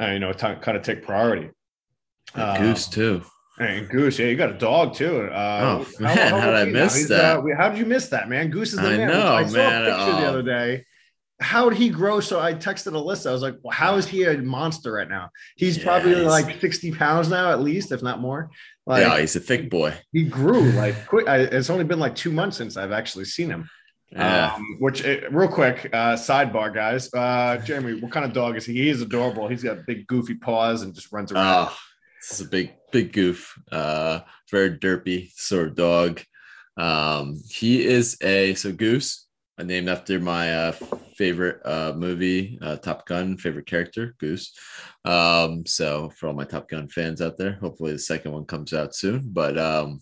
uh, 0.00 0.10
you 0.10 0.18
know 0.18 0.32
t- 0.32 0.54
kind 0.60 0.76
of 0.76 0.82
take 0.82 1.02
priority 1.02 1.50
um, 2.34 2.58
goose 2.58 2.86
too 2.86 3.22
and 3.60 3.88
Goose, 3.88 4.20
yeah, 4.20 4.26
you 4.26 4.36
got 4.36 4.50
a 4.50 4.56
dog 4.56 4.94
too. 4.94 5.22
Uh, 5.22 5.80
oh 5.82 6.00
man, 6.00 6.16
how, 6.16 6.38
how, 6.38 6.46
did 6.46 6.54
I 6.54 6.64
miss 6.66 7.08
that? 7.08 7.38
Uh, 7.38 7.42
how 7.56 7.68
did 7.68 7.78
you 7.78 7.86
miss 7.86 8.08
that, 8.10 8.28
man? 8.28 8.50
Goose 8.50 8.72
is 8.72 8.78
the 8.78 8.86
I 8.86 8.96
man. 8.98 9.08
Know, 9.08 9.34
I 9.34 9.44
saw 9.46 9.56
man. 9.56 9.82
a 9.82 9.84
picture 9.86 10.20
the 10.20 10.28
other 10.28 10.42
day 10.42 10.84
how 11.40 11.68
did 11.68 11.78
he 11.78 11.88
grow? 11.88 12.20
So 12.20 12.40
I 12.40 12.54
texted 12.54 12.92
Alyssa. 12.92 13.30
I 13.30 13.32
was 13.32 13.42
like, 13.42 13.56
well, 13.62 13.72
how 13.72 13.96
is 13.96 14.08
he 14.08 14.24
a 14.24 14.38
monster 14.38 14.92
right 14.92 15.08
now? 15.08 15.30
He's 15.56 15.78
yeah, 15.78 15.84
probably 15.84 16.14
he's... 16.16 16.24
like 16.24 16.60
60 16.60 16.92
pounds 16.92 17.28
now, 17.28 17.52
at 17.52 17.60
least, 17.60 17.92
if 17.92 18.02
not 18.02 18.20
more. 18.20 18.50
Like, 18.86 19.02
yeah, 19.02 19.20
he's 19.20 19.36
a 19.36 19.40
thick 19.40 19.70
boy. 19.70 19.94
He 20.12 20.24
grew 20.24 20.72
like 20.72 21.06
quick. 21.06 21.28
I, 21.28 21.38
it's 21.38 21.70
only 21.70 21.84
been 21.84 21.98
like 22.00 22.14
two 22.14 22.32
months 22.32 22.56
since 22.56 22.76
I've 22.76 22.92
actually 22.92 23.26
seen 23.26 23.50
him. 23.50 23.70
Yeah. 24.10 24.54
Um, 24.54 24.78
which 24.80 25.04
eh, 25.04 25.20
real 25.30 25.48
quick, 25.48 25.90
uh, 25.92 26.14
sidebar, 26.14 26.74
guys. 26.74 27.12
Uh, 27.12 27.58
Jeremy, 27.58 28.00
what 28.00 28.10
kind 28.10 28.24
of 28.24 28.32
dog 28.32 28.56
is 28.56 28.64
he? 28.64 28.72
He 28.72 28.88
is 28.88 29.02
adorable. 29.02 29.46
He's 29.46 29.62
got 29.62 29.86
big 29.86 30.06
goofy 30.06 30.34
paws 30.34 30.82
and 30.82 30.94
just 30.94 31.12
runs 31.12 31.30
around. 31.30 31.68
Oh, 31.68 31.76
this 32.20 32.40
is 32.40 32.46
a 32.46 32.48
big, 32.48 32.72
big 32.90 33.12
goof. 33.12 33.56
Uh, 33.70 34.20
very 34.50 34.70
derpy 34.70 35.30
sort 35.36 35.68
of 35.68 35.74
dog. 35.76 36.22
Um, 36.78 37.38
he 37.48 37.84
is 37.84 38.16
a 38.22 38.54
so 38.54 38.72
goose 38.72 39.27
named 39.66 39.88
after 39.88 40.20
my 40.20 40.52
uh, 40.54 40.72
favorite 41.16 41.60
uh, 41.64 41.92
movie, 41.96 42.58
uh, 42.62 42.76
Top 42.76 43.06
Gun, 43.06 43.36
favorite 43.36 43.66
character, 43.66 44.14
Goose. 44.18 44.52
Um, 45.04 45.66
so 45.66 46.10
for 46.10 46.28
all 46.28 46.34
my 46.34 46.44
Top 46.44 46.68
Gun 46.68 46.88
fans 46.88 47.20
out 47.20 47.36
there, 47.36 47.58
hopefully 47.60 47.92
the 47.92 47.98
second 47.98 48.32
one 48.32 48.44
comes 48.44 48.72
out 48.72 48.94
soon. 48.94 49.30
But 49.32 49.58
um, 49.58 50.00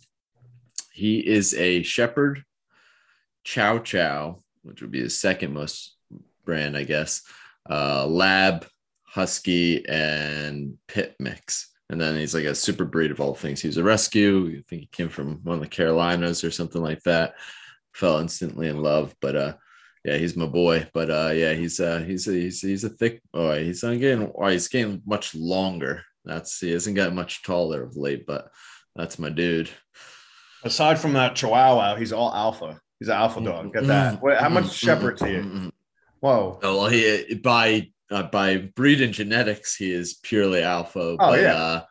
he 0.93 1.19
is 1.19 1.55
a 1.55 1.83
Shepherd 1.83 2.43
Chow 3.45 3.79
Chow, 3.79 4.43
which 4.63 4.83
would 4.83 4.91
be 4.91 5.03
the 5.03 5.11
second 5.11 5.55
most 5.55 5.97
brand, 6.45 6.77
I 6.77 6.85
guess. 6.85 7.23
Uh, 7.69 8.07
Lab, 8.07 8.67
Husky, 9.05 9.87
and 9.89 10.77
Pit 10.87 11.17
Mix. 11.19 11.71
And 11.89 12.01
then 12.01 12.17
he's 12.17 12.35
like 12.35 12.45
a 12.45 12.55
super 12.55 12.85
breed 12.85 13.13
of 13.13 13.21
all 13.21 13.35
things. 13.35 13.61
He's 13.63 13.77
a 13.77 13.83
rescue. 13.83 14.59
I 14.59 14.65
think 14.69 14.83
he 14.83 14.89
came 14.93 15.09
from 15.09 15.41
one 15.45 15.55
of 15.55 15.63
the 15.63 15.69
Carolinas 15.69 16.43
or 16.43 16.51
something 16.51 16.83
like 16.83 17.03
that 17.05 17.35
fell 17.97 18.19
instantly 18.19 18.69
in 18.69 18.83
love. 18.83 19.15
But 19.21 19.37
uh, 19.37 19.55
yeah, 20.05 20.17
he's 20.17 20.37
my 20.37 20.47
boy. 20.47 20.89
But 20.93 21.11
uh, 21.11 21.33
yeah, 21.35 21.55
he's 21.55 21.81
uh, 21.81 22.05
he's 22.07 22.29
a, 22.29 22.33
he's 22.33 22.61
he's 22.61 22.85
a 22.85 22.91
thick 22.91 23.23
boy. 23.33 23.65
He's 23.65 23.83
not 23.83 23.99
getting, 23.99 24.27
or 24.27 24.51
he's 24.51 24.69
getting 24.69 25.03
much 25.07 25.35
longer. 25.35 26.05
That's 26.25 26.61
he 26.61 26.73
hasn't 26.73 26.97
got 26.97 27.15
much 27.15 27.43
taller 27.43 27.83
of 27.83 27.97
late, 27.97 28.27
but 28.27 28.51
that's 28.95 29.19
my 29.19 29.31
dude. 29.31 29.71
Aside 30.63 30.99
from 30.99 31.15
that 31.15 31.37
Chihuahua, 31.37 31.97
he's 31.97 32.13
all 32.13 32.35
alpha. 32.35 32.81
He's 32.99 33.09
an 33.09 33.15
alpha 33.15 33.41
dog. 33.41 33.73
Get 33.73 33.87
that. 33.87 34.15
Mm-hmm. 34.15 34.27
Wait, 34.27 34.39
how 34.39 34.49
much 34.49 34.65
mm-hmm. 34.65 34.87
Shepherd 34.87 35.17
to 35.19 35.31
you? 35.31 35.39
Mm-hmm. 35.39 35.69
Whoa. 36.21 36.59
Oh, 36.63 36.79
well, 36.79 36.89
he 36.89 37.35
by 37.35 37.91
uh, 38.11 38.25
by 38.25 38.57
breed 38.59 39.01
and 39.01 39.13
genetics, 39.13 39.77
he 39.77 39.93
is 39.93 40.15
purely 40.15 40.63
alpha. 40.63 41.01
Oh 41.01 41.17
but, 41.17 41.41
yeah. 41.41 41.55
Uh, 41.55 41.83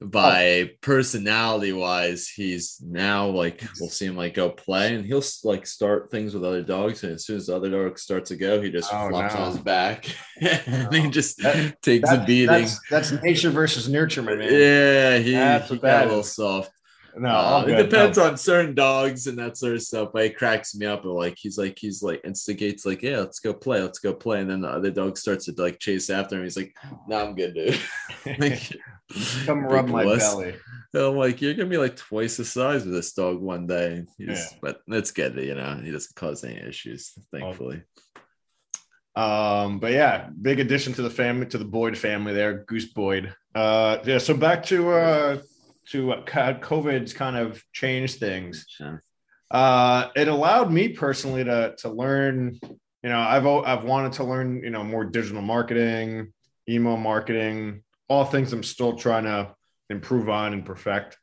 by 0.00 0.62
oh. 0.62 0.68
personality 0.80 1.72
wise, 1.72 2.28
he's 2.28 2.80
now 2.82 3.26
like 3.26 3.62
we'll 3.78 3.90
see 3.90 4.06
him 4.06 4.16
like 4.16 4.34
go 4.34 4.48
play 4.48 4.94
and 4.94 5.04
he'll 5.04 5.22
like 5.44 5.66
start 5.66 6.10
things 6.10 6.32
with 6.32 6.44
other 6.44 6.62
dogs. 6.62 7.02
And 7.04 7.12
as 7.12 7.26
soon 7.26 7.36
as 7.36 7.46
the 7.46 7.56
other 7.56 7.70
dog 7.70 7.98
starts 7.98 8.30
to 8.30 8.36
go, 8.36 8.62
he 8.62 8.70
just 8.70 8.92
oh, 8.92 9.08
flops 9.08 9.34
no. 9.34 9.40
on 9.40 9.52
his 9.52 9.60
back 9.60 10.06
and 10.40 10.94
he 10.94 11.10
just 11.10 11.38
that, 11.42 11.82
takes 11.82 12.10
a 12.10 12.24
beating. 12.26 12.46
That's, 12.46 12.80
that's, 12.88 13.12
nature 13.22 13.50
versus 13.50 13.88
nurture, 13.88 14.22
man. 14.22 14.40
Yeah, 14.40 15.18
he, 15.18 15.32
he 15.32 15.78
got 15.78 16.04
a 16.04 16.08
little 16.08 16.22
soft. 16.22 16.72
No, 17.16 17.28
uh, 17.28 17.64
it 17.66 17.76
depends 17.76 18.18
no. 18.18 18.24
on 18.24 18.36
certain 18.36 18.74
dogs 18.74 19.26
and 19.26 19.38
that 19.38 19.56
sort 19.56 19.74
of 19.74 19.82
stuff. 19.82 20.10
But 20.12 20.24
it 20.24 20.38
cracks 20.38 20.74
me 20.74 20.86
up. 20.86 21.04
like 21.04 21.36
he's 21.36 21.58
like 21.58 21.78
he's 21.78 22.02
like 22.02 22.20
instigates 22.24 22.86
like 22.86 23.02
yeah, 23.02 23.18
let's 23.18 23.40
go 23.40 23.52
play, 23.52 23.82
let's 23.82 23.98
go 23.98 24.14
play, 24.14 24.40
and 24.40 24.50
then 24.50 24.60
the 24.62 24.68
other 24.68 24.90
dog 24.90 25.18
starts 25.18 25.46
to 25.46 25.54
like 25.58 25.78
chase 25.78 26.10
after 26.10 26.36
him. 26.36 26.44
He's 26.44 26.56
like, 26.56 26.74
"No, 27.08 27.18
nah, 27.18 27.24
I'm 27.24 27.34
good, 27.34 27.54
dude." 27.54 27.80
like, 28.38 28.72
Come 29.46 29.64
rub 29.64 29.88
my 29.88 30.04
belly. 30.04 30.54
I'm 30.92 31.16
like, 31.16 31.40
you're 31.40 31.54
gonna 31.54 31.68
be 31.68 31.78
like 31.78 31.96
twice 31.96 32.36
the 32.36 32.44
size 32.44 32.84
of 32.84 32.92
this 32.92 33.12
dog 33.12 33.40
one 33.40 33.66
day. 33.66 34.04
He's, 34.18 34.28
yeah. 34.28 34.58
But 34.60 34.80
it's 34.88 35.12
good, 35.12 35.36
you 35.36 35.54
know. 35.54 35.80
He 35.82 35.90
doesn't 35.90 36.14
cause 36.16 36.42
any 36.42 36.56
issues, 36.56 37.12
thankfully. 37.32 37.82
Um, 39.14 39.78
but 39.78 39.92
yeah, 39.92 40.30
big 40.40 40.60
addition 40.60 40.92
to 40.94 41.02
the 41.02 41.10
family, 41.10 41.46
to 41.46 41.58
the 41.58 41.64
Boyd 41.64 41.96
family 41.96 42.32
there, 42.32 42.64
Goose 42.64 42.92
Boyd. 42.92 43.34
Uh, 43.54 43.98
yeah. 44.04 44.18
So 44.18 44.34
back 44.34 44.64
to 44.66 44.90
uh 44.90 45.38
to 45.90 46.12
uh, 46.12 46.24
COVID's 46.24 47.12
kind 47.12 47.36
of 47.36 47.62
changed 47.72 48.18
things. 48.18 48.66
Sure. 48.68 49.02
Uh, 49.50 50.08
it 50.14 50.28
allowed 50.28 50.70
me 50.70 50.88
personally 50.88 51.44
to 51.44 51.74
to 51.78 51.88
learn. 51.88 52.58
You 53.02 53.08
know, 53.08 53.18
I've 53.18 53.46
I've 53.46 53.84
wanted 53.84 54.12
to 54.14 54.24
learn. 54.24 54.62
You 54.62 54.70
know, 54.70 54.84
more 54.84 55.04
digital 55.04 55.42
marketing, 55.42 56.32
email 56.68 56.96
marketing, 56.96 57.82
all 58.10 58.24
things 58.24 58.52
I'm 58.52 58.64
still 58.64 58.96
trying 58.96 59.24
to 59.24 59.54
improve 59.88 60.28
on 60.28 60.52
and 60.52 60.66
perfect. 60.66 61.16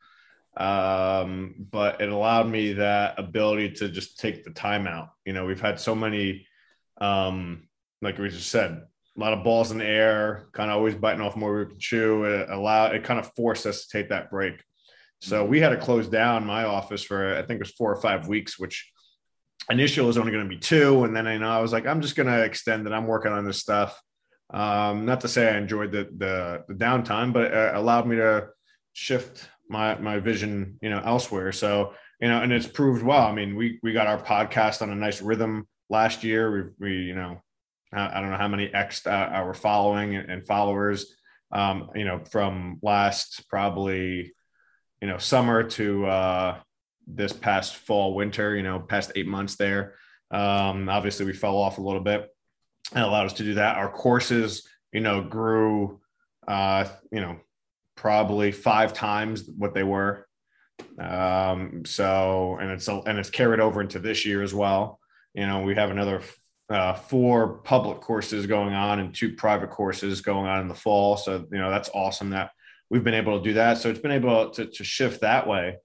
Um, 0.56 1.68
but 1.70 2.02
it 2.02 2.10
allowed 2.10 2.48
me 2.48 2.74
that 2.74 3.20
ability 3.20 3.74
to 3.74 3.90
just 3.90 4.20
take 4.20 4.44
the 4.44 4.52
time 4.52 4.88
out. 4.88 5.10
You 5.26 5.34
know, 5.34 5.46
we've 5.46 5.62
had 5.62 5.80
so 5.80 5.94
many, 5.94 6.48
um, 7.00 7.68
like 8.02 8.18
we 8.18 8.30
just 8.30 8.50
said, 8.50 8.72
a 8.72 9.20
lot 9.20 9.34
of 9.34 9.44
balls 9.44 9.72
in 9.72 9.80
the 9.80 9.86
air, 9.86 10.48
kind 10.54 10.72
of 10.72 10.78
always 10.78 10.96
biting 10.96 11.22
off 11.22 11.36
more 11.36 11.60
we 11.60 11.66
can 11.66 11.78
chew. 11.78 12.24
It 12.24 12.50
allowed 12.50 12.96
it 12.96 13.04
kind 13.04 13.20
of 13.20 13.32
forced 13.36 13.66
us 13.66 13.86
to 13.86 13.98
take 13.98 14.10
that 14.10 14.32
break. 14.32 14.64
So 15.20 15.44
we 15.44 15.60
had 15.60 15.70
to 15.70 15.78
close 15.78 16.08
down 16.08 16.46
my 16.46 16.64
office 16.64 17.04
for 17.04 17.36
I 17.36 17.42
think 17.42 17.60
it 17.60 17.64
was 17.64 17.72
four 17.72 17.92
or 17.92 18.02
five 18.02 18.28
weeks, 18.28 18.58
which 18.58 18.90
initially 19.70 20.08
was 20.08 20.18
only 20.18 20.32
going 20.32 20.48
to 20.48 20.50
be 20.50 20.60
two, 20.60 21.04
and 21.04 21.16
then 21.16 21.26
you 21.26 21.40
know 21.40 21.50
I 21.50 21.60
was 21.60 21.74
like, 21.74 21.86
I'm 21.86 22.02
just 22.02 22.16
going 22.16 22.28
to 22.28 22.44
extend 22.44 22.88
it. 22.88 22.94
I'm 22.94 23.08
working 23.08 23.34
on 23.34 23.46
this 23.46 23.58
stuff. 23.58 24.00
Um, 24.50 25.06
not 25.06 25.22
to 25.22 25.28
say 25.28 25.50
I 25.50 25.58
enjoyed 25.58 25.92
the, 25.92 26.10
the, 26.16 26.64
the 26.68 26.74
downtime, 26.74 27.34
but 27.34 27.52
it 27.52 27.76
allowed 27.76 28.08
me 28.08 28.16
to 28.18 28.50
shift 28.94 29.50
my 29.70 29.96
my 30.00 30.20
vision, 30.20 30.78
you 30.82 30.90
know, 30.90 31.02
elsewhere. 31.04 31.52
So 31.52 31.94
you 32.22 32.30
know, 32.30 32.42
and 32.42 32.52
it's 32.52 32.68
proved 32.68 33.04
well. 33.04 33.28
I 33.28 33.34
mean, 33.34 33.56
we 33.56 33.80
we 33.84 33.94
got 33.94 34.08
our 34.08 34.22
podcast 34.22 34.82
on 34.82 34.90
a 34.90 34.96
nice 34.96 35.22
rhythm 35.22 35.68
last 35.90 36.24
year. 36.24 36.52
We 36.52 36.64
we 36.80 36.96
you 37.04 37.16
know, 37.16 37.42
I, 37.94 38.22
don't 38.22 38.32
know 38.32 38.38
how 38.38 38.48
many 38.48 38.74
X 38.74 39.06
uh, 39.06 39.10
our 39.10 39.54
following 39.54 40.16
and 40.16 40.46
followers. 40.46 41.14
Um, 41.52 41.92
you 41.96 42.06
know, 42.06 42.24
from 42.32 42.80
last 42.82 43.48
probably 43.50 44.34
you 45.02 45.08
know 45.08 45.18
summer 45.18 45.64
to 45.64 46.06
uh, 46.06 46.60
this 47.06 47.34
past 47.34 47.76
fall 47.76 48.16
winter. 48.16 48.56
You 48.56 48.64
know, 48.64 48.80
past 48.80 49.12
eight 49.16 49.28
months 49.28 49.56
there. 49.56 49.96
Um, 50.32 50.90
obviously, 50.90 51.26
we 51.26 51.34
fell 51.34 51.56
off 51.56 51.78
a 51.78 51.82
little 51.82 52.02
bit 52.02 52.30
and 52.94 53.04
allowed 53.04 53.26
us 53.26 53.34
to 53.34 53.44
do 53.44 53.56
that. 53.56 53.78
Our 53.78 53.92
courses, 53.92 54.68
you 54.92 55.02
know, 55.02 55.22
grew, 55.22 56.00
uh, 56.48 56.86
you 57.12 57.22
know, 57.22 57.38
probably 57.96 58.52
five 58.52 58.94
times 58.94 59.50
what 59.58 59.74
they 59.74 59.84
were. 59.84 60.28
Um, 61.00 61.84
so, 61.86 62.58
and 62.62 62.72
it's 62.72 62.88
and 62.88 63.18
it's 63.18 63.30
carried 63.30 63.60
over 63.60 63.82
into 63.82 64.00
this 64.00 64.26
year 64.26 64.44
as 64.44 64.54
well. 64.54 65.00
You 65.34 65.48
know, 65.48 65.62
we 65.62 65.76
have 65.76 65.92
another 65.92 66.22
uh, 66.70 66.94
four 66.94 67.60
public 67.60 68.02
courses 68.02 68.46
going 68.46 68.74
on 68.74 69.00
and 69.00 69.14
two 69.14 69.34
private 69.34 69.70
courses 69.70 70.22
going 70.22 70.48
on 70.48 70.62
in 70.62 70.68
the 70.68 70.76
fall. 70.76 71.18
So, 71.18 71.46
you 71.52 71.58
know, 71.58 71.70
that's 71.70 71.90
awesome 71.94 72.32
that 72.32 72.52
we've 72.90 73.04
been 73.04 73.14
able 73.14 73.38
to 73.38 73.44
do 73.44 73.54
that. 73.54 73.78
So 73.78 73.90
it's 73.90 74.00
been 74.00 74.12
able 74.12 74.50
to, 74.52 74.66
to 74.66 74.84
shift 74.84 75.22
that 75.22 75.48
way. 75.48 75.78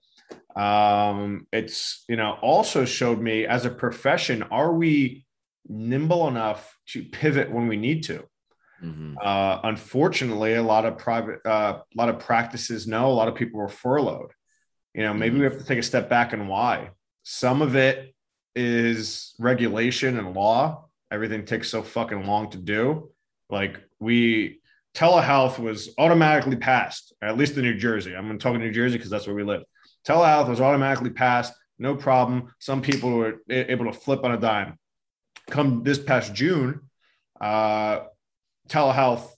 Um, 0.57 1.47
it's, 1.53 2.05
you 2.09 2.17
know, 2.17 2.37
also 2.43 2.85
showed 2.85 3.21
me 3.21 3.47
as 3.47 3.65
a 3.65 3.71
profession, 3.71 4.43
are 4.45 4.73
we 4.73 5.25
nimble 5.69 6.29
enough 6.29 6.77
to 6.89 7.05
pivot 7.05 7.51
when 7.51 7.69
we 7.69 7.77
need 7.77 8.05
to. 8.05 8.25
Mm-hmm. 8.83 9.15
Uh, 9.23 9.61
unfortunately, 9.65 10.55
a 10.55 10.63
lot 10.63 10.85
of 10.85 10.99
private, 10.99 11.41
uh, 11.47 11.79
a 11.81 11.97
lot 11.97 12.09
of 12.09 12.19
practices 12.19 12.87
know 12.87 13.11
a 13.11 13.13
lot 13.13 13.29
of 13.29 13.35
people 13.35 13.61
were 13.61 13.69
furloughed. 13.69 14.33
You 14.95 15.03
know, 15.03 15.15
maybe 15.15 15.35
mm-hmm. 15.35 15.39
we 15.41 15.45
have 15.45 15.59
to 15.59 15.65
take 15.65 15.79
a 15.79 15.83
step 15.83 16.09
back 16.11 16.33
and 16.33 16.49
why. 16.49 16.91
Some 17.23 17.63
of 17.63 17.77
it 17.77 18.15
is 18.57 19.35
regulation 19.39 20.19
and 20.19 20.35
law. 20.35 20.87
Everything 21.11 21.45
takes 21.45 21.69
so 21.69 21.83
fucking 21.83 22.27
long 22.27 22.51
to 22.51 22.59
do. 22.59 23.11
Like 23.49 23.79
we, 24.01 24.61
telehealth 24.95 25.59
was 25.59 25.95
automatically 25.99 26.57
passed, 26.57 27.15
at 27.23 27.37
least 27.37 27.57
in 27.57 27.63
New 27.63 27.77
Jersey. 27.77 28.17
I'm 28.17 28.27
going 28.27 28.39
to 28.39 28.43
talk 28.43 28.59
New 28.59 28.73
Jersey 28.73 28.97
because 28.97 29.11
that's 29.11 29.27
where 29.27 29.37
we 29.37 29.45
live. 29.45 29.63
Telehealth 30.07 30.49
was 30.49 30.61
automatically 30.61 31.11
passed, 31.11 31.55
no 31.79 31.95
problem. 31.95 32.53
Some 32.59 32.83
people 32.83 33.13
were 33.13 33.37
able 33.49 33.85
to 33.85 33.93
flip 33.93 34.25
on 34.25 34.33
a 34.33 34.41
dime 34.41 34.79
come 35.53 35.83
this 35.85 35.99
past 35.99 36.35
June, 36.35 36.81
uh, 37.41 38.01
telehealth 38.69 39.29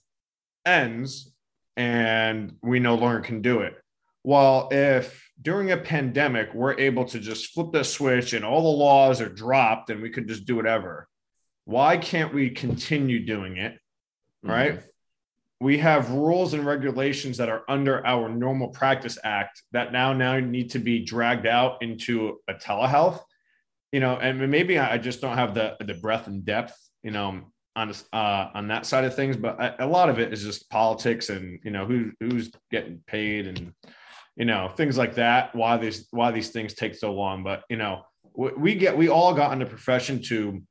ends 0.65 1.33
and 1.75 2.55
we 2.63 2.79
no 2.79 2.95
longer 2.95 3.19
can 3.19 3.41
do 3.41 3.59
it. 3.59 3.75
Well, 4.23 4.69
if 4.71 5.29
during 5.39 5.71
a 5.71 5.77
pandemic 5.77 6.53
we're 6.53 6.79
able 6.79 7.05
to 7.05 7.19
just 7.19 7.53
flip 7.53 7.73
the 7.73 7.83
switch 7.83 8.31
and 8.31 8.45
all 8.45 8.63
the 8.63 8.77
laws 8.77 9.19
are 9.19 9.29
dropped 9.29 9.89
and 9.89 10.01
we 10.01 10.09
could 10.09 10.27
just 10.27 10.45
do 10.45 10.55
whatever, 10.55 11.07
why 11.65 11.97
can't 11.97 12.33
we 12.33 12.49
continue 12.49 13.25
doing 13.25 13.57
it? 13.57 13.73
Mm-hmm. 13.73 14.49
Right. 14.49 14.83
We 15.59 15.79
have 15.79 16.11
rules 16.11 16.53
and 16.53 16.65
regulations 16.65 17.37
that 17.37 17.49
are 17.49 17.63
under 17.67 18.05
our 18.05 18.29
normal 18.29 18.69
practice 18.69 19.17
act 19.23 19.63
that 19.73 19.91
now 19.91 20.13
now 20.13 20.39
need 20.39 20.71
to 20.71 20.79
be 20.79 21.03
dragged 21.03 21.45
out 21.45 21.81
into 21.81 22.39
a 22.47 22.53
telehealth 22.53 23.19
you 23.95 24.01
know, 24.01 24.17
and 24.17 24.51
maybe 24.51 24.77
I 24.77 24.97
just 24.97 25.21
don't 25.21 25.37
have 25.37 25.53
the 25.53 25.77
the 25.79 25.93
breadth 25.93 26.27
and 26.27 26.43
depth, 26.43 26.77
you 27.01 27.11
know, 27.11 27.43
on 27.77 27.93
uh, 28.11 28.49
on 28.53 28.67
that 28.67 28.85
side 28.85 29.05
of 29.05 29.15
things. 29.15 29.37
But 29.37 29.57
a, 29.57 29.85
a 29.85 29.87
lot 29.87 30.09
of 30.09 30.19
it 30.19 30.33
is 30.33 30.43
just 30.43 30.69
politics 30.69 31.29
and 31.29 31.61
you 31.63 31.71
know 31.71 31.85
who 31.85 32.11
who's 32.19 32.51
getting 32.69 33.01
paid 33.07 33.47
and 33.47 33.71
you 34.35 34.43
know 34.43 34.67
things 34.67 34.97
like 34.97 35.15
that. 35.15 35.55
Why 35.55 35.77
these 35.77 36.09
why 36.11 36.31
these 36.31 36.49
things 36.49 36.73
take 36.73 36.93
so 36.93 37.13
long? 37.13 37.41
But 37.41 37.63
you 37.69 37.77
know, 37.77 38.01
we 38.33 38.75
get 38.75 38.97
we 38.97 39.07
all 39.07 39.33
got 39.33 39.53
into 39.53 39.65
profession 39.65 40.21
to 40.23 40.61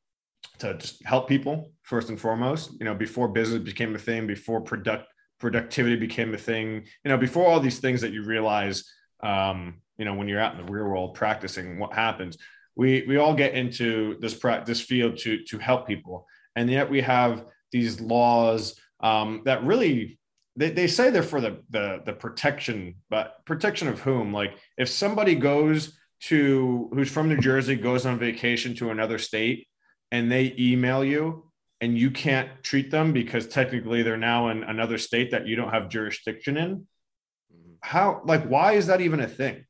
to 0.59 0.75
just 0.75 1.03
help 1.07 1.27
people 1.27 1.73
first 1.81 2.11
and 2.11 2.21
foremost. 2.21 2.73
You 2.79 2.85
know, 2.85 2.95
before 2.95 3.29
business 3.29 3.63
became 3.63 3.95
a 3.95 3.99
thing, 3.99 4.27
before 4.27 4.61
product 4.61 5.07
productivity 5.41 5.97
became 5.97 6.35
a 6.35 6.39
thing. 6.39 6.85
You 7.03 7.09
know, 7.09 7.17
before 7.17 7.47
all 7.47 7.61
these 7.61 7.79
things 7.79 8.03
that 8.03 8.13
you 8.13 8.23
realize. 8.23 8.85
Um, 9.23 9.81
you 9.97 10.05
know, 10.05 10.15
when 10.15 10.27
you're 10.27 10.41
out 10.41 10.59
in 10.59 10.67
the 10.67 10.71
real 10.71 10.87
world 10.87 11.15
practicing, 11.15 11.79
what 11.79 11.95
happens? 11.95 12.37
We 12.77 13.05
we 13.07 13.17
all 13.17 13.35
get 13.35 13.55
into 13.55 14.19
this 14.21 14.35
this 14.67 14.81
field 14.81 15.19
to 15.19 15.45
to 15.45 15.59
help 15.59 15.87
people, 15.87 16.27
and 16.57 16.71
yet 16.71 16.91
we 16.91 17.01
have 17.01 17.45
these 17.73 18.01
laws 18.01 18.79
um, 19.01 19.43
that 19.45 19.65
really 19.65 20.19
they, 20.57 20.71
they 20.71 20.87
say 20.87 21.11
they're 21.11 21.23
for 21.23 21.41
the, 21.41 21.63
the 21.71 22.03
the 22.05 22.13
protection, 22.13 22.97
but 23.11 23.45
protection 23.45 23.89
of 23.89 24.01
whom? 24.01 24.33
Like 24.33 24.59
if 24.79 24.89
somebody 24.89 25.35
goes 25.35 25.99
to 26.23 26.91
who's 26.93 27.11
from 27.11 27.29
New 27.29 27.39
Jersey 27.39 27.77
goes 27.77 28.07
on 28.07 28.19
vacation 28.19 28.75
to 28.77 28.91
another 28.91 29.19
state 29.19 29.67
and 30.11 30.31
they 30.31 30.55
email 30.59 31.05
you 31.05 31.51
and 31.81 31.99
you 31.99 32.11
can't 32.11 32.49
treat 32.63 32.91
them 32.91 33.13
because 33.13 33.47
technically 33.47 34.03
they're 34.03 34.17
now 34.17 34.49
in 34.49 34.63
another 34.63 34.97
state 34.97 35.33
that 35.33 35.47
you 35.47 35.57
don't 35.57 35.73
have 35.73 35.89
jurisdiction 35.89 36.57
in 36.57 36.77
mm-hmm. 36.77 37.73
how 37.81 38.23
like 38.25 38.45
why 38.45 38.73
is 38.73 38.87
that 38.87 39.01
even 39.01 39.21
a 39.21 39.29
thing 39.29 39.65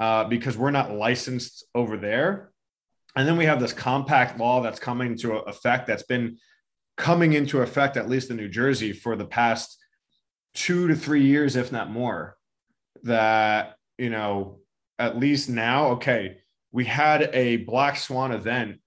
uh, 0.00 0.24
because 0.24 0.56
we're 0.56 0.70
not 0.70 0.92
licensed 0.92 1.64
over 1.74 1.96
there. 1.96 2.50
And 3.14 3.28
then 3.28 3.36
we 3.36 3.44
have 3.44 3.60
this 3.60 3.72
compact 3.72 4.38
law 4.38 4.62
that's 4.62 4.80
coming 4.80 5.12
into 5.12 5.34
effect 5.34 5.86
that's 5.86 6.04
been 6.04 6.38
coming 6.96 7.34
into 7.34 7.60
effect, 7.60 7.96
at 7.96 8.08
least 8.08 8.30
in 8.30 8.36
New 8.36 8.48
Jersey, 8.48 8.92
for 8.92 9.14
the 9.14 9.26
past 9.26 9.76
two 10.54 10.88
to 10.88 10.96
three 10.96 11.24
years, 11.24 11.54
if 11.54 11.70
not 11.70 11.90
more. 11.90 12.36
That, 13.02 13.76
you 13.98 14.10
know, 14.10 14.60
at 14.98 15.18
least 15.18 15.48
now, 15.48 15.90
okay, 15.92 16.38
we 16.72 16.84
had 16.86 17.30
a 17.34 17.58
black 17.58 17.96
swan 17.96 18.32
event. 18.32 18.80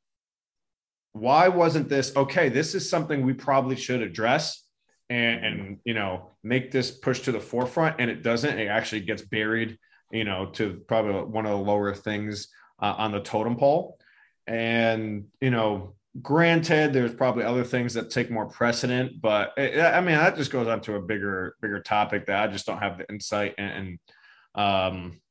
Why 1.11 1.47
wasn't 1.49 1.89
this 1.89 2.15
okay? 2.15 2.49
This 2.49 2.73
is 2.73 2.89
something 2.89 3.23
we 3.23 3.33
probably 3.33 3.75
should 3.75 4.01
address 4.01 4.63
and, 5.09 5.45
and 5.45 5.77
you 5.83 5.93
know 5.93 6.31
make 6.43 6.71
this 6.71 6.89
push 6.89 7.21
to 7.21 7.31
the 7.31 7.39
forefront 7.39 7.97
and 7.99 8.09
it 8.09 8.23
doesn't 8.23 8.57
it 8.57 8.67
actually 8.67 9.01
gets 9.01 9.21
buried 9.21 9.77
you 10.13 10.23
know, 10.23 10.45
to 10.53 10.81
probably 10.87 11.13
one 11.23 11.45
of 11.45 11.51
the 11.51 11.57
lower 11.57 11.93
things 11.93 12.47
uh, 12.79 12.93
on 12.97 13.11
the 13.11 13.19
totem 13.19 13.57
pole. 13.57 13.97
And, 14.47 15.25
you 15.41 15.49
know, 15.49 15.95
granted, 16.21 16.93
there's 16.93 17.13
probably 17.13 17.43
other 17.43 17.63
things 17.63 17.95
that 17.95 18.11
take 18.11 18.29
more 18.29 18.45
precedent, 18.45 19.19
but 19.19 19.53
it, 19.57 19.79
I 19.79 19.99
mean 19.99 20.15
that 20.15 20.37
just 20.37 20.51
goes 20.51 20.67
on 20.67 20.81
to 20.81 20.95
a 20.95 21.01
bigger 21.01 21.55
bigger 21.61 21.79
topic 21.81 22.27
that 22.27 22.43
I 22.43 22.51
just 22.51 22.65
don't 22.65 22.77
have 22.77 22.99
the 22.99 23.09
insight 23.09 23.55
and, 23.57 23.99
and 24.55 24.63
um, 24.63 25.21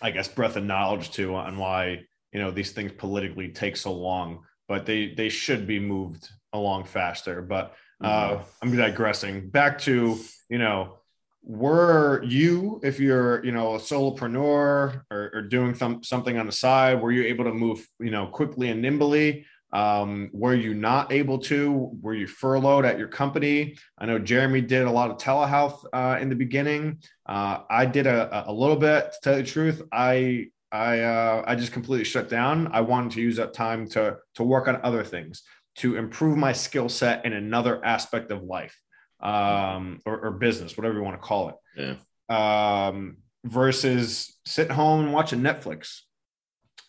I 0.00 0.10
guess 0.10 0.28
breadth 0.28 0.56
of 0.56 0.64
knowledge 0.64 1.10
to 1.12 1.34
on 1.34 1.58
why 1.58 2.00
you 2.32 2.40
know 2.40 2.50
these 2.50 2.72
things 2.72 2.92
politically 2.92 3.50
take 3.50 3.76
so 3.76 3.92
long. 3.92 4.44
But 4.68 4.86
they 4.86 5.12
they 5.14 5.28
should 5.28 5.66
be 5.66 5.78
moved 5.78 6.30
along 6.52 6.84
faster. 6.84 7.42
But 7.42 7.74
uh, 8.02 8.30
mm-hmm. 8.30 8.42
I'm 8.62 8.76
digressing. 8.76 9.50
Back 9.50 9.80
to 9.80 10.18
you 10.48 10.58
know 10.58 10.98
were 11.44 12.22
you 12.22 12.80
if 12.84 13.00
you're 13.00 13.44
you 13.44 13.52
know 13.52 13.74
a 13.74 13.78
solopreneur 13.78 15.02
or, 15.10 15.30
or 15.34 15.42
doing 15.42 15.74
some, 15.74 16.02
something 16.02 16.38
on 16.38 16.46
the 16.46 16.52
side 16.52 17.00
were 17.00 17.10
you 17.10 17.24
able 17.24 17.44
to 17.44 17.52
move 17.52 17.86
you 17.98 18.10
know 18.10 18.26
quickly 18.26 18.70
and 18.70 18.80
nimbly? 18.80 19.44
Um, 19.72 20.28
were 20.34 20.54
you 20.54 20.74
not 20.74 21.12
able 21.12 21.38
to? 21.38 21.90
Were 22.02 22.12
you 22.12 22.26
furloughed 22.26 22.84
at 22.84 22.98
your 22.98 23.08
company? 23.08 23.76
I 23.98 24.04
know 24.04 24.18
jeremy 24.18 24.60
did 24.60 24.82
a 24.82 24.90
lot 24.90 25.10
of 25.10 25.16
telehealth 25.16 25.82
uh, 25.94 26.18
in 26.20 26.28
the 26.28 26.34
beginning. 26.34 26.98
Uh, 27.26 27.60
i 27.70 27.86
did 27.86 28.06
a, 28.06 28.44
a 28.48 28.52
little 28.52 28.76
bit 28.76 29.12
to 29.12 29.18
tell 29.22 29.36
you 29.38 29.42
the 29.42 29.48
truth. 29.48 29.82
I 29.90 30.48
i 30.70 31.00
uh, 31.00 31.42
i 31.46 31.56
just 31.56 31.72
completely 31.72 32.04
shut 32.04 32.28
down. 32.28 32.68
I 32.72 32.82
wanted 32.82 33.12
to 33.12 33.20
use 33.20 33.36
that 33.36 33.54
time 33.54 33.88
to 33.90 34.18
to 34.34 34.44
work 34.44 34.68
on 34.68 34.78
other 34.82 35.02
things 35.02 35.42
to 35.74 35.96
improve 35.96 36.36
my 36.36 36.52
skill 36.52 36.88
set 36.88 37.24
in 37.24 37.32
another 37.32 37.82
aspect 37.84 38.30
of 38.30 38.42
life 38.42 38.78
um, 39.22 40.00
or, 40.04 40.18
or, 40.18 40.30
business, 40.32 40.76
whatever 40.76 40.96
you 40.96 41.02
want 41.02 41.20
to 41.20 41.26
call 41.26 41.48
it. 41.50 41.56
Yeah. 41.76 42.86
Um, 42.88 43.18
versus 43.44 44.36
sitting 44.46 44.74
home 44.74 45.04
and 45.04 45.12
watching 45.12 45.40
Netflix. 45.40 46.00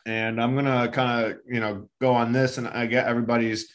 And 0.05 0.41
I'm 0.41 0.55
gonna 0.55 0.89
kind 0.89 1.25
of 1.25 1.37
you 1.47 1.59
know 1.59 1.89
go 2.01 2.13
on 2.13 2.33
this, 2.33 2.57
and 2.57 2.67
I 2.67 2.87
get 2.87 3.07
everybody's 3.07 3.71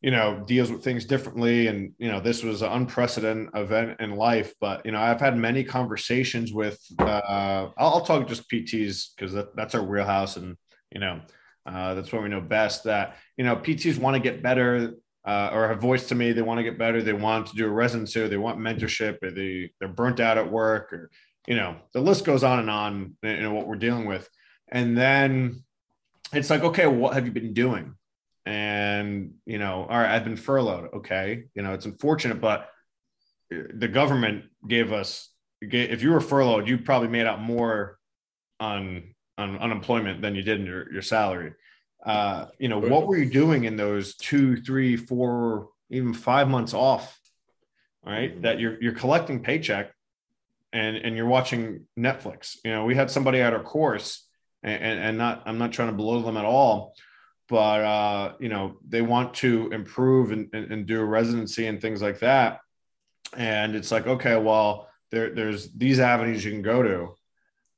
you 0.00 0.10
know 0.10 0.42
deals 0.46 0.72
with 0.72 0.82
things 0.82 1.04
differently, 1.04 1.68
and 1.68 1.92
you 1.98 2.08
know 2.10 2.18
this 2.18 2.42
was 2.42 2.62
an 2.62 2.72
unprecedented 2.72 3.50
event 3.54 4.00
in 4.00 4.16
life. 4.16 4.54
But 4.60 4.84
you 4.84 4.90
know 4.90 5.00
I've 5.00 5.20
had 5.20 5.36
many 5.36 5.62
conversations 5.62 6.52
with 6.52 6.80
uh, 6.98 7.20
I'll, 7.24 7.74
I'll 7.78 8.00
talk 8.00 8.26
just 8.26 8.50
PTs 8.50 9.10
because 9.14 9.32
that, 9.34 9.54
that's 9.54 9.76
our 9.76 9.84
wheelhouse, 9.84 10.36
and 10.36 10.56
you 10.92 10.98
know 10.98 11.20
uh, 11.64 11.94
that's 11.94 12.12
what 12.12 12.22
we 12.22 12.28
know 12.28 12.40
best. 12.40 12.84
That 12.84 13.16
you 13.36 13.44
know 13.44 13.54
PTs 13.54 13.98
want 13.98 14.14
to 14.16 14.20
get 14.20 14.42
better 14.42 14.94
uh, 15.26 15.50
or 15.52 15.68
have 15.68 15.80
voiced 15.80 16.08
to 16.08 16.14
me 16.14 16.32
they 16.32 16.42
want 16.42 16.58
to 16.58 16.64
get 16.64 16.78
better, 16.78 17.02
they 17.02 17.12
want 17.12 17.46
to 17.48 17.56
do 17.56 17.66
a 17.66 17.70
residency, 17.70 18.26
they 18.26 18.36
want 18.36 18.58
mentorship, 18.58 19.22
or 19.22 19.30
they 19.30 19.70
they're 19.78 19.88
burnt 19.88 20.20
out 20.20 20.38
at 20.38 20.50
work, 20.50 20.92
or 20.92 21.10
you 21.46 21.56
know 21.56 21.76
the 21.92 22.00
list 22.00 22.24
goes 22.24 22.44
on 22.44 22.58
and 22.58 22.70
on. 22.70 23.16
You 23.22 23.40
know 23.40 23.52
what 23.52 23.66
we're 23.66 23.76
dealing 23.76 24.06
with, 24.06 24.28
and 24.70 24.96
then 24.96 25.64
it's 26.32 26.50
like, 26.50 26.62
okay, 26.62 26.86
what 26.86 27.14
have 27.14 27.26
you 27.26 27.32
been 27.32 27.52
doing? 27.52 27.94
And 28.46 29.34
you 29.44 29.58
know, 29.58 29.86
all 29.88 29.98
right, 29.98 30.14
I've 30.14 30.24
been 30.24 30.36
furloughed. 30.36 30.90
Okay, 30.94 31.44
you 31.54 31.62
know, 31.62 31.74
it's 31.74 31.86
unfortunate, 31.86 32.40
but 32.40 32.68
the 33.50 33.88
government 33.88 34.44
gave 34.66 34.92
us 34.92 35.30
if 35.60 36.02
you 36.02 36.10
were 36.10 36.20
furloughed, 36.20 36.68
you 36.68 36.78
probably 36.78 37.08
made 37.08 37.26
out 37.26 37.40
more 37.40 37.98
on 38.60 39.14
on 39.36 39.58
unemployment 39.58 40.20
than 40.20 40.34
you 40.34 40.42
did 40.42 40.60
in 40.60 40.66
your, 40.66 40.92
your 40.92 41.02
salary 41.02 41.52
uh, 42.04 42.46
you 42.58 42.68
know, 42.68 42.78
what 42.78 43.06
were 43.06 43.16
you 43.16 43.28
doing 43.28 43.64
in 43.64 43.76
those 43.76 44.14
two, 44.14 44.56
three, 44.56 44.96
four, 44.96 45.68
even 45.90 46.14
five 46.14 46.48
months 46.48 46.74
off? 46.74 47.18
Right, 48.04 48.32
mm-hmm. 48.32 48.42
that 48.42 48.60
you're 48.60 48.80
you're 48.80 48.94
collecting 48.94 49.42
paycheck, 49.42 49.92
and 50.72 50.96
and 50.96 51.16
you're 51.16 51.26
watching 51.26 51.86
Netflix. 51.98 52.56
You 52.64 52.70
know, 52.70 52.84
we 52.84 52.94
had 52.94 53.10
somebody 53.10 53.40
at 53.40 53.52
our 53.52 53.62
course, 53.62 54.26
and, 54.62 54.82
and, 54.82 55.00
and 55.00 55.18
not 55.18 55.42
I'm 55.46 55.58
not 55.58 55.72
trying 55.72 55.88
to 55.88 55.94
blow 55.94 56.22
them 56.22 56.36
at 56.36 56.44
all, 56.44 56.94
but 57.48 57.80
uh, 57.80 58.32
you 58.38 58.48
know 58.48 58.78
they 58.86 59.02
want 59.02 59.34
to 59.34 59.68
improve 59.72 60.30
and, 60.32 60.48
and, 60.52 60.72
and 60.72 60.86
do 60.86 61.00
a 61.00 61.04
residency 61.04 61.66
and 61.66 61.80
things 61.80 62.00
like 62.00 62.20
that, 62.20 62.60
and 63.36 63.74
it's 63.74 63.90
like 63.90 64.06
okay, 64.06 64.36
well 64.36 64.88
there 65.10 65.34
there's 65.34 65.70
these 65.72 66.00
avenues 66.00 66.44
you 66.44 66.52
can 66.52 66.62
go 66.62 66.82
to 66.82 67.14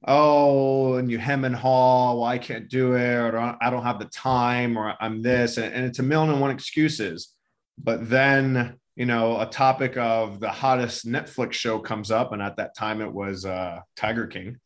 oh, 0.04 0.94
and 0.94 1.10
you 1.10 1.18
hem 1.18 1.44
and 1.44 1.54
haw, 1.54 2.14
well, 2.14 2.24
I 2.24 2.38
can't 2.38 2.68
do 2.68 2.94
it, 2.94 3.34
or 3.34 3.56
I 3.60 3.70
don't 3.70 3.82
have 3.82 3.98
the 3.98 4.06
time, 4.06 4.76
or 4.76 4.94
I'm 5.00 5.22
this, 5.22 5.56
and, 5.56 5.72
and 5.74 5.84
it's 5.84 5.98
a 5.98 6.02
million 6.02 6.32
and 6.32 6.40
one 6.40 6.50
excuses. 6.50 7.34
But 7.78 8.08
then, 8.08 8.76
you 8.96 9.06
know, 9.06 9.40
a 9.40 9.46
topic 9.46 9.96
of 9.96 10.40
the 10.40 10.50
hottest 10.50 11.06
Netflix 11.06 11.52
show 11.52 11.78
comes 11.78 12.10
up, 12.10 12.32
and 12.32 12.42
at 12.42 12.56
that 12.56 12.74
time 12.74 13.00
it 13.00 13.12
was 13.12 13.44
uh, 13.44 13.80
Tiger 13.96 14.26
King, 14.26 14.58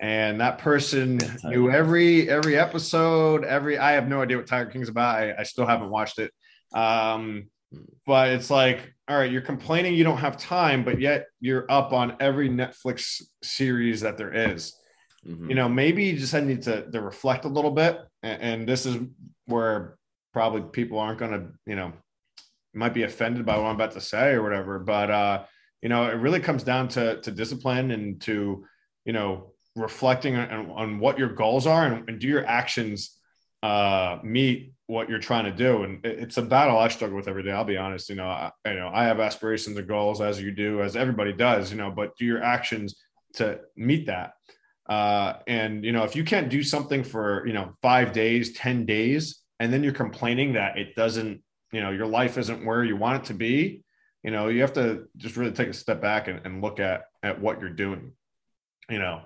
and 0.00 0.40
that 0.40 0.58
person 0.58 1.18
knew 1.44 1.70
every 1.70 2.28
every 2.28 2.56
episode, 2.56 3.44
every. 3.44 3.78
I 3.78 3.92
have 3.92 4.08
no 4.08 4.22
idea 4.22 4.38
what 4.38 4.46
Tiger 4.46 4.70
King's 4.70 4.88
about. 4.88 5.16
I, 5.16 5.34
I 5.38 5.42
still 5.42 5.66
haven't 5.66 5.90
watched 5.90 6.18
it. 6.18 6.32
Um, 6.72 7.48
but 8.06 8.30
it's 8.30 8.50
like 8.50 8.92
all 9.08 9.18
right 9.18 9.30
you're 9.30 9.40
complaining 9.40 9.94
you 9.94 10.04
don't 10.04 10.18
have 10.18 10.36
time 10.36 10.84
but 10.84 11.00
yet 11.00 11.26
you're 11.40 11.70
up 11.70 11.92
on 11.92 12.16
every 12.20 12.48
netflix 12.48 13.22
series 13.42 14.00
that 14.00 14.16
there 14.16 14.32
is. 14.32 14.74
Mm-hmm. 15.26 15.50
you 15.50 15.54
know 15.54 15.68
maybe 15.68 16.04
you 16.04 16.18
just 16.18 16.32
need 16.32 16.62
to, 16.62 16.90
to 16.90 17.00
reflect 17.00 17.44
a 17.44 17.48
little 17.48 17.70
bit 17.70 18.00
and, 18.22 18.42
and 18.42 18.68
this 18.68 18.86
is 18.86 18.96
where 19.44 19.98
probably 20.32 20.62
people 20.62 20.98
aren't 20.98 21.18
going 21.18 21.32
to 21.32 21.48
you 21.66 21.76
know 21.76 21.92
might 22.72 22.94
be 22.94 23.02
offended 23.02 23.44
by 23.44 23.58
what 23.58 23.66
i'm 23.66 23.74
about 23.74 23.92
to 23.92 24.00
say 24.00 24.30
or 24.30 24.42
whatever 24.42 24.78
but 24.78 25.10
uh 25.10 25.42
you 25.82 25.90
know 25.90 26.04
it 26.04 26.14
really 26.14 26.40
comes 26.40 26.62
down 26.62 26.88
to 26.88 27.20
to 27.20 27.30
discipline 27.30 27.90
and 27.90 28.22
to 28.22 28.64
you 29.04 29.12
know 29.12 29.52
reflecting 29.76 30.36
on, 30.36 30.70
on 30.70 30.98
what 30.98 31.18
your 31.18 31.28
goals 31.28 31.66
are 31.66 31.84
and, 31.84 32.08
and 32.08 32.18
do 32.18 32.26
your 32.26 32.46
actions 32.46 33.18
uh 33.62 34.16
meet 34.22 34.72
what 34.90 35.08
you're 35.08 35.18
trying 35.20 35.44
to 35.44 35.52
do 35.52 35.84
and 35.84 36.04
it's 36.04 36.36
a 36.36 36.42
battle 36.42 36.76
i 36.76 36.88
struggle 36.88 37.16
with 37.16 37.28
every 37.28 37.42
day 37.42 37.52
i'll 37.52 37.64
be 37.64 37.76
honest 37.76 38.08
you 38.08 38.16
know 38.16 38.26
I, 38.26 38.50
you 38.66 38.74
know 38.74 38.90
i 38.92 39.04
have 39.04 39.20
aspirations 39.20 39.76
and 39.76 39.86
goals 39.86 40.20
as 40.20 40.42
you 40.42 40.50
do 40.50 40.82
as 40.82 40.96
everybody 40.96 41.32
does 41.32 41.70
you 41.70 41.76
know 41.76 41.90
but 41.90 42.16
do 42.16 42.24
your 42.24 42.42
actions 42.42 42.96
to 43.34 43.60
meet 43.76 44.06
that. 44.06 44.32
Uh, 44.88 45.34
and 45.46 45.84
you 45.84 45.92
know 45.92 46.02
if 46.02 46.16
you 46.16 46.24
can't 46.24 46.48
do 46.48 46.64
something 46.64 47.04
for 47.04 47.46
you 47.46 47.52
know 47.52 47.70
five 47.80 48.12
days 48.12 48.52
ten 48.54 48.84
days 48.84 49.40
and 49.60 49.72
then 49.72 49.84
you're 49.84 49.92
complaining 49.92 50.54
that 50.54 50.76
it 50.76 50.96
doesn't 50.96 51.40
you 51.70 51.80
know 51.80 51.90
your 51.90 52.06
life 52.06 52.36
isn't 52.36 52.64
where 52.64 52.82
you 52.82 52.96
want 52.96 53.22
it 53.22 53.26
to 53.26 53.34
be 53.34 53.84
you 54.24 54.32
know 54.32 54.48
you 54.48 54.60
have 54.62 54.72
to 54.72 55.04
just 55.16 55.36
really 55.36 55.52
take 55.52 55.68
a 55.68 55.72
step 55.72 56.00
back 56.02 56.26
and, 56.26 56.40
and 56.44 56.60
look 56.60 56.80
at 56.80 57.02
at 57.22 57.40
what 57.40 57.60
you're 57.60 57.70
doing 57.70 58.10
you 58.88 58.98
know. 58.98 59.22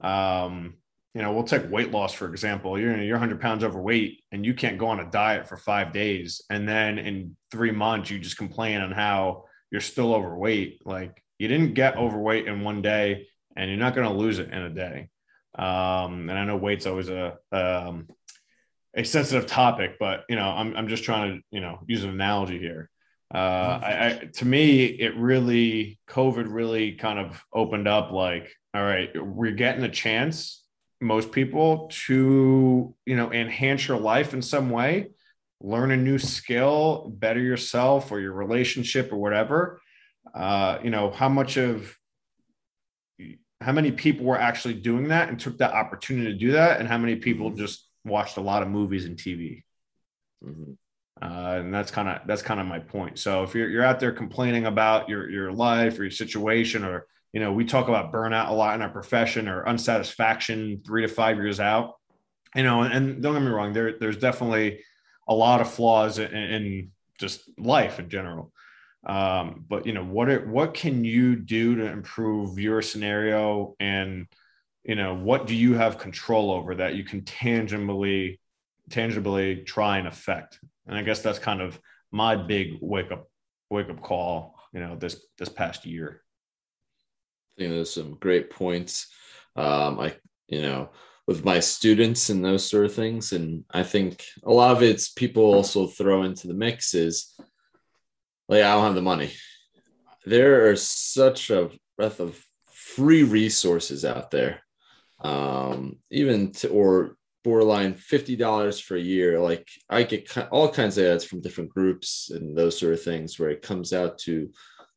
Um 0.00 0.74
you 1.14 1.22
know, 1.22 1.32
we'll 1.32 1.44
take 1.44 1.70
weight 1.70 1.90
loss 1.90 2.12
for 2.12 2.28
example. 2.28 2.78
You're 2.78 2.96
you're 3.02 3.16
100 3.16 3.40
pounds 3.40 3.64
overweight 3.64 4.22
and 4.30 4.44
you 4.44 4.54
can't 4.54 4.78
go 4.78 4.88
on 4.88 5.00
a 5.00 5.10
diet 5.10 5.48
for 5.48 5.56
five 5.56 5.92
days, 5.92 6.42
and 6.50 6.68
then 6.68 6.98
in 6.98 7.36
three 7.50 7.72
months 7.72 8.10
you 8.10 8.18
just 8.18 8.36
complain 8.36 8.80
on 8.80 8.92
how 8.92 9.44
you're 9.70 9.80
still 9.80 10.14
overweight. 10.14 10.80
Like 10.84 11.22
you 11.38 11.48
didn't 11.48 11.74
get 11.74 11.96
overweight 11.96 12.46
in 12.46 12.62
one 12.62 12.82
day, 12.82 13.26
and 13.56 13.70
you're 13.70 13.78
not 13.78 13.94
going 13.94 14.08
to 14.08 14.14
lose 14.14 14.38
it 14.38 14.50
in 14.50 14.62
a 14.62 14.70
day. 14.70 15.08
Um, 15.58 16.28
and 16.28 16.32
I 16.32 16.44
know 16.44 16.56
weight's 16.56 16.86
always 16.86 17.08
a 17.08 17.36
um, 17.52 18.08
a 18.94 19.04
sensitive 19.04 19.46
topic, 19.46 19.96
but 19.98 20.24
you 20.28 20.36
know, 20.36 20.48
I'm 20.48 20.76
I'm 20.76 20.88
just 20.88 21.04
trying 21.04 21.36
to 21.36 21.42
you 21.50 21.60
know 21.60 21.80
use 21.86 22.04
an 22.04 22.10
analogy 22.10 22.58
here. 22.58 22.90
Uh, 23.34 23.78
I, 23.82 24.06
I, 24.06 24.30
to 24.36 24.46
me, 24.46 24.84
it 24.86 25.14
really 25.16 25.98
COVID 26.08 26.46
really 26.48 26.92
kind 26.92 27.18
of 27.18 27.42
opened 27.52 27.86
up 27.86 28.10
like, 28.10 28.50
all 28.72 28.82
right, 28.82 29.10
we're 29.14 29.52
getting 29.52 29.84
a 29.84 29.90
chance 29.90 30.64
most 31.00 31.32
people 31.32 31.88
to 32.06 32.94
you 33.06 33.16
know 33.16 33.32
enhance 33.32 33.86
your 33.86 33.98
life 33.98 34.34
in 34.34 34.42
some 34.42 34.70
way 34.70 35.10
learn 35.60 35.90
a 35.90 35.96
new 35.96 36.18
skill 36.18 37.12
better 37.16 37.40
yourself 37.40 38.10
or 38.10 38.20
your 38.20 38.32
relationship 38.32 39.12
or 39.12 39.16
whatever 39.16 39.80
uh, 40.34 40.78
you 40.82 40.90
know 40.90 41.10
how 41.10 41.28
much 41.28 41.56
of 41.56 41.96
how 43.60 43.72
many 43.72 43.90
people 43.90 44.24
were 44.24 44.38
actually 44.38 44.74
doing 44.74 45.08
that 45.08 45.28
and 45.28 45.40
took 45.40 45.58
that 45.58 45.72
opportunity 45.72 46.32
to 46.32 46.38
do 46.38 46.52
that 46.52 46.80
and 46.80 46.88
how 46.88 46.98
many 46.98 47.16
people 47.16 47.48
mm-hmm. 47.48 47.58
just 47.58 47.88
watched 48.04 48.36
a 48.36 48.40
lot 48.40 48.62
of 48.62 48.68
movies 48.68 49.04
and 49.04 49.16
tv 49.16 49.62
mm-hmm. 50.44 50.72
uh, 51.22 51.54
and 51.58 51.72
that's 51.72 51.90
kind 51.90 52.08
of 52.08 52.20
that's 52.26 52.42
kind 52.42 52.60
of 52.60 52.66
my 52.66 52.78
point 52.78 53.18
so 53.18 53.42
if 53.44 53.54
you're, 53.54 53.68
you're 53.68 53.84
out 53.84 54.00
there 54.00 54.12
complaining 54.12 54.66
about 54.66 55.08
your 55.08 55.30
your 55.30 55.52
life 55.52 55.98
or 55.98 56.02
your 56.02 56.10
situation 56.10 56.84
or 56.84 57.06
you 57.32 57.40
know, 57.40 57.52
we 57.52 57.64
talk 57.64 57.88
about 57.88 58.12
burnout 58.12 58.48
a 58.48 58.54
lot 58.54 58.74
in 58.74 58.82
our 58.82 58.88
profession 58.88 59.48
or 59.48 59.66
unsatisfaction 59.66 60.82
three 60.86 61.02
to 61.02 61.08
five 61.08 61.36
years 61.36 61.60
out. 61.60 61.94
You 62.54 62.62
know, 62.62 62.82
and 62.82 63.22
don't 63.22 63.34
get 63.34 63.42
me 63.42 63.50
wrong, 63.50 63.74
there, 63.74 63.98
there's 63.98 64.16
definitely 64.16 64.82
a 65.28 65.34
lot 65.34 65.60
of 65.60 65.70
flaws 65.70 66.18
in, 66.18 66.34
in 66.34 66.90
just 67.18 67.42
life 67.58 67.98
in 67.98 68.08
general. 68.08 68.52
Um, 69.06 69.64
but 69.68 69.86
you 69.86 69.92
know, 69.92 70.04
what 70.04 70.28
are, 70.28 70.48
what 70.48 70.74
can 70.74 71.04
you 71.04 71.36
do 71.36 71.76
to 71.76 71.86
improve 71.86 72.58
your 72.58 72.82
scenario, 72.82 73.76
and 73.78 74.26
you 74.82 74.94
know, 74.94 75.14
what 75.14 75.46
do 75.46 75.54
you 75.54 75.74
have 75.74 75.98
control 75.98 76.50
over 76.50 76.74
that 76.76 76.94
you 76.94 77.04
can 77.04 77.24
tangibly 77.24 78.40
tangibly 78.90 79.56
try 79.64 79.98
and 79.98 80.08
affect? 80.08 80.58
And 80.86 80.96
I 80.96 81.02
guess 81.02 81.20
that's 81.20 81.38
kind 81.38 81.60
of 81.60 81.78
my 82.10 82.34
big 82.34 82.78
wake 82.80 83.12
up 83.12 83.30
wake 83.70 83.90
up 83.90 84.00
call. 84.02 84.54
You 84.72 84.80
know, 84.80 84.96
this 84.96 85.24
this 85.38 85.48
past 85.48 85.86
year 85.86 86.22
know, 87.66 87.74
there's 87.74 87.92
some 87.92 88.14
great 88.20 88.50
points. 88.50 89.08
Um, 89.56 89.98
I, 89.98 90.14
you 90.46 90.62
know, 90.62 90.90
with 91.26 91.44
my 91.44 91.58
students 91.58 92.30
and 92.30 92.44
those 92.44 92.64
sort 92.64 92.84
of 92.84 92.94
things. 92.94 93.32
And 93.32 93.64
I 93.70 93.82
think 93.82 94.24
a 94.44 94.52
lot 94.52 94.76
of 94.76 94.82
it's 94.82 95.08
people 95.08 95.42
also 95.42 95.86
throw 95.86 96.22
into 96.22 96.46
the 96.46 96.54
mix 96.54 96.94
is 96.94 97.34
like, 98.48 98.62
I 98.62 98.74
don't 98.74 98.84
have 98.84 98.94
the 98.94 99.02
money. 99.02 99.32
There 100.24 100.70
are 100.70 100.76
such 100.76 101.50
a 101.50 101.70
breadth 101.96 102.20
of 102.20 102.42
free 102.72 103.24
resources 103.24 104.04
out 104.04 104.30
there. 104.30 104.62
Um, 105.20 105.96
even 106.10 106.52
to, 106.52 106.68
or 106.68 107.18
borderline 107.44 107.94
$50 107.94 108.82
for 108.82 108.96
a 108.96 109.00
year. 109.00 109.40
Like 109.40 109.68
I 109.88 110.02
get 110.02 110.36
all 110.50 110.70
kinds 110.70 110.98
of 110.98 111.06
ads 111.06 111.24
from 111.24 111.40
different 111.40 111.70
groups 111.70 112.30
and 112.30 112.56
those 112.56 112.78
sort 112.78 112.92
of 112.92 113.02
things 113.02 113.38
where 113.38 113.50
it 113.50 113.62
comes 113.62 113.92
out 113.92 114.18
to 114.20 114.50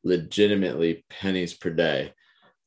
legitimately 0.03 1.05
pennies 1.09 1.53
per 1.53 1.69
day. 1.69 2.13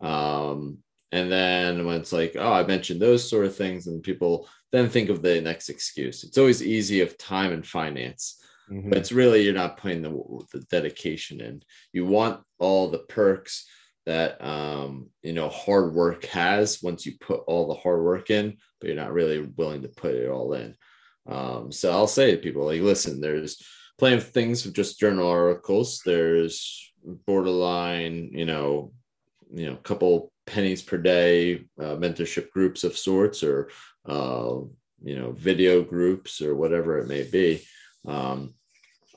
Um, 0.04 0.78
and 1.12 1.30
then 1.30 1.86
when 1.86 1.96
it's 1.96 2.12
like, 2.12 2.36
oh, 2.38 2.52
I 2.52 2.66
mentioned 2.66 3.00
those 3.00 3.28
sort 3.28 3.46
of 3.46 3.56
things, 3.56 3.86
and 3.86 4.02
people 4.02 4.48
then 4.72 4.88
think 4.88 5.08
of 5.08 5.22
the 5.22 5.40
next 5.40 5.68
excuse. 5.68 6.24
It's 6.24 6.38
always 6.38 6.62
easy 6.62 7.00
of 7.00 7.16
time 7.16 7.52
and 7.52 7.66
finance, 7.66 8.42
mm-hmm. 8.70 8.90
but 8.90 8.98
it's 8.98 9.12
really 9.12 9.42
you're 9.42 9.54
not 9.54 9.76
putting 9.76 10.02
the, 10.02 10.10
the 10.52 10.60
dedication 10.70 11.40
in. 11.40 11.62
You 11.92 12.04
want 12.04 12.42
all 12.58 12.90
the 12.90 12.98
perks 12.98 13.66
that 14.06 14.44
um, 14.44 15.08
you 15.22 15.32
know 15.32 15.48
hard 15.48 15.94
work 15.94 16.26
has 16.26 16.82
once 16.82 17.06
you 17.06 17.12
put 17.20 17.40
all 17.46 17.68
the 17.68 17.80
hard 17.80 18.02
work 18.02 18.30
in, 18.30 18.56
but 18.80 18.88
you're 18.88 18.96
not 18.96 19.12
really 19.12 19.40
willing 19.56 19.82
to 19.82 19.88
put 19.88 20.14
it 20.14 20.28
all 20.28 20.52
in. 20.54 20.74
Um, 21.26 21.72
so 21.72 21.90
I'll 21.92 22.06
say 22.06 22.32
to 22.32 22.36
people 22.38 22.66
like, 22.66 22.82
listen, 22.82 23.20
there's 23.20 23.62
plenty 23.98 24.16
of 24.16 24.28
things 24.28 24.64
with 24.64 24.74
just 24.74 24.98
journal 24.98 25.28
articles. 25.28 26.02
There's 26.04 26.92
borderline, 27.26 28.30
you 28.32 28.44
know, 28.44 28.92
you 29.54 29.66
know, 29.66 29.74
a 29.74 29.88
couple 29.88 30.32
pennies 30.46 30.82
per 30.82 30.98
day 30.98 31.64
uh, 31.80 31.96
mentorship 31.96 32.50
groups 32.50 32.84
of 32.84 32.96
sorts 32.96 33.42
or 33.42 33.70
uh, 34.06 34.56
you 35.02 35.18
know 35.18 35.32
video 35.32 35.82
groups 35.82 36.40
or 36.40 36.54
whatever 36.54 36.98
it 36.98 37.08
may 37.08 37.22
be. 37.24 37.62
Um, 38.06 38.54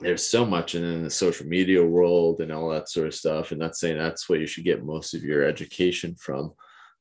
there's 0.00 0.30
so 0.30 0.44
much 0.44 0.74
and 0.74 0.84
in 0.84 1.02
the 1.02 1.10
social 1.10 1.46
media 1.46 1.84
world 1.84 2.40
and 2.40 2.52
all 2.52 2.68
that 2.70 2.88
sort 2.88 3.08
of 3.08 3.14
stuff. 3.14 3.50
And 3.50 3.60
not 3.60 3.76
saying 3.76 3.98
that's 3.98 4.28
where 4.28 4.38
you 4.38 4.46
should 4.46 4.64
get 4.64 4.84
most 4.84 5.12
of 5.12 5.24
your 5.24 5.42
education 5.44 6.14
from 6.14 6.52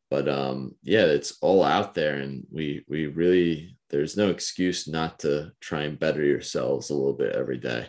but 0.09 0.27
um, 0.27 0.75
yeah 0.83 1.05
it's 1.05 1.37
all 1.41 1.63
out 1.63 1.93
there. 1.93 2.15
And 2.15 2.45
we 2.51 2.83
we 2.87 3.07
really 3.07 3.77
there's 3.89 4.17
no 4.17 4.29
excuse 4.29 4.87
not 4.87 5.19
to 5.19 5.51
try 5.61 5.83
and 5.83 5.99
better 5.99 6.23
yourselves 6.23 6.89
a 6.89 6.95
little 6.95 7.13
bit 7.13 7.35
every 7.35 7.57
day 7.57 7.87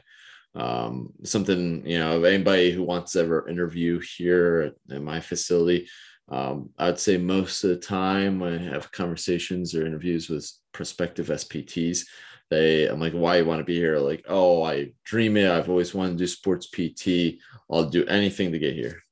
um, 0.55 1.13
something 1.25 1.87
you 1.87 1.99
know 1.99 2.25
anybody 2.25 2.71
who 2.71 2.83
wants 2.83 3.13
to 3.13 3.21
ever 3.21 3.49
interview 3.49 4.01
here 4.01 4.73
at 4.91 5.03
my 5.03 5.21
facility 5.21 5.89
um, 6.31 6.71
I'd 6.79 6.99
say 6.99 7.17
most 7.17 7.65
of 7.65 7.71
the 7.71 7.77
time 7.77 8.39
when 8.39 8.55
I 8.55 8.63
have 8.63 8.93
conversations 8.93 9.75
or 9.75 9.87
interviews 9.87 10.29
with 10.29 10.51
prospective 10.73 11.29
SPTs, 11.29 12.07
they 12.51 12.87
I'm 12.87 13.01
like, 13.01 13.13
why 13.13 13.39
you 13.39 13.45
want 13.45 13.61
to 13.61 13.65
be 13.65 13.77
here? 13.77 13.99
Like, 13.99 14.25
oh, 14.29 14.63
I 14.63 14.93
dream 15.05 15.37
it. 15.37 15.51
I've 15.51 15.69
always 15.69 15.95
wanted 15.95 16.13
to 16.13 16.19
do 16.19 16.27
sports 16.27 16.69
PT. 16.69 17.41
I'll 17.71 17.89
do 17.89 18.05
anything 18.07 18.53
to 18.53 18.59
get 18.59 18.75
here. 18.75 19.03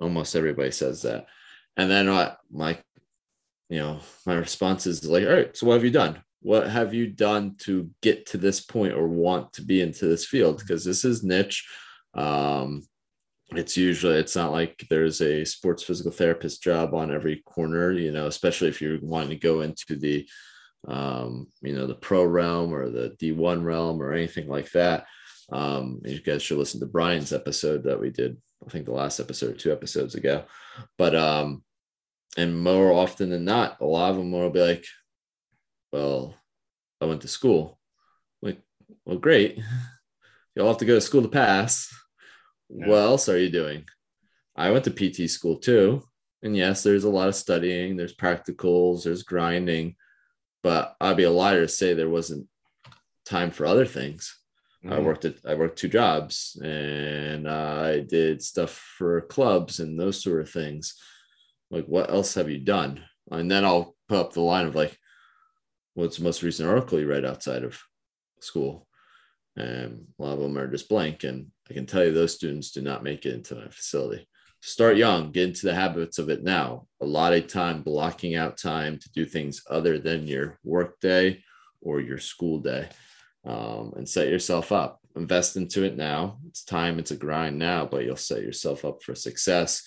Almost 0.00 0.34
everybody 0.34 0.70
says 0.70 1.02
that. 1.02 1.26
And 1.76 1.90
then 1.90 2.08
I, 2.08 2.34
my, 2.50 2.78
you 3.68 3.78
know, 3.78 4.00
my 4.26 4.34
response 4.34 4.86
is 4.86 5.04
like, 5.04 5.24
all 5.24 5.32
right, 5.32 5.56
so 5.56 5.66
what 5.66 5.74
have 5.74 5.84
you 5.84 5.90
done? 5.90 6.22
What 6.42 6.68
have 6.68 6.92
you 6.92 7.06
done 7.06 7.56
to 7.60 7.90
get 8.02 8.26
to 8.26 8.38
this 8.38 8.60
point 8.60 8.94
or 8.94 9.06
want 9.08 9.52
to 9.54 9.62
be 9.62 9.80
into 9.80 10.06
this 10.06 10.26
field? 10.26 10.58
Because 10.58 10.84
this 10.84 11.04
is 11.04 11.22
niche. 11.22 11.66
Um, 12.14 12.82
it's 13.56 13.76
usually 13.76 14.16
it's 14.16 14.36
not 14.36 14.52
like 14.52 14.84
there's 14.88 15.20
a 15.20 15.44
sports 15.44 15.82
physical 15.82 16.12
therapist 16.12 16.62
job 16.62 16.94
on 16.94 17.12
every 17.12 17.42
corner 17.44 17.92
you 17.92 18.12
know 18.12 18.26
especially 18.26 18.68
if 18.68 18.80
you're 18.80 18.98
wanting 19.02 19.30
to 19.30 19.36
go 19.36 19.60
into 19.60 19.96
the 19.96 20.26
um, 20.88 21.46
you 21.60 21.74
know 21.74 21.86
the 21.86 21.94
pro 21.94 22.24
realm 22.24 22.74
or 22.74 22.88
the 22.88 23.14
d1 23.20 23.62
realm 23.62 24.02
or 24.02 24.12
anything 24.12 24.48
like 24.48 24.70
that 24.72 25.06
um, 25.52 26.00
you 26.04 26.20
guys 26.20 26.42
should 26.42 26.58
listen 26.58 26.80
to 26.80 26.86
brian's 26.86 27.32
episode 27.32 27.84
that 27.84 28.00
we 28.00 28.10
did 28.10 28.36
i 28.66 28.70
think 28.70 28.84
the 28.84 28.92
last 28.92 29.20
episode 29.20 29.58
two 29.58 29.72
episodes 29.72 30.14
ago 30.14 30.44
but 30.98 31.14
um 31.14 31.62
and 32.36 32.58
more 32.58 32.92
often 32.92 33.30
than 33.30 33.44
not 33.44 33.76
a 33.80 33.84
lot 33.84 34.10
of 34.10 34.16
them 34.16 34.32
will 34.32 34.50
be 34.50 34.60
like 34.60 34.84
well 35.92 36.34
i 37.00 37.04
went 37.04 37.20
to 37.20 37.28
school 37.28 37.78
like 38.40 38.60
well 39.04 39.18
great 39.18 39.60
you'll 40.54 40.68
have 40.68 40.78
to 40.78 40.84
go 40.84 40.94
to 40.94 41.00
school 41.00 41.22
to 41.22 41.28
pass 41.28 41.92
yeah. 42.74 42.88
what 42.88 42.98
else 42.98 43.28
are 43.28 43.38
you 43.38 43.50
doing? 43.50 43.84
I 44.56 44.70
went 44.70 44.84
to 44.84 44.90
PT 44.90 45.30
school 45.30 45.56
too. 45.56 46.02
And 46.42 46.56
yes, 46.56 46.82
there's 46.82 47.04
a 47.04 47.10
lot 47.10 47.28
of 47.28 47.36
studying, 47.36 47.96
there's 47.96 48.16
practicals, 48.16 49.04
there's 49.04 49.22
grinding, 49.22 49.94
but 50.62 50.96
I'd 51.00 51.16
be 51.16 51.22
a 51.22 51.30
liar 51.30 51.60
to 51.60 51.68
say 51.68 51.94
there 51.94 52.08
wasn't 52.08 52.48
time 53.24 53.50
for 53.50 53.64
other 53.64 53.86
things. 53.86 54.36
Mm-hmm. 54.84 54.92
I 54.94 54.98
worked 54.98 55.24
at 55.24 55.36
I 55.46 55.54
worked 55.54 55.78
two 55.78 55.88
jobs 55.88 56.58
and 56.62 57.48
I 57.48 58.00
did 58.00 58.42
stuff 58.42 58.72
for 58.98 59.20
clubs 59.20 59.78
and 59.78 59.98
those 59.98 60.20
sort 60.20 60.40
of 60.40 60.50
things. 60.50 60.94
Like, 61.70 61.86
what 61.86 62.10
else 62.10 62.34
have 62.34 62.50
you 62.50 62.58
done? 62.58 63.04
And 63.30 63.48
then 63.50 63.64
I'll 63.64 63.94
put 64.08 64.18
up 64.18 64.32
the 64.32 64.40
line 64.40 64.66
of 64.66 64.74
like, 64.74 64.98
what's 65.94 66.18
the 66.18 66.24
most 66.24 66.42
recent 66.42 66.68
article 66.68 66.98
you 66.98 67.06
read 67.06 67.24
outside 67.24 67.64
of 67.64 67.80
school? 68.40 68.86
And 69.56 70.06
a 70.18 70.22
lot 70.22 70.34
of 70.34 70.40
them 70.40 70.56
are 70.56 70.66
just 70.66 70.88
blank. 70.88 71.24
And 71.24 71.48
I 71.70 71.74
can 71.74 71.86
tell 71.86 72.04
you 72.04 72.12
those 72.12 72.34
students 72.34 72.70
do 72.70 72.80
not 72.80 73.02
make 73.02 73.26
it 73.26 73.34
into 73.34 73.54
my 73.54 73.68
facility. 73.68 74.26
Start 74.60 74.96
young, 74.96 75.32
get 75.32 75.48
into 75.48 75.66
the 75.66 75.74
habits 75.74 76.18
of 76.18 76.30
it 76.30 76.44
now. 76.44 76.86
A 77.00 77.06
lot 77.06 77.32
of 77.32 77.48
time 77.48 77.82
blocking 77.82 78.36
out 78.36 78.56
time 78.56 78.98
to 78.98 79.10
do 79.12 79.26
things 79.26 79.62
other 79.68 79.98
than 79.98 80.26
your 80.26 80.58
work 80.64 81.00
day 81.00 81.42
or 81.80 82.00
your 82.00 82.18
school 82.18 82.60
day 82.60 82.88
um, 83.44 83.92
and 83.96 84.08
set 84.08 84.28
yourself 84.28 84.72
up. 84.72 85.00
Invest 85.16 85.56
into 85.56 85.82
it 85.84 85.96
now. 85.96 86.38
It's 86.48 86.64
time, 86.64 86.98
it's 86.98 87.10
a 87.10 87.16
grind 87.16 87.58
now, 87.58 87.84
but 87.84 88.04
you'll 88.04 88.16
set 88.16 88.42
yourself 88.42 88.84
up 88.84 89.02
for 89.02 89.14
success 89.14 89.82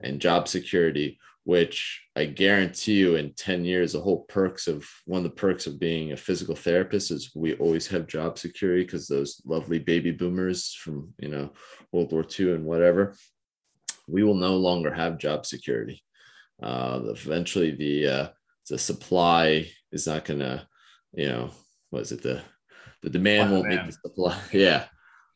and 0.00 0.20
job 0.20 0.48
security 0.48 1.18
which 1.44 2.02
I 2.16 2.24
guarantee 2.24 2.94
you 2.94 3.16
in 3.16 3.34
10 3.34 3.66
years, 3.66 3.92
the 3.92 4.00
whole 4.00 4.24
perks 4.24 4.66
of 4.66 4.88
one 5.04 5.18
of 5.18 5.24
the 5.24 5.30
perks 5.30 5.66
of 5.66 5.78
being 5.78 6.12
a 6.12 6.16
physical 6.16 6.54
therapist 6.56 7.10
is 7.10 7.32
we 7.34 7.54
always 7.56 7.86
have 7.88 8.06
job 8.06 8.38
security 8.38 8.82
because 8.82 9.06
those 9.06 9.42
lovely 9.44 9.78
baby 9.78 10.10
boomers 10.10 10.72
from, 10.72 11.12
you 11.18 11.28
know, 11.28 11.52
World 11.92 12.12
War 12.12 12.24
II 12.38 12.54
and 12.54 12.64
whatever, 12.64 13.14
we 14.08 14.22
will 14.22 14.34
no 14.34 14.56
longer 14.56 14.92
have 14.92 15.18
job 15.18 15.44
security. 15.44 16.02
Uh, 16.62 17.00
eventually 17.08 17.72
the, 17.72 18.06
uh, 18.06 18.28
the 18.70 18.78
supply 18.78 19.68
is 19.92 20.06
not 20.06 20.24
going 20.24 20.40
to, 20.40 20.66
you 21.12 21.28
know, 21.28 21.50
was 21.90 22.10
it 22.10 22.22
the, 22.22 22.40
the 23.02 23.10
demand 23.10 23.50
oh, 23.50 23.56
won't 23.56 23.68
man. 23.68 23.84
meet 23.84 23.86
the 23.86 24.08
supply. 24.08 24.40
yeah. 24.52 24.86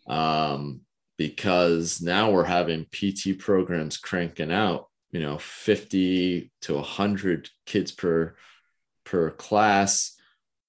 Um, 0.09 0.81
because 1.19 2.01
now 2.01 2.31
we're 2.31 2.45
having 2.45 2.87
PT 2.93 3.39
programs 3.39 3.99
cranking 3.99 4.53
out 4.53 4.88
you 5.11 5.21
know 5.21 5.39
50 5.39 6.51
to 6.63 6.75
100 6.75 7.51
kids 7.67 7.93
per 7.93 8.37
per 9.05 9.31
class 9.31 10.17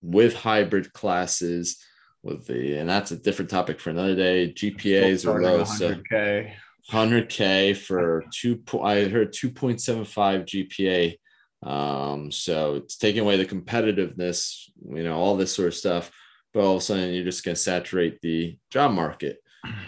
with 0.01 0.33
hybrid 0.33 0.93
classes 0.93 1.83
with 2.23 2.47
the 2.47 2.77
and 2.77 2.89
that's 2.89 3.11
a 3.11 3.17
different 3.17 3.51
topic 3.51 3.79
for 3.79 3.89
another 3.89 4.15
day. 4.15 4.51
Gpas 4.51 5.25
are 5.25 5.41
low 5.41 5.63
100K. 5.63 6.51
so 6.83 6.97
100k 6.97 7.77
for 7.77 8.23
two 8.33 8.63
i 8.83 9.03
heard 9.03 9.31
2.75 9.31 11.17
gpa 11.63 11.69
um 11.69 12.31
so 12.31 12.75
it's 12.75 12.97
taking 12.97 13.21
away 13.21 13.37
the 13.37 13.45
competitiveness 13.45 14.69
you 14.87 15.03
know 15.03 15.15
all 15.15 15.37
this 15.37 15.53
sort 15.53 15.67
of 15.67 15.75
stuff 15.75 16.09
but 16.53 16.63
all 16.63 16.75
of 16.75 16.81
a 16.81 16.81
sudden 16.81 17.13
you're 17.13 17.23
just 17.23 17.43
going 17.43 17.55
to 17.55 17.61
saturate 17.61 18.21
the 18.21 18.57
job 18.69 18.91
market. 18.91 19.41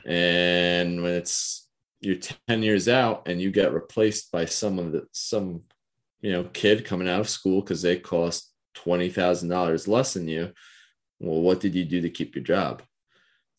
And 0.06 1.02
when 1.02 1.14
it's 1.14 1.61
you're 2.02 2.16
10 2.16 2.64
years 2.64 2.88
out 2.90 3.28
and 3.28 3.40
you 3.40 3.52
get 3.52 3.74
replaced 3.74 4.32
by 4.32 4.46
some 4.46 4.80
of 4.80 4.92
the 4.92 5.08
some 5.12 5.62
you 6.20 6.32
know 6.32 6.44
kid 6.46 6.84
coming 6.84 7.08
out 7.08 7.20
of 7.20 7.30
school 7.30 7.62
because 7.62 7.82
they 7.82 7.98
cost 7.98 8.52
$20000 8.78 9.88
less 9.88 10.14
than 10.14 10.28
you 10.28 10.52
well 11.20 11.42
what 11.42 11.60
did 11.60 11.76
you 11.76 11.86
do 11.86 12.02
to 12.02 12.10
keep 12.10 12.36
your 12.36 12.44
job? 12.44 12.82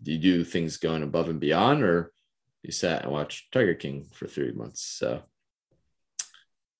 Do 0.02 0.12
you 0.12 0.18
do 0.18 0.44
things 0.44 0.76
going 0.76 1.04
above 1.04 1.28
and 1.28 1.38
beyond 1.38 1.84
or 1.84 2.12
you 2.62 2.72
sat 2.72 3.04
and 3.04 3.12
watched 3.12 3.52
tiger 3.52 3.74
king 3.74 4.08
for 4.12 4.26
three 4.26 4.52
months? 4.52 4.82
So 4.82 5.22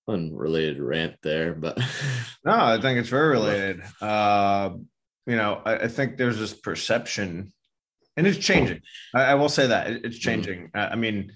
unrelated 0.09 0.81
rant 0.81 1.15
there 1.23 1.55
but 1.55 1.79
no 2.45 2.53
i 2.53 2.81
think 2.81 2.99
it's 2.99 3.09
very 3.09 3.29
related. 3.29 3.83
Uh 4.01 4.71
you 5.27 5.37
know 5.37 5.63
I, 5.65 5.77
I 5.77 5.89
think 5.89 6.17
there's 6.17 6.41
this 6.41 6.55
perception 6.55 7.53
and 8.17 8.27
it's 8.27 8.39
changing. 8.39 8.83
I, 9.15 9.23
I 9.23 9.35
will 9.37 9.49
say 9.49 9.69
that 9.69 9.89
it's 9.91 10.19
mm-hmm. 10.19 10.21
changing. 10.21 10.71
I 10.75 10.97
mean 10.97 11.33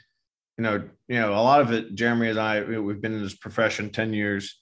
you 0.59 0.63
know, 0.63 0.89
you 1.09 1.21
know, 1.21 1.33
a 1.33 1.43
lot 1.43 1.61
of 1.61 1.73
it, 1.73 1.95
Jeremy 1.95 2.31
and 2.31 2.39
I, 2.39 2.63
we've 2.63 3.01
been 3.01 3.15
in 3.15 3.23
this 3.23 3.37
profession 3.37 3.91
10 3.91 4.13
years. 4.13 4.59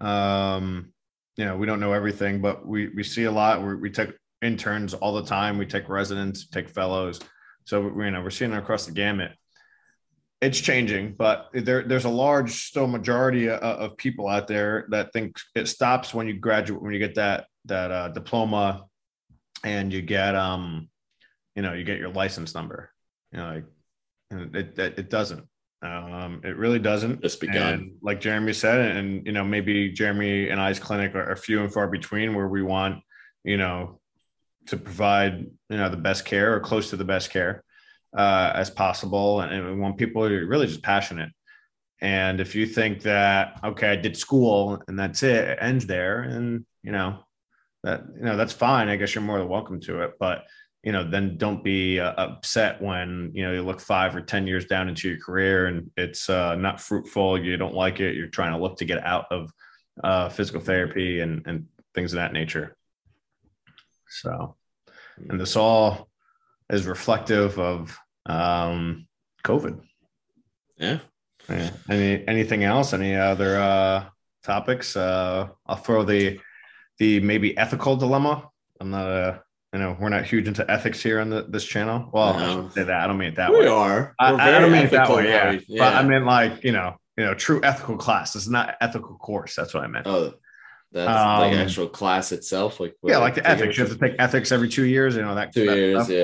Um, 0.00 0.92
you 1.36 1.44
know, 1.44 1.56
we 1.56 1.66
don't 1.66 1.80
know 1.80 1.92
everything, 1.92 2.40
but 2.40 2.66
we, 2.66 2.88
we 2.88 3.02
see 3.02 3.24
a 3.24 3.30
lot. 3.30 3.62
we 3.62 3.76
we 3.76 3.90
take 3.90 4.10
interns 4.42 4.94
all 4.94 5.14
the 5.14 5.24
time. 5.24 5.58
We 5.58 5.66
take 5.66 5.88
residents, 5.88 6.48
take 6.48 6.68
fellows. 6.68 7.20
So, 7.64 7.82
you 7.82 8.10
know, 8.10 8.22
we're 8.22 8.30
seeing 8.30 8.52
it 8.52 8.58
across 8.58 8.86
the 8.86 8.92
gamut. 8.92 9.32
it's 10.40 10.60
changing, 10.60 11.14
but 11.16 11.48
there 11.52 11.82
there's 11.82 12.04
a 12.04 12.10
large 12.10 12.52
still 12.66 12.86
majority 12.86 13.48
of, 13.48 13.60
of, 13.60 13.96
people 13.96 14.28
out 14.28 14.46
there 14.46 14.86
that 14.90 15.12
think 15.12 15.36
it 15.54 15.66
stops 15.66 16.12
when 16.12 16.26
you 16.26 16.34
graduate 16.34 16.82
when 16.82 16.92
you 16.92 16.98
get 16.98 17.14
that 17.14 17.46
that 17.64 17.90
uh, 17.90 18.08
diploma 18.08 18.84
and 19.64 19.92
you 19.92 20.02
get 20.02 20.34
um 20.34 20.88
you 21.54 21.62
know 21.62 21.72
you 21.72 21.84
get 21.84 21.98
your 21.98 22.10
license 22.10 22.54
number. 22.54 22.90
You 23.32 23.38
know, 23.38 23.54
like 23.54 23.64
it 24.30 24.78
it, 24.78 24.98
it 24.98 25.10
doesn't. 25.10 25.46
Um, 25.82 26.40
it 26.42 26.56
really 26.56 26.78
doesn't. 26.78 27.22
Just 27.22 27.40
begun. 27.40 27.74
And 27.74 27.92
like 28.02 28.20
Jeremy 28.20 28.52
said, 28.52 28.96
and 28.96 29.26
you 29.26 29.32
know 29.32 29.44
maybe 29.44 29.90
Jeremy 29.92 30.48
and 30.48 30.60
I's 30.60 30.78
clinic 30.78 31.14
are, 31.14 31.30
are 31.30 31.36
few 31.36 31.62
and 31.62 31.72
far 31.72 31.88
between 31.88 32.34
where 32.34 32.48
we 32.48 32.62
want 32.62 33.02
you 33.44 33.56
know 33.56 34.00
to 34.66 34.76
provide 34.76 35.46
you 35.68 35.76
know 35.76 35.88
the 35.88 35.96
best 35.96 36.24
care 36.24 36.54
or 36.54 36.60
close 36.60 36.90
to 36.90 36.96
the 36.96 37.04
best 37.04 37.30
care 37.30 37.62
uh, 38.16 38.52
as 38.54 38.70
possible, 38.70 39.40
and, 39.40 39.52
and 39.52 39.66
we 39.66 39.78
want 39.78 39.98
people 39.98 40.26
who 40.26 40.34
are 40.34 40.46
really 40.46 40.66
just 40.66 40.82
passionate. 40.82 41.30
And 42.00 42.40
if 42.40 42.54
you 42.54 42.66
think 42.66 43.02
that 43.02 43.60
okay, 43.62 43.90
I 43.90 43.96
did 43.96 44.16
school 44.16 44.82
and 44.88 44.98
that's 44.98 45.22
it, 45.22 45.44
it 45.44 45.58
ends 45.60 45.86
there, 45.86 46.22
and 46.22 46.64
you 46.82 46.92
know 46.92 47.18
that 47.82 48.04
you 48.14 48.24
know 48.24 48.36
that's 48.36 48.52
fine. 48.52 48.88
I 48.88 48.96
guess 48.96 49.14
you're 49.14 49.22
more 49.22 49.38
than 49.38 49.48
welcome 49.48 49.80
to 49.82 50.02
it, 50.02 50.14
but 50.18 50.44
you 50.86 50.92
know 50.92 51.02
then 51.02 51.36
don't 51.36 51.64
be 51.64 51.98
uh, 51.98 52.12
upset 52.12 52.80
when 52.80 53.32
you 53.34 53.42
know 53.42 53.52
you 53.52 53.60
look 53.60 53.80
five 53.80 54.14
or 54.14 54.20
ten 54.20 54.46
years 54.46 54.66
down 54.66 54.88
into 54.88 55.08
your 55.08 55.18
career 55.18 55.66
and 55.66 55.90
it's 55.96 56.30
uh, 56.30 56.54
not 56.54 56.80
fruitful. 56.80 57.42
You 57.42 57.56
don't 57.56 57.74
like 57.74 57.98
it. 57.98 58.14
You're 58.14 58.28
trying 58.28 58.52
to 58.52 58.58
look 58.58 58.78
to 58.78 58.84
get 58.84 59.04
out 59.04 59.26
of 59.32 59.52
uh, 60.04 60.28
physical 60.28 60.60
therapy 60.60 61.20
and 61.20 61.42
and 61.44 61.66
things 61.92 62.12
of 62.12 62.18
that 62.18 62.32
nature. 62.32 62.76
So, 64.08 64.54
and 65.28 65.40
this 65.40 65.56
all 65.56 66.08
is 66.70 66.86
reflective 66.86 67.58
of 67.58 67.98
um, 68.26 69.08
COVID. 69.42 69.80
Yeah. 70.78 71.00
yeah. 71.48 71.70
Any 71.90 72.28
anything 72.28 72.62
else? 72.62 72.92
Any 72.92 73.16
other 73.16 73.56
uh, 73.60 74.04
topics? 74.44 74.96
Uh, 74.96 75.48
I'll 75.66 75.74
throw 75.74 76.04
the 76.04 76.38
the 76.98 77.18
maybe 77.18 77.58
ethical 77.58 77.96
dilemma. 77.96 78.48
I'm 78.80 78.90
not 78.90 79.08
a 79.08 79.42
you 79.76 79.82
know 79.82 79.94
we're 80.00 80.08
not 80.08 80.24
huge 80.24 80.48
into 80.48 80.68
ethics 80.70 81.02
here 81.02 81.20
on 81.20 81.28
the, 81.28 81.42
this 81.46 81.64
channel. 81.64 82.08
Well, 82.10 82.32
no. 82.32 82.38
I 82.38 82.52
should 82.54 82.72
say 82.72 82.82
that. 82.84 83.00
I 83.02 83.06
don't 83.06 83.18
mean 83.18 83.28
it 83.28 83.34
that 83.34 83.50
we 83.50 83.58
way. 83.58 83.64
We 83.64 83.68
are. 83.68 84.14
I, 84.18 84.32
I, 84.32 84.58
don't 84.58 84.72
mean 84.72 84.86
it 84.86 84.90
that 84.92 85.10
way. 85.10 85.28
Yeah. 85.28 85.58
yeah. 85.68 85.78
But 85.78 85.94
I 85.96 86.02
mean 86.02 86.24
like 86.24 86.64
you 86.64 86.72
know 86.72 86.96
you 87.18 87.24
know 87.24 87.34
true 87.34 87.60
ethical 87.62 87.98
class. 87.98 88.34
It's 88.34 88.48
not 88.48 88.76
ethical 88.80 89.16
course. 89.16 89.54
That's 89.54 89.74
what 89.74 89.84
I 89.84 89.86
meant. 89.86 90.06
Oh, 90.06 90.32
that's 90.92 91.10
um, 91.10 91.40
like 91.40 91.52
actual 91.52 91.88
class 91.88 92.32
itself. 92.32 92.80
Like 92.80 92.96
yeah, 93.02 93.18
like 93.18 93.34
the 93.34 93.46
ethics. 93.46 93.76
You 93.76 93.84
have 93.84 93.92
to 93.92 93.98
take 93.98 94.16
ethics 94.18 94.50
every 94.50 94.70
two 94.70 94.86
years. 94.86 95.14
You 95.14 95.22
know 95.22 95.34
that 95.34 95.52
two 95.52 95.66
that 95.66 95.76
years. 95.76 96.04
Stuff. 96.04 96.16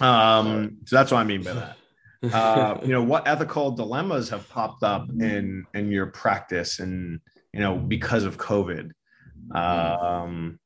Yeah. 0.00 0.38
Um, 0.38 0.76
so 0.84 0.94
that's 0.94 1.10
what 1.10 1.18
I 1.18 1.24
mean 1.24 1.42
by 1.42 1.54
that. 1.54 1.76
Uh, 2.22 2.78
you 2.82 2.88
know, 2.88 3.02
what 3.02 3.26
ethical 3.26 3.70
dilemmas 3.70 4.28
have 4.28 4.46
popped 4.50 4.82
up 4.82 5.08
in 5.08 5.64
in 5.72 5.90
your 5.90 6.04
practice, 6.04 6.78
and 6.78 7.18
you 7.54 7.60
know, 7.60 7.76
because 7.76 8.24
of 8.24 8.36
COVID. 8.36 8.90
Um, 9.54 10.60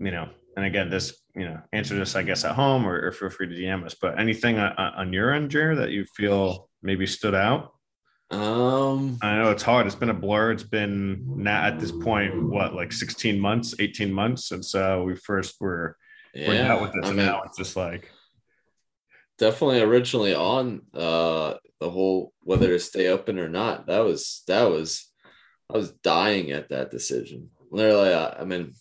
you 0.00 0.10
know, 0.10 0.28
and 0.56 0.66
again, 0.66 0.90
this 0.90 1.16
you 1.36 1.44
know, 1.44 1.60
answer 1.72 1.94
this 1.94 2.16
I 2.16 2.22
guess 2.22 2.44
at 2.44 2.54
home 2.54 2.86
or, 2.86 3.06
or 3.06 3.12
feel 3.12 3.30
free 3.30 3.48
to 3.48 3.54
DM 3.54 3.84
us. 3.84 3.94
But 3.94 4.18
anything 4.18 4.58
on, 4.58 4.72
on 4.78 5.12
your 5.12 5.32
end, 5.32 5.50
Jer, 5.50 5.76
that 5.76 5.90
you 5.90 6.04
feel 6.16 6.68
maybe 6.82 7.06
stood 7.06 7.34
out? 7.34 7.72
Um, 8.30 9.18
I 9.22 9.36
know 9.36 9.50
it's 9.50 9.62
hard. 9.62 9.86
It's 9.86 9.94
been 9.94 10.10
a 10.10 10.14
blur. 10.14 10.50
It's 10.50 10.64
been 10.64 11.22
now 11.42 11.62
at 11.62 11.78
this 11.78 11.92
point, 11.92 12.50
what 12.50 12.74
like 12.74 12.92
16 12.92 13.38
months, 13.38 13.74
18 13.78 14.12
months 14.12 14.48
since 14.48 14.74
uh, 14.74 15.00
we 15.04 15.14
first 15.14 15.60
were, 15.60 15.96
yeah, 16.34 16.48
were 16.48 16.72
out 16.72 16.82
with 16.82 16.92
this. 16.92 17.04
I 17.04 17.08
and 17.08 17.16
mean, 17.16 17.26
now 17.26 17.42
it's 17.44 17.56
just 17.56 17.76
like 17.76 18.10
definitely 19.38 19.82
originally 19.82 20.34
on 20.34 20.80
uh 20.94 21.54
the 21.78 21.90
whole 21.90 22.32
whether 22.42 22.68
to 22.68 22.78
stay 22.78 23.08
open 23.08 23.38
or 23.38 23.48
not. 23.48 23.86
That 23.86 24.00
was 24.00 24.42
that 24.48 24.64
was 24.64 25.08
I 25.72 25.76
was 25.76 25.92
dying 25.92 26.50
at 26.50 26.70
that 26.70 26.90
decision. 26.90 27.50
Literally, 27.70 28.12
I, 28.12 28.40
I 28.40 28.44
mean, 28.44 28.72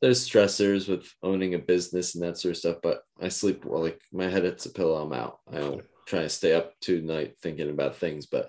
there's 0.00 0.28
stressors 0.28 0.88
with 0.88 1.12
owning 1.22 1.54
a 1.54 1.58
business 1.58 2.14
and 2.14 2.24
that 2.24 2.38
sort 2.38 2.52
of 2.52 2.58
stuff, 2.58 2.76
but 2.82 3.02
I 3.20 3.28
sleep 3.28 3.64
well. 3.64 3.82
Like 3.82 4.00
my 4.12 4.28
head 4.28 4.44
hits 4.44 4.66
a 4.66 4.72
pillow, 4.72 5.02
I'm 5.02 5.12
out. 5.12 5.40
I 5.52 5.58
don't 5.58 5.82
try 6.06 6.20
to 6.20 6.28
stay 6.28 6.54
up 6.54 6.78
to 6.80 7.02
night 7.02 7.36
thinking 7.42 7.70
about 7.70 7.96
things, 7.96 8.26
but 8.26 8.48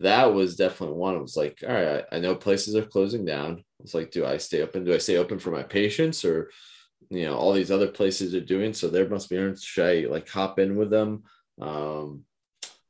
that 0.00 0.34
was 0.34 0.56
definitely 0.56 0.96
one. 0.96 1.14
It 1.16 1.22
was 1.22 1.36
like, 1.36 1.62
all 1.66 1.74
right, 1.74 2.04
I 2.12 2.18
know 2.18 2.34
places 2.34 2.76
are 2.76 2.84
closing 2.84 3.24
down. 3.24 3.64
It's 3.80 3.94
like, 3.94 4.10
do 4.10 4.26
I 4.26 4.36
stay 4.36 4.62
open? 4.62 4.84
Do 4.84 4.94
I 4.94 4.98
stay 4.98 5.16
open 5.16 5.38
for 5.38 5.50
my 5.50 5.62
patients 5.62 6.24
or 6.24 6.50
you 7.10 7.26
know 7.26 7.36
all 7.36 7.52
these 7.52 7.70
other 7.70 7.88
places 7.88 8.34
are 8.34 8.40
doing 8.40 8.72
so 8.72 8.88
there 8.88 9.08
must 9.08 9.28
be 9.28 9.54
should 9.56 9.86
i 9.86 10.08
like 10.08 10.28
hop 10.28 10.58
in 10.58 10.76
with 10.76 10.90
them 10.90 11.22
um 11.60 12.24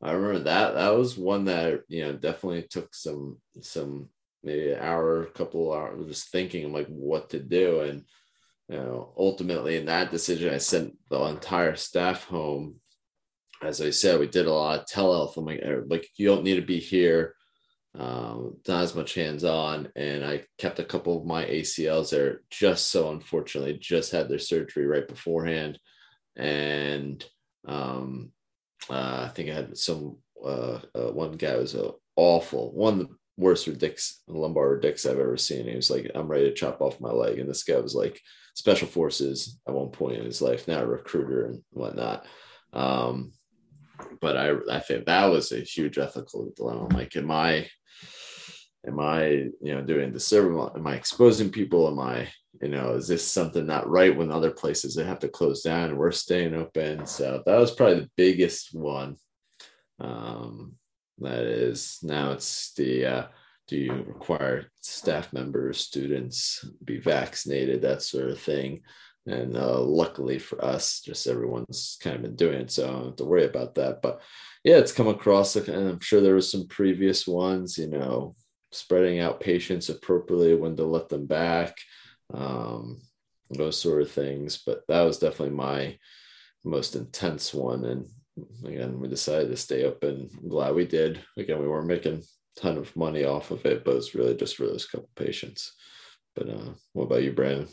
i 0.03 0.12
remember 0.12 0.44
that 0.44 0.74
that 0.74 0.94
was 0.94 1.18
one 1.18 1.44
that 1.46 1.80
you 1.88 2.05
know 2.05 2.12
definitely 2.12 2.62
took 2.62 2.94
some 2.94 3.38
some 3.61 4.09
maybe 4.43 4.72
an 4.72 4.80
hour 4.80 5.22
a 5.22 5.30
couple 5.30 5.72
hours 5.72 6.07
just 6.07 6.30
thinking 6.30 6.64
I'm 6.64 6.72
like 6.72 6.88
what 6.88 7.30
to 7.30 7.38
do 7.38 7.80
and 7.80 8.05
you 8.68 8.76
know 8.76 9.12
ultimately 9.16 9.76
in 9.76 9.86
that 9.86 10.11
decision 10.11 10.55
i 10.55 10.59
sent 10.59 10.95
the 11.11 11.20
entire 11.24 11.74
staff 11.74 12.24
home 12.24 12.76
as 13.62 13.80
i 13.80 13.90
said 13.90 14.20
we 14.20 14.28
did 14.28 14.47
a 14.47 14.53
lot 14.53 14.78
of 14.78 14.86
telehealth 14.86 15.36
i'm 15.36 15.45
like 15.45 15.62
like 15.88 16.09
you 16.16 16.26
don't 16.26 16.45
need 16.45 16.57
to 16.57 16.62
be 16.62 16.78
here 16.78 17.34
um, 17.99 18.57
not 18.66 18.84
as 18.84 18.95
much 18.95 19.14
hands 19.14 19.45
on. 19.45 19.88
And 19.97 20.24
I 20.24 20.45
kept 20.59 20.78
a 20.78 20.84
couple 20.84 21.18
of 21.18 21.26
my 21.26 21.45
ACLs 21.45 22.11
there 22.11 22.40
just 22.51 22.90
so 22.90 23.11
unfortunately 23.11 23.78
just 23.78 24.12
had 24.12 24.28
their 24.28 24.38
surgery 24.38 24.86
right 24.86 25.07
beforehand. 25.07 25.78
And 26.36 27.24
um, 27.66 28.32
uh, 28.88 29.26
I 29.28 29.32
think 29.34 29.51
I 29.51 29.55
had 29.55 29.76
some, 29.76 30.16
uh, 30.43 30.80
uh, 30.95 31.12
one 31.12 31.32
guy 31.32 31.57
was 31.57 31.74
a 31.74 31.90
awful, 32.16 32.72
one 32.72 33.09
worst 33.37 33.66
Riddicks, 33.66 34.22
lumbar 34.26 34.78
discs 34.78 35.07
I've 35.07 35.18
ever 35.18 35.37
seen. 35.37 35.66
He 35.66 35.76
was 35.76 35.91
like, 35.91 36.11
I'm 36.14 36.28
ready 36.28 36.45
to 36.45 36.55
chop 36.55 36.80
off 36.80 37.01
my 37.01 37.11
leg. 37.11 37.39
And 37.39 37.49
this 37.49 37.64
guy 37.64 37.78
was 37.78 37.95
like 37.95 38.20
special 38.55 38.89
forces 38.89 39.59
at 39.66 39.74
one 39.74 39.91
point 39.91 40.18
in 40.18 40.24
his 40.24 40.43
life, 40.43 40.68
now 40.68 40.80
a 40.80 40.87
recruiter 40.87 41.47
and 41.47 41.62
whatnot. 41.70 42.26
Um, 42.72 43.33
but 44.20 44.37
I, 44.37 44.55
I 44.70 44.80
think 44.80 45.07
that 45.07 45.26
was 45.26 45.53
a 45.53 45.61
huge 45.61 45.99
ethical 45.99 46.53
dilemma. 46.57 46.89
Like, 46.95 47.16
am 47.16 47.30
I 47.30 47.68
am 48.87 48.99
i 48.99 49.26
you 49.26 49.74
know 49.74 49.83
doing 49.83 50.12
the 50.12 50.20
server 50.20 50.70
am 50.76 50.87
i 50.87 50.95
exposing 50.95 51.51
people 51.51 51.89
am 51.89 51.99
i 51.99 52.28
you 52.61 52.68
know 52.68 52.95
is 52.95 53.09
this 53.09 53.26
something 53.26 53.66
not 53.66 53.89
right 53.89 54.16
when 54.16 54.30
other 54.30 54.51
places 54.51 54.95
they 54.95 55.05
have 55.05 55.18
to 55.20 55.28
close 55.28 55.62
down 55.62 55.91
and 55.91 55.99
we're 55.99 56.11
staying 56.11 56.55
open 56.55 57.07
so 57.07 57.43
that 57.47 57.59
was 57.59 57.70
probably 57.70 58.01
the 58.01 58.11
biggest 58.16 58.74
one 58.74 59.16
um 60.01 60.74
that 61.19 61.45
is 61.45 61.99
now 62.03 62.33
it's 62.33 62.73
the 62.75 63.07
uh 63.07 63.27
do 63.69 63.77
you 63.77 63.93
require 64.07 64.71
staff 64.81 65.33
members 65.33 65.79
students 65.79 66.65
be 66.85 66.99
vaccinated 66.99 67.83
that 67.83 68.03
sort 68.03 68.31
of 68.31 68.39
thing 68.39 68.81
and 69.27 69.57
uh, 69.57 69.79
luckily 69.79 70.39
for 70.39 70.65
us 70.65 71.01
just 71.01 71.29
everyone's 71.29 71.97
kind 72.03 72.17
of 72.17 72.23
been 72.23 72.35
doing 72.35 72.61
it 72.61 72.71
so 72.73 72.89
i 72.89 72.91
don't 72.91 73.05
have 73.05 73.17
to 73.17 73.25
worry 73.25 73.45
about 73.45 73.77
that 73.77 74.03
but 74.03 74.21
yeah 74.65 74.77
it's 74.77 74.93
come 74.93 75.07
across 75.07 75.55
and 75.55 75.69
i'm 75.69 76.01
sure 76.01 76.21
there 76.21 76.35
was 76.35 76.51
some 76.51 76.67
previous 76.67 77.27
ones 77.27 77.79
you 77.79 77.87
know 77.87 78.35
spreading 78.73 79.21
out 79.21 79.41
patients 79.41 79.91
appropriately 79.91 80.55
when 80.55 80.77
to 80.77 80.85
let 80.85 81.09
them 81.09 81.27
back, 81.27 81.77
um, 82.35 83.01
those 83.51 83.79
sort 83.79 84.03
of 84.03 84.11
things. 84.11 84.63
But 84.65 84.83
that 84.89 85.03
was 85.03 85.19
definitely 85.19 85.55
my 85.55 85.99
most 86.65 86.97
intense 86.97 87.55
one. 87.55 87.85
And 87.85 88.07
again, 88.64 89.01
we 89.01 89.09
decided 89.09 89.49
to 89.51 89.57
stay 89.57 89.85
open. 89.85 90.30
I'm 90.43 90.49
glad 90.49 90.74
we 90.74 90.87
did. 90.87 91.22
Again, 91.37 91.61
we 91.61 91.68
weren't 91.68 91.87
making 91.87 92.14
a 92.16 92.61
ton 92.61 92.78
of 92.78 92.95
money 92.97 93.24
off 93.24 93.51
of 93.51 93.64
it, 93.66 93.85
but 93.85 93.97
it's 93.97 94.14
really 94.14 94.35
just 94.35 94.57
for 94.57 94.66
those 94.66 94.87
couple 94.87 95.09
patients. 95.16 95.74
But 96.35 96.49
uh, 96.49 96.70
what 96.93 97.05
about 97.05 97.22
you, 97.22 97.33
Brandon? 97.33 97.68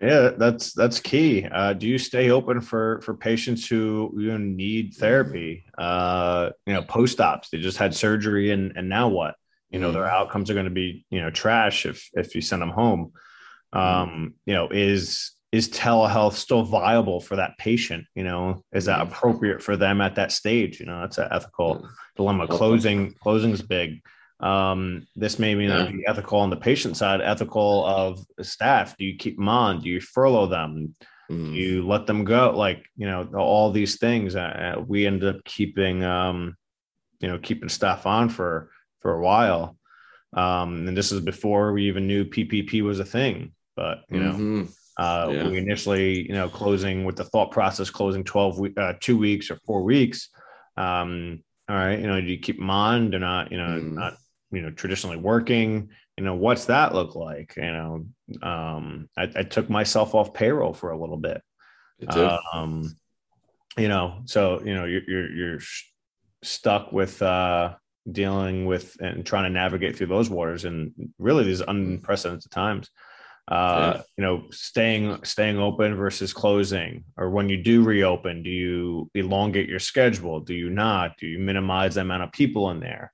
Yeah, 0.00 0.30
that's 0.36 0.72
that's 0.72 1.00
key. 1.00 1.46
Uh, 1.50 1.72
do 1.72 1.86
you 1.86 1.98
stay 1.98 2.30
open 2.30 2.60
for 2.60 3.00
for 3.02 3.14
patients 3.14 3.66
who 3.66 4.12
you 4.18 4.36
need 4.38 4.94
therapy? 4.94 5.64
Uh, 5.78 6.50
you 6.66 6.74
know, 6.74 6.82
post 6.82 7.20
ops, 7.20 7.48
they 7.48 7.58
just 7.58 7.78
had 7.78 7.94
surgery, 7.94 8.50
and 8.50 8.76
and 8.76 8.88
now 8.88 9.08
what? 9.08 9.36
you 9.74 9.80
know 9.80 9.90
their 9.90 10.04
mm-hmm. 10.04 10.14
outcomes 10.14 10.48
are 10.48 10.54
going 10.54 10.66
to 10.66 10.70
be 10.70 11.04
you 11.10 11.20
know 11.20 11.30
trash 11.30 11.84
if 11.84 12.08
if 12.14 12.36
you 12.36 12.40
send 12.40 12.62
them 12.62 12.70
home 12.70 13.12
mm-hmm. 13.74 13.78
um 13.78 14.34
you 14.46 14.54
know 14.54 14.68
is 14.70 15.32
is 15.54 15.68
telehealth 15.68 16.32
still 16.32 16.64
viable 16.64 17.20
for 17.20 17.36
that 17.36 17.56
patient? 17.58 18.04
You 18.16 18.24
know 18.24 18.64
is 18.72 18.86
that 18.86 18.98
mm-hmm. 18.98 19.12
appropriate 19.12 19.62
for 19.62 19.76
them 19.76 20.00
at 20.00 20.16
that 20.16 20.32
stage? 20.32 20.80
You 20.80 20.86
know 20.86 21.00
that's 21.00 21.18
an 21.18 21.28
ethical 21.30 21.88
dilemma. 22.16 22.48
Closing 22.48 23.14
closing 23.22 23.52
is 23.52 23.62
big. 23.62 24.02
Um 24.40 25.06
this 25.14 25.38
may 25.38 25.54
be 25.54 25.68
not 25.68 25.92
be 25.92 26.04
ethical 26.08 26.40
on 26.40 26.50
the 26.50 26.56
patient 26.56 26.96
side 26.96 27.20
ethical 27.20 27.86
of 27.86 28.18
staff. 28.42 28.96
Do 28.96 29.04
you 29.04 29.16
keep 29.16 29.36
them 29.36 29.48
on? 29.48 29.80
Do 29.80 29.88
you 29.88 30.00
furlough 30.00 30.48
them? 30.48 30.94
Mm. 31.30 31.52
do 31.52 31.58
you 31.58 31.86
let 31.86 32.06
them 32.06 32.24
go? 32.24 32.52
Like 32.54 32.84
you 32.96 33.06
know 33.06 33.22
all 33.36 33.70
these 33.70 33.96
things 33.96 34.34
uh, 34.34 34.76
we 34.84 35.06
end 35.06 35.22
up 35.22 35.42
keeping 35.44 36.02
um 36.02 36.56
you 37.20 37.28
know 37.28 37.38
keeping 37.38 37.68
staff 37.68 38.06
on 38.06 38.28
for 38.28 38.70
for 39.02 39.14
a 39.14 39.20
while. 39.20 39.76
Um, 40.32 40.88
and 40.88 40.96
this 40.96 41.12
is 41.12 41.20
before 41.20 41.72
we 41.72 41.84
even 41.84 42.08
knew 42.08 42.24
PPP 42.24 42.82
was 42.82 42.98
a 42.98 43.04
thing. 43.04 43.52
But 43.76 44.02
you 44.10 44.20
know, 44.20 44.32
mm-hmm. 44.32 44.64
Uh, 44.96 45.28
yeah. 45.30 45.48
we 45.48 45.58
initially, 45.58 46.26
you 46.26 46.34
know, 46.34 46.48
closing 46.48 47.04
with 47.04 47.16
the 47.16 47.24
thought 47.24 47.50
process, 47.50 47.90
closing 47.90 48.24
twelve 48.24 48.58
week, 48.58 48.78
uh, 48.78 48.94
two 49.00 49.18
weeks 49.18 49.50
or 49.50 49.56
four 49.66 49.82
weeks. 49.82 50.28
Um, 50.76 51.42
All 51.68 51.76
right. 51.76 51.98
You 51.98 52.06
know, 52.06 52.20
do 52.20 52.26
you 52.26 52.38
keep 52.38 52.58
them 52.58 52.70
on? 52.70 53.10
They're 53.10 53.20
not, 53.20 53.50
you 53.50 53.58
know, 53.58 53.80
mm. 53.80 53.92
not, 53.92 54.16
you 54.50 54.60
know, 54.62 54.70
traditionally 54.70 55.16
working. 55.16 55.88
You 56.18 56.24
know, 56.24 56.34
what's 56.34 56.66
that 56.66 56.94
look 56.94 57.14
like? 57.16 57.54
You 57.56 57.72
know, 57.72 58.06
um, 58.42 59.08
I, 59.16 59.30
I 59.34 59.42
took 59.42 59.68
myself 59.68 60.14
off 60.14 60.34
payroll 60.34 60.74
for 60.74 60.90
a 60.90 60.98
little 60.98 61.16
bit. 61.16 61.42
Um, 62.52 62.94
you 63.76 63.88
know, 63.88 64.20
so 64.26 64.60
you 64.62 64.74
know, 64.74 64.84
you're 64.84 65.02
you're, 65.08 65.30
you're 65.32 65.60
stuck 66.42 66.92
with 66.92 67.22
uh 67.22 67.74
dealing 68.10 68.66
with 68.66 68.96
and 69.00 69.24
trying 69.24 69.44
to 69.44 69.50
navigate 69.50 69.96
through 69.96 70.08
those 70.08 70.28
waters 70.28 70.66
and 70.66 70.92
really 71.18 71.42
these 71.42 71.62
unprecedented 71.62 72.50
times 72.50 72.90
uh 73.48 74.00
you 74.16 74.24
know 74.24 74.44
staying 74.50 75.22
staying 75.22 75.58
open 75.58 75.94
versus 75.94 76.32
closing 76.32 77.04
or 77.18 77.28
when 77.28 77.50
you 77.50 77.62
do 77.62 77.82
reopen 77.82 78.42
do 78.42 78.48
you 78.50 79.10
elongate 79.14 79.68
your 79.68 79.78
schedule? 79.78 80.40
Do 80.40 80.54
you 80.54 80.70
not? 80.70 81.18
Do 81.18 81.26
you 81.26 81.38
minimize 81.38 81.96
the 81.96 82.00
amount 82.00 82.22
of 82.22 82.32
people 82.32 82.70
in 82.70 82.80
there? 82.80 83.12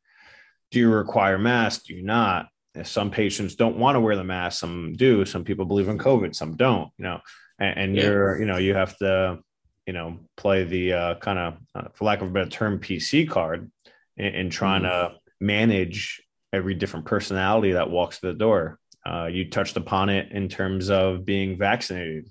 Do 0.70 0.78
you 0.78 0.88
require 0.88 1.36
masks? 1.36 1.84
Do 1.84 1.94
you 1.94 2.02
not? 2.02 2.46
If 2.76 2.86
some 2.86 3.10
patients 3.10 3.56
don't 3.56 3.78
want 3.78 3.96
to 3.96 4.00
wear 4.00 4.14
the 4.14 4.22
mask 4.22 4.60
some 4.60 4.92
do 4.92 5.24
some 5.24 5.42
people 5.42 5.64
believe 5.64 5.88
in 5.88 5.98
covid 5.98 6.34
some 6.34 6.56
don't 6.56 6.90
you 6.96 7.04
know? 7.04 7.20
And, 7.58 7.78
and 7.78 7.96
yeah. 7.96 8.02
you're 8.04 8.38
you 8.38 8.46
know 8.46 8.58
you 8.58 8.74
have 8.74 8.96
to 8.98 9.40
you 9.86 9.92
know 9.92 10.20
play 10.36 10.62
the 10.62 10.92
uh, 10.92 11.14
kind 11.16 11.38
of 11.38 11.54
uh, 11.74 11.88
for 11.94 12.04
lack 12.04 12.22
of 12.22 12.28
a 12.28 12.30
better 12.30 12.48
term 12.48 12.78
pc 12.78 13.28
card 13.28 13.70
in, 14.16 14.26
in 14.26 14.50
trying 14.50 14.82
mm-hmm. 14.82 15.14
to 15.14 15.20
manage 15.40 16.22
every 16.52 16.74
different 16.74 17.06
personality 17.06 17.72
that 17.72 17.90
walks 17.90 18.18
through 18.18 18.32
the 18.32 18.38
door 18.38 18.78
uh, 19.06 19.26
you 19.26 19.48
touched 19.48 19.76
upon 19.76 20.08
it 20.08 20.32
in 20.32 20.48
terms 20.48 20.90
of 20.90 21.24
being 21.24 21.56
vaccinated. 21.56 22.30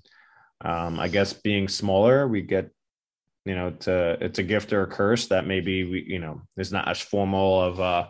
Um, 0.62 1.00
I 1.00 1.08
guess 1.08 1.32
being 1.32 1.68
smaller, 1.68 2.28
we 2.28 2.42
get, 2.42 2.70
you 3.44 3.54
know, 3.54 3.68
it's 3.68 3.88
a, 3.88 4.18
it's 4.20 4.38
a 4.38 4.42
gift 4.42 4.72
or 4.72 4.82
a 4.82 4.86
curse 4.86 5.28
that 5.28 5.46
maybe 5.46 5.84
we, 5.84 6.04
you 6.06 6.18
know, 6.18 6.42
is 6.56 6.70
not 6.70 6.88
as 6.88 7.00
formal 7.00 7.60
of, 7.60 7.80
uh, 7.80 8.06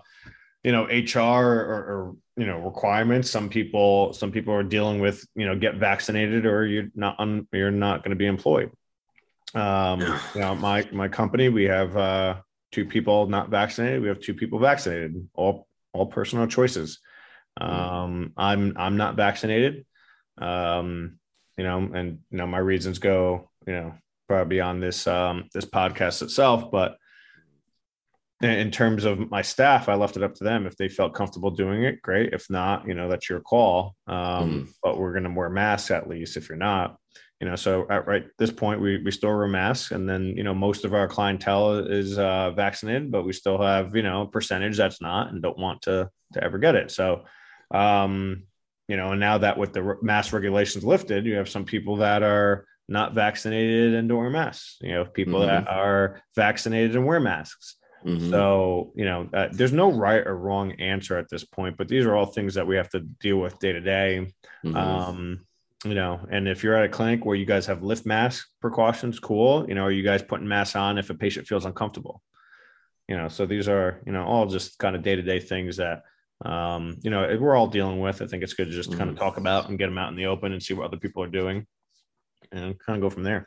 you 0.65 0.73
know, 0.73 0.85
HR 0.85 1.21
or, 1.21 1.75
or, 1.75 2.17
you 2.37 2.47
know, 2.47 2.59
requirements. 2.59 3.31
Some 3.31 3.49
people, 3.49 4.13
some 4.13 4.33
people 4.33 4.53
are 4.53 4.63
dealing 4.63 5.01
with, 5.01 5.25
you 5.35 5.47
know, 5.47 5.57
get 5.57 5.77
vaccinated 5.77 6.45
or 6.45 6.67
you're 6.67 6.89
not, 6.95 7.19
un, 7.19 7.47
you're 7.53 7.71
not 7.71 8.03
going 8.03 8.11
to 8.11 8.17
be 8.17 8.27
employed. 8.27 8.71
Um, 9.55 10.01
you 10.35 10.41
know, 10.41 10.55
my, 10.55 10.87
my 10.93 11.09
company, 11.09 11.49
we 11.49 11.65
have, 11.65 11.97
uh, 11.97 12.37
two 12.73 12.85
people 12.85 13.27
not 13.27 13.49
vaccinated. 13.49 14.03
We 14.03 14.09
have 14.09 14.21
two 14.21 14.35
people 14.35 14.59
vaccinated, 14.59 15.29
all, 15.35 15.67
all 15.93 16.07
personal 16.07 16.47
choices. 16.47 17.01
Mm-hmm. 17.59 17.73
Um, 17.73 18.33
I'm 18.37 18.75
I'm 18.77 18.97
not 18.97 19.17
vaccinated. 19.17 19.87
Um, 20.39 21.19
you 21.57 21.65
know, 21.65 21.79
and 21.95 22.21
you 22.31 22.39
know 22.39 22.47
my 22.47 22.59
reasons 22.59 22.99
go, 22.99 23.51
you 23.67 23.73
know, 23.73 23.95
probably 24.29 24.57
beyond 24.57 24.83
this 24.83 25.07
um, 25.07 25.49
this 25.53 25.65
podcast 25.65 26.23
itself, 26.23 26.71
but 26.71 26.97
in 28.43 28.71
terms 28.71 29.05
of 29.05 29.31
my 29.31 29.43
staff, 29.43 29.89
I 29.89 29.95
left 29.95 30.17
it 30.17 30.23
up 30.23 30.35
to 30.37 30.45
them. 30.45 30.67
If 30.67 30.77
they 30.77 30.89
felt 30.89 31.15
comfortable 31.15 31.51
doing 31.51 31.85
it, 31.85 32.01
great. 32.01 32.33
If 32.33 32.49
not, 32.49 32.89
you 32.89 32.95
know, 32.95 33.09
that's 33.09 33.29
your 33.29 33.41
call. 33.41 33.95
Um, 34.07 34.17
mm. 34.17 34.69
But 34.83 34.99
we're 34.99 35.13
going 35.13 35.25
to 35.25 35.31
wear 35.31 35.51
masks 35.51 35.91
at 35.91 36.09
least 36.09 36.39
if 36.39 36.49
you're 36.49 36.57
not, 36.57 36.97
you 37.39 37.47
know. 37.47 37.57
So 37.57 37.87
at 37.91 38.07
right 38.07 38.25
this 38.39 38.51
point, 38.51 38.81
we 38.81 39.03
we 39.03 39.11
still 39.11 39.37
wear 39.37 39.47
masks, 39.47 39.91
and 39.91 40.09
then 40.09 40.35
you 40.37 40.43
know 40.43 40.55
most 40.55 40.87
of 40.87 40.95
our 40.95 41.07
clientele 41.07 41.81
is 41.81 42.19
uh, 42.19 42.53
vaccinated, 42.53 43.11
but 43.11 43.25
we 43.25 43.35
still 43.35 43.61
have 43.61 43.95
you 43.95 44.03
know 44.03 44.23
a 44.23 44.29
percentage 44.29 44.79
that's 44.79 45.03
not 45.03 45.31
and 45.31 45.43
don't 45.43 45.59
want 45.59 45.83
to 45.83 46.09
to 46.33 46.43
ever 46.43 46.57
get 46.57 46.77
it. 46.77 46.91
So 46.91 47.25
um, 47.71 48.45
you 48.89 48.97
know, 48.97 49.13
and 49.13 49.21
now 49.21 49.39
that 49.39 49.57
with 49.57 49.73
the 49.73 49.97
mass 50.03 50.33
regulations 50.33 50.85
lifted, 50.85 51.27
you 51.27 51.37
have 51.37 51.49
some 51.49 51.65
people 51.65 51.97
that 51.97 52.23
are 52.23 52.67
not 52.89 53.15
vaccinated 53.15 53.95
and 53.95 54.09
don't 54.09 54.19
wear 54.19 54.31
masks. 54.31 54.79
You 54.81 54.95
know, 54.95 55.05
people 55.05 55.41
mm-hmm. 55.41 55.65
that 55.65 55.69
are 55.69 56.23
vaccinated 56.35 56.97
and 56.97 57.07
wear 57.07 57.21
masks. 57.21 57.77
Mm-hmm. 58.05 58.31
So, 58.31 58.93
you 58.97 59.05
know, 59.05 59.29
uh, 59.33 59.49
there's 59.53 59.73
no 59.73 59.93
right 59.93 60.27
or 60.27 60.37
wrong 60.37 60.73
answer 60.73 61.17
at 61.19 61.29
this 61.29 61.45
point, 61.45 61.77
but 61.77 61.87
these 61.87 62.05
are 62.05 62.17
all 62.17 62.27
things 62.27 62.55
that 62.55 62.67
we 62.67 62.77
have 62.77 62.89
to 62.91 63.01
deal 63.01 63.37
with 63.37 63.59
day 63.59 63.73
to 63.73 63.81
day. 63.81 64.27
Mm-hmm. 64.65 64.77
Um, 64.77 65.47
you 65.85 65.95
know, 65.95 66.27
and 66.31 66.49
if 66.49 66.63
you're 66.63 66.75
at 66.75 66.85
a 66.85 66.89
clinic 66.89 67.25
where 67.25 67.37
you 67.37 67.47
guys 67.47 67.67
have 67.67 67.83
lift 67.83 68.05
mask 68.05 68.49
precautions, 68.61 69.19
cool. 69.19 69.67
You 69.69 69.75
know, 69.75 69.85
are 69.85 69.93
you 69.93 70.03
guys 70.03 70.23
putting 70.23 70.49
masks 70.49 70.77
on 70.77 70.99
if 70.99 71.11
a 71.11 71.15
patient 71.15 71.47
feels 71.47 71.65
uncomfortable? 71.65 72.23
You 73.09 73.17
know, 73.17 73.29
so 73.29 73.47
these 73.47 73.69
are, 73.69 74.01
you 74.05 74.13
know, 74.13 74.25
all 74.25 74.47
just 74.47 74.79
kind 74.79 74.95
of 74.95 75.03
day 75.03 75.17
to 75.17 75.23
day 75.23 75.41
things 75.41 75.77
that 75.79 76.03
um, 76.45 76.97
you 77.03 77.11
know, 77.11 77.37
we're 77.39 77.57
all 77.57 77.67
dealing 77.67 78.01
with. 78.01 78.23
I 78.23 78.27
think 78.27 78.43
it's 78.43 78.55
good 78.55 78.67
to 78.67 78.73
just 78.73 78.91
mm-hmm. 78.91 78.99
kind 78.99 79.11
of 79.11 79.19
talk 79.19 79.37
about 79.37 79.69
and 79.69 79.79
get 79.79 79.87
them 79.87 79.99
out 79.99 80.11
in 80.11 80.17
the 80.17 80.27
open 80.27 80.53
and 80.53 80.63
see 80.63 80.75
what 80.75 80.87
other 80.87 80.97
people 80.97 81.23
are 81.23 81.29
doing 81.29 81.67
and 82.53 82.79
kind 82.79 82.97
of 82.97 83.03
go 83.03 83.11
from 83.11 83.25
there. 83.25 83.47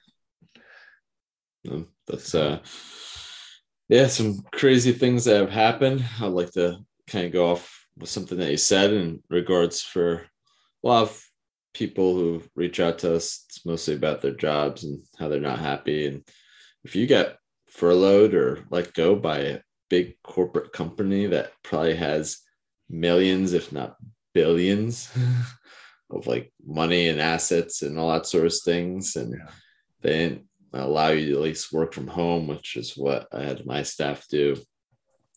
That's 2.08 2.36
uh 2.36 2.60
yeah, 3.90 4.08
some 4.08 4.42
crazy 4.52 4.92
things 4.92 5.26
that 5.26 5.40
have 5.40 5.52
happened. 5.52 6.06
I'd 6.22 6.28
like 6.28 6.52
to 6.54 6.80
kind 7.08 7.26
of 7.26 7.32
go 7.32 7.52
off 7.52 7.86
with 7.98 8.10
something 8.10 8.38
that 8.38 8.52
you 8.52 8.58
said 8.58 8.92
in 8.94 9.22
regards 9.30 9.82
for 9.82 10.14
a 10.84 10.88
lot 10.88 11.04
of 11.04 11.24
people 11.74 12.16
who 12.16 12.44
reach 12.56 12.80
out 12.80 13.00
to 13.00 13.16
us. 13.16 13.46
It's 13.50 13.66
mostly 13.66 13.96
about 13.96 14.22
their 14.22 14.34
jobs 14.34 14.84
and 14.84 15.02
how 15.18 15.28
they're 15.28 15.40
not 15.40 15.60
happy. 15.60 16.08
And 16.08 16.24
if 16.84 16.96
you 16.96 17.08
get 17.08 17.38
furloughed 17.68 18.34
or 18.34 18.66
let 18.70 18.94
go 18.94 19.16
by 19.16 19.40
a 19.40 19.60
big 19.90 20.16
corporate 20.24 20.72
company 20.72 21.28
that 21.28 21.52
probably 21.64 21.96
has 21.96 22.40
millions, 22.94 23.54
if 23.54 23.72
not 23.72 23.98
billions, 24.34 25.10
of 26.10 26.28
like 26.28 26.54
money 26.66 27.10
and 27.10 27.20
assets 27.20 27.82
and 27.82 27.98
all 27.98 28.12
that 28.12 28.28
sort 28.28 28.46
of 28.46 28.54
things. 28.64 29.16
And 29.16 29.34
yeah. 29.34 29.52
they 30.02 30.10
didn't 30.10 30.46
allow 30.72 31.10
you 31.10 31.28
to 31.28 31.34
at 31.34 31.42
least 31.42 31.74
work 31.74 31.94
from 31.94 32.08
home, 32.08 32.48
which 32.48 32.78
is 32.78 32.96
what 32.96 33.28
I 33.34 33.44
had 33.44 33.66
my 33.66 33.84
staff 33.84 34.28
do, 34.30 34.56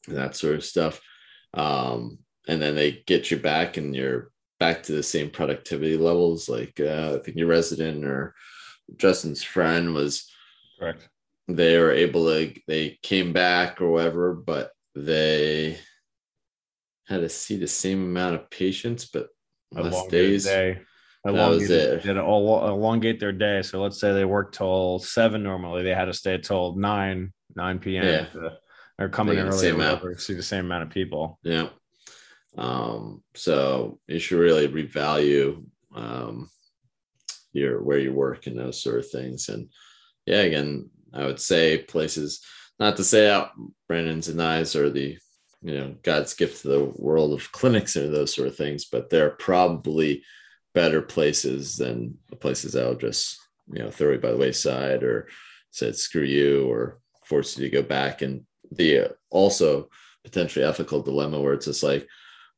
and 0.07 0.17
that 0.17 0.37
sort 0.37 0.55
of 0.55 0.65
stuff. 0.65 1.01
Um, 1.55 2.19
and 2.47 2.61
then 2.61 2.75
they 2.75 3.03
get 3.07 3.31
you 3.31 3.39
back 3.39 3.77
and 3.77 3.97
you're 3.97 4.31
back 4.61 4.83
to 4.85 4.93
the 4.93 5.03
same 5.03 5.31
productivity 5.31 5.97
levels. 5.97 6.49
Like 6.49 6.79
uh, 6.81 7.17
I 7.17 7.25
think 7.25 7.37
your 7.37 7.49
resident 7.49 8.05
or 8.05 8.35
Justin's 8.97 9.43
friend 9.43 9.95
was 9.95 10.31
correct. 10.79 11.09
They 11.49 11.79
were 11.79 11.93
able 11.93 12.27
to, 12.27 12.53
they 12.67 12.99
came 13.03 13.33
back 13.33 13.81
or 13.81 13.91
whatever, 13.91 14.35
but 14.35 14.73
they 14.95 15.79
had 17.09 17.21
to 17.21 17.29
see 17.29 17.57
the 17.57 17.69
same 17.69 18.03
amount 18.03 18.35
of 18.35 18.51
patients, 18.51 19.07
but 19.07 19.29
less 19.73 20.07
days. 20.09 20.45
Day. 20.45 20.81
Elongate, 21.27 21.69
that 21.69 21.95
was 21.97 22.07
it. 22.07 22.17
elongate 22.17 23.19
their 23.19 23.33
day. 23.33 23.63
So 23.63 23.83
let's 23.83 23.99
say 23.99 24.13
they 24.13 24.25
work 24.25 24.53
till 24.53 25.01
seven 25.01 25.43
normally, 25.43 25.83
they 25.83 25.95
had 25.95 26.05
to 26.05 26.15
stay 26.15 26.39
till 26.39 26.77
nine, 26.77 27.33
nine 27.57 27.81
p.m. 27.81 28.05
Yeah. 28.05 28.51
they're 28.97 29.09
coming 29.09 29.37
in 29.37 29.47
early 29.47 29.73
to 29.73 30.19
see 30.19 30.35
the 30.35 30.43
same 30.43 30.67
amount 30.67 30.85
of 30.85 30.91
people. 30.91 31.41
Yeah. 31.43 31.69
Um, 32.57 33.23
so 33.35 33.99
you 34.07 34.19
should 34.19 34.39
really 34.39 34.69
revalue 34.69 35.65
um, 35.95 36.49
your 37.53 37.83
where 37.83 37.99
you 37.99 38.13
work 38.13 38.47
and 38.47 38.59
those 38.59 38.81
sort 38.81 38.99
of 38.99 39.11
things. 39.11 39.49
And 39.49 39.69
yeah, 40.27 40.41
again, 40.41 40.91
I 41.13 41.27
would 41.27 41.41
say 41.41 41.79
places 41.79 42.41
not 42.79 42.97
to 42.97 43.05
say 43.05 43.29
out 43.29 43.51
Brandon's 43.89 44.29
and 44.29 44.41
I's 44.41 44.77
are 44.77 44.91
the 44.91 45.19
you 45.63 45.75
know 45.75 45.95
God's 46.03 46.35
gift 46.35 46.63
to 46.63 46.69
the 46.69 46.85
world 46.97 47.33
of 47.33 47.53
clinics 47.53 47.97
and 47.97 48.15
those 48.15 48.35
sort 48.35 48.49
of 48.49 48.57
things, 48.57 48.85
but 48.85 49.11
they're 49.11 49.31
probably 49.31 50.23
better 50.75 51.01
places 51.01 51.77
than 51.77 52.19
the 52.29 52.37
places 52.37 52.73
that'll 52.73 52.95
just 52.95 53.39
you 53.73 53.83
know 53.83 53.91
throw 53.91 54.13
you 54.13 54.19
by 54.19 54.31
the 54.31 54.37
wayside 54.37 55.03
or 55.03 55.29
said 55.71 55.97
screw 55.97 56.23
you 56.23 56.71
or 56.71 57.01
force 57.25 57.57
you 57.57 57.65
to 57.65 57.71
go 57.71 57.83
back. 57.83 58.23
And 58.23 58.47
the 58.71 59.01
uh, 59.01 59.09
also 59.31 59.89
potentially 60.25 60.65
ethical 60.65 61.03
dilemma 61.03 61.41
where 61.41 61.55
it's 61.55 61.67
just 61.67 61.85
like 61.85 62.07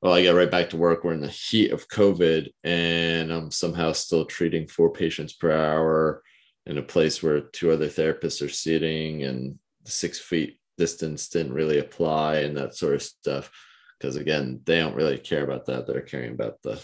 oh 0.03 0.11
i 0.11 0.25
got 0.25 0.35
right 0.35 0.51
back 0.51 0.71
to 0.71 0.77
work. 0.77 1.05
We're 1.05 1.13
in 1.13 1.21
the 1.21 1.29
heat 1.29 1.71
of 1.71 1.89
covid 1.89 2.49
and 2.65 3.31
i'm 3.31 3.51
somehow 3.51 3.93
still 3.93 4.25
treating 4.25 4.67
four 4.67 4.91
patients 4.91 5.35
per 5.35 5.53
hour 5.53 6.23
in 6.65 6.79
a 6.79 6.83
place 6.83 7.23
where 7.23 7.41
two 7.41 7.71
other 7.71 7.89
therapists 7.89 8.45
are 8.45 8.49
sitting 8.49 9.23
and 9.25 9.59
six 9.85 10.19
feet 10.19 10.59
distance 10.79 11.29
didn't 11.29 11.53
really 11.53 11.79
apply 11.79 12.37
and 12.39 12.57
that 12.57 12.75
sort 12.75 12.95
of 12.95 13.03
stuff. 13.03 13.51
Because 13.99 14.17
again 14.17 14.61
they 14.65 14.79
don't 14.79 14.95
really 14.95 15.19
care 15.19 15.45
about 15.45 15.67
that. 15.67 15.87
They're 15.87 16.01
caring 16.01 16.33
about 16.33 16.63
the, 16.63 16.81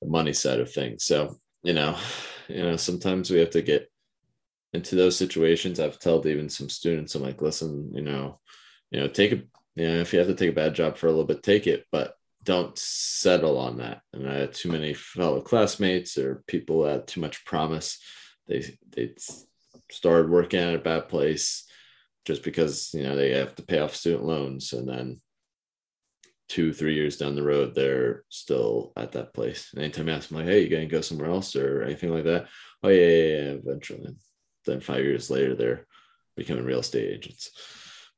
the 0.00 0.08
money 0.08 0.32
side 0.32 0.60
of 0.60 0.72
things. 0.72 1.04
So 1.04 1.36
you 1.62 1.74
know 1.74 1.96
you 2.48 2.62
know 2.62 2.76
sometimes 2.76 3.30
we 3.30 3.40
have 3.40 3.50
to 3.50 3.62
get 3.62 3.90
into 4.72 4.94
those 4.96 5.16
situations. 5.16 5.80
I've 5.80 5.98
told 5.98 6.26
even 6.26 6.48
some 6.48 6.68
students 6.68 7.14
i'm 7.14 7.22
like 7.22 7.42
listen 7.42 7.90
you 7.94 8.02
know 8.02 8.40
you 8.90 9.00
know 9.00 9.08
take 9.08 9.32
a 9.32 9.36
you 9.74 9.86
know 9.86 9.96
if 10.00 10.12
you 10.12 10.18
have 10.18 10.28
to 10.28 10.34
take 10.34 10.50
a 10.50 10.60
bad 10.62 10.74
job 10.74 10.96
for 10.96 11.06
a 11.06 11.10
little 11.10 11.24
bit 11.24 11.42
take 11.42 11.66
it 11.66 11.84
but 11.90 12.14
don't 12.44 12.78
settle 12.78 13.58
on 13.58 13.78
that. 13.78 14.00
And 14.12 14.28
i 14.28 14.34
had 14.34 14.54
too 14.54 14.70
many 14.70 14.94
fellow 14.94 15.40
classmates 15.40 16.16
or 16.16 16.42
people 16.46 16.82
that 16.82 16.92
had 16.92 17.06
too 17.06 17.20
much 17.20 17.44
promise. 17.44 17.98
They 18.46 18.64
they 18.88 19.14
started 19.90 20.30
working 20.30 20.60
at 20.60 20.74
a 20.74 20.78
bad 20.78 21.08
place 21.08 21.67
just 22.28 22.44
because 22.44 22.92
you 22.92 23.02
know 23.04 23.16
they 23.16 23.30
have 23.30 23.54
to 23.54 23.62
pay 23.62 23.78
off 23.78 23.96
student 23.96 24.24
loans. 24.24 24.74
And 24.74 24.86
then 24.86 25.20
two 26.46 26.74
three 26.74 26.94
years 26.94 27.16
down 27.16 27.34
the 27.36 27.42
road 27.42 27.74
they're 27.74 28.24
still 28.28 28.92
at 28.96 29.12
that 29.12 29.32
place. 29.32 29.70
And 29.72 29.82
anytime 29.82 30.10
i 30.10 30.12
ask 30.12 30.28
them 30.28 30.38
like 30.38 30.46
hey 30.46 30.60
you 30.60 30.68
gonna 30.68 30.86
go 30.86 31.00
somewhere 31.00 31.30
else 31.30 31.56
or 31.56 31.82
anything 31.82 32.10
like 32.10 32.24
that? 32.24 32.48
Oh 32.82 32.90
yeah, 32.90 33.06
yeah, 33.06 33.36
yeah 33.36 33.52
eventually. 33.64 34.14
Then 34.66 34.80
five 34.80 35.04
years 35.04 35.30
later 35.30 35.54
they're 35.54 35.86
becoming 36.36 36.64
real 36.66 36.80
estate 36.80 37.10
agents. 37.10 37.50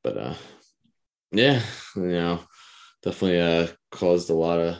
But 0.03 0.17
uh, 0.17 0.33
yeah, 1.31 1.61
you 1.95 2.01
know, 2.03 2.41
definitely 3.01 3.39
uh 3.39 3.67
caused 3.91 4.29
a 4.29 4.33
lot 4.33 4.59
of 4.59 4.77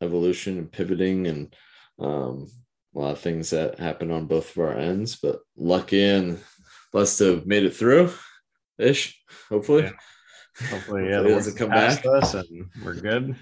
evolution 0.00 0.56
and 0.58 0.70
pivoting 0.70 1.26
and 1.26 1.56
um, 1.98 2.46
a 2.94 2.98
lot 3.00 3.10
of 3.10 3.18
things 3.18 3.50
that 3.50 3.80
happened 3.80 4.12
on 4.12 4.26
both 4.26 4.52
of 4.52 4.58
our 4.62 4.72
ends. 4.72 5.16
But 5.16 5.40
lucky 5.56 6.04
and 6.04 6.38
blessed 6.92 7.18
to 7.18 7.24
have 7.34 7.46
made 7.46 7.64
it 7.64 7.74
through, 7.74 8.12
ish. 8.78 9.20
Hopefully. 9.48 9.84
Yeah. 9.84 9.92
Hopefully, 10.70 11.04
yeah, 11.04 11.16
hopefully 11.16 11.32
it 11.32 11.36
doesn't 11.36 11.56
come 11.56 11.70
back. 11.70 12.04
Us 12.04 12.34
and 12.34 12.66
we're 12.84 12.94
good. 12.94 13.36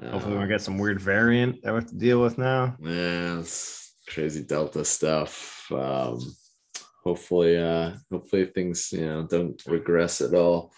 Uh, 0.00 0.10
hopefully, 0.10 0.38
we 0.38 0.46
get 0.46 0.60
some 0.60 0.78
weird 0.78 1.00
variant 1.00 1.60
that 1.62 1.72
we 1.72 1.80
have 1.80 1.88
to 1.88 1.96
deal 1.96 2.20
with 2.20 2.38
now. 2.38 2.76
Yeah, 2.80 3.40
it's 3.40 3.92
crazy 4.08 4.44
Delta 4.44 4.84
stuff. 4.84 5.66
Um, 5.72 6.20
hopefully, 7.02 7.58
uh, 7.58 7.92
hopefully 8.10 8.46
things 8.46 8.92
you 8.92 9.04
know 9.04 9.26
don't 9.26 9.60
regress 9.66 10.20
at 10.20 10.34
all. 10.34 10.72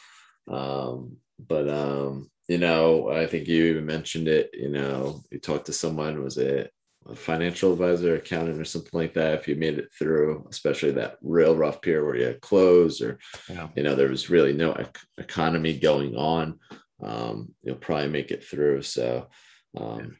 Um, 0.48 1.18
but 1.38 1.68
um, 1.68 2.30
you 2.48 2.58
know, 2.58 3.10
I 3.10 3.26
think 3.26 3.46
you 3.46 3.64
even 3.64 3.84
mentioned 3.84 4.28
it. 4.28 4.50
You 4.54 4.70
know, 4.70 5.22
you 5.30 5.38
talked 5.38 5.66
to 5.66 5.72
someone. 5.72 6.22
Was 6.22 6.38
it 6.38 6.72
a 7.08 7.16
financial 7.16 7.72
advisor, 7.72 8.14
accountant, 8.14 8.60
or 8.60 8.64
something 8.64 8.90
like 8.92 9.14
that, 9.14 9.34
if 9.34 9.48
you 9.48 9.56
made 9.56 9.78
it 9.78 9.92
through, 9.96 10.46
especially 10.50 10.92
that 10.92 11.18
real 11.22 11.56
rough 11.56 11.80
period 11.82 12.04
where 12.04 12.16
you 12.16 12.26
had 12.26 12.40
closed 12.40 13.02
or, 13.02 13.18
yeah. 13.48 13.68
you 13.74 13.82
know, 13.82 13.94
there 13.94 14.08
was 14.08 14.30
really 14.30 14.52
no 14.52 14.72
ec- 14.72 15.00
economy 15.18 15.78
going 15.78 16.14
on, 16.16 16.58
um, 17.02 17.52
you'll 17.62 17.76
probably 17.76 18.08
make 18.08 18.30
it 18.30 18.44
through. 18.44 18.82
So, 18.82 19.28
um, 19.76 20.16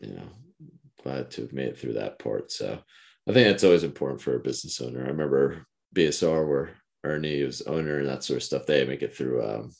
you 0.00 0.14
know, 0.14 0.28
glad 1.02 1.30
to 1.32 1.42
have 1.42 1.52
made 1.52 1.68
it 1.68 1.78
through 1.78 1.94
that 1.94 2.18
part. 2.18 2.52
So 2.52 2.78
I 3.28 3.32
think 3.32 3.48
that's 3.48 3.64
always 3.64 3.84
important 3.84 4.20
for 4.20 4.36
a 4.36 4.40
business 4.40 4.80
owner. 4.80 5.04
I 5.04 5.08
remember 5.08 5.66
BSR 5.94 6.48
where 6.48 6.76
Ernie 7.04 7.42
was 7.42 7.62
owner 7.62 7.98
and 7.98 8.08
that 8.08 8.24
sort 8.24 8.38
of 8.38 8.42
stuff. 8.42 8.66
They 8.66 8.84
make 8.84 9.02
it 9.02 9.16
through 9.16 9.44
um, 9.44 9.72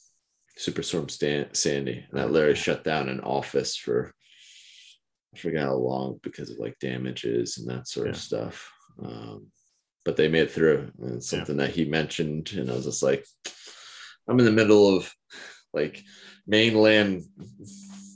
Superstorm 0.59 1.11
Stan- 1.11 1.55
Sandy, 1.55 2.05
and 2.11 2.18
that 2.18 2.30
literally 2.30 2.57
shut 2.57 2.84
down 2.84 3.09
an 3.09 3.20
office 3.20 3.76
for 3.76 4.14
I 5.39 5.41
forgot 5.41 5.66
how 5.66 5.74
long 5.74 6.18
because 6.22 6.51
of 6.51 6.59
like 6.59 6.78
damages 6.80 7.59
and 7.59 7.68
that 7.68 7.86
sort 7.86 8.07
yeah. 8.07 8.12
of 8.12 8.18
stuff. 8.18 8.72
Um, 9.03 9.47
but 10.05 10.16
they 10.16 10.28
made 10.28 10.45
it 10.45 10.53
through. 10.53 10.91
And 11.01 11.22
something 11.22 11.59
yeah. 11.59 11.66
that 11.66 11.74
he 11.74 11.84
mentioned, 11.84 12.53
and 12.57 12.70
I 12.70 12.74
was 12.74 12.86
just 12.86 13.03
like, 13.03 13.24
I'm 14.28 14.39
in 14.39 14.45
the 14.45 14.53
middle 14.53 14.97
of 14.97 15.12
like 15.72 16.03
mainland 16.47 17.24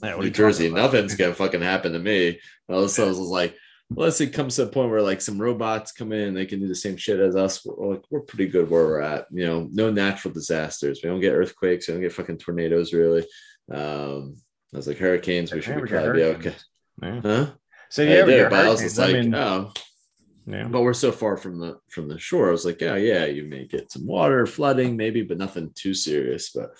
yeah, 0.03 0.15
New 0.17 0.29
Jersey. 0.29 0.69
Nothing's 0.69 1.15
gonna 1.15 1.33
fucking 1.33 1.61
happen 1.61 1.93
to 1.93 1.99
me. 1.99 2.27
And 2.29 2.75
all 2.75 2.79
of 2.79 2.85
a 2.85 2.89
sudden, 2.89 3.15
I 3.15 3.17
was 3.17 3.29
like, 3.29 3.55
unless 3.89 4.21
it 4.21 4.33
comes 4.33 4.55
to 4.55 4.63
a 4.63 4.67
point 4.67 4.89
where 4.89 5.01
like 5.01 5.21
some 5.21 5.39
robots 5.39 5.91
come 5.91 6.11
in, 6.11 6.33
they 6.33 6.45
can 6.45 6.59
do 6.59 6.67
the 6.67 6.75
same 6.75 6.97
shit 6.97 7.19
as 7.19 7.35
us. 7.35 7.63
We're, 7.65 7.93
like, 7.93 8.03
we're 8.09 8.21
pretty 8.21 8.47
good 8.47 8.69
where 8.69 8.85
we're 8.85 9.01
at. 9.01 9.27
You 9.31 9.45
know, 9.45 9.69
no 9.71 9.91
natural 9.91 10.33
disasters. 10.33 11.01
We 11.03 11.09
don't 11.09 11.21
get 11.21 11.33
earthquakes. 11.33 11.87
We 11.87 11.93
don't 11.93 12.01
get 12.01 12.13
fucking 12.13 12.39
tornadoes. 12.39 12.91
Really. 12.91 13.25
Um, 13.71 14.35
I 14.73 14.77
was 14.77 14.87
like 14.87 14.97
hurricanes. 14.97 15.53
We 15.53 15.61
should 15.61 15.81
be 15.81 15.87
probably 15.87 16.13
be 16.13 16.23
okay. 16.23 16.55
Yeah. 17.01 17.21
Huh? 17.21 17.51
So 17.89 18.01
yeah, 18.01 18.23
I 18.23 18.25
did, 18.25 18.49
but 18.49 18.65
I 18.65 18.69
was 18.69 18.81
just 18.81 18.97
like, 18.97 19.15
I 19.15 19.21
mean, 19.21 19.35
oh, 19.35 19.71
yeah. 20.45 20.67
But 20.67 20.81
we're 20.81 20.93
so 20.93 21.11
far 21.11 21.37
from 21.37 21.59
the 21.59 21.77
from 21.89 22.07
the 22.07 22.19
shore. 22.19 22.49
I 22.49 22.51
was 22.51 22.65
like, 22.65 22.81
yeah, 22.81 22.95
yeah, 22.95 23.25
you 23.25 23.43
may 23.45 23.65
get 23.65 23.91
some 23.91 24.05
water, 24.05 24.45
flooding, 24.45 24.97
maybe, 24.97 25.21
but 25.21 25.37
nothing 25.37 25.71
too 25.75 25.93
serious. 25.93 26.49
But 26.49 26.71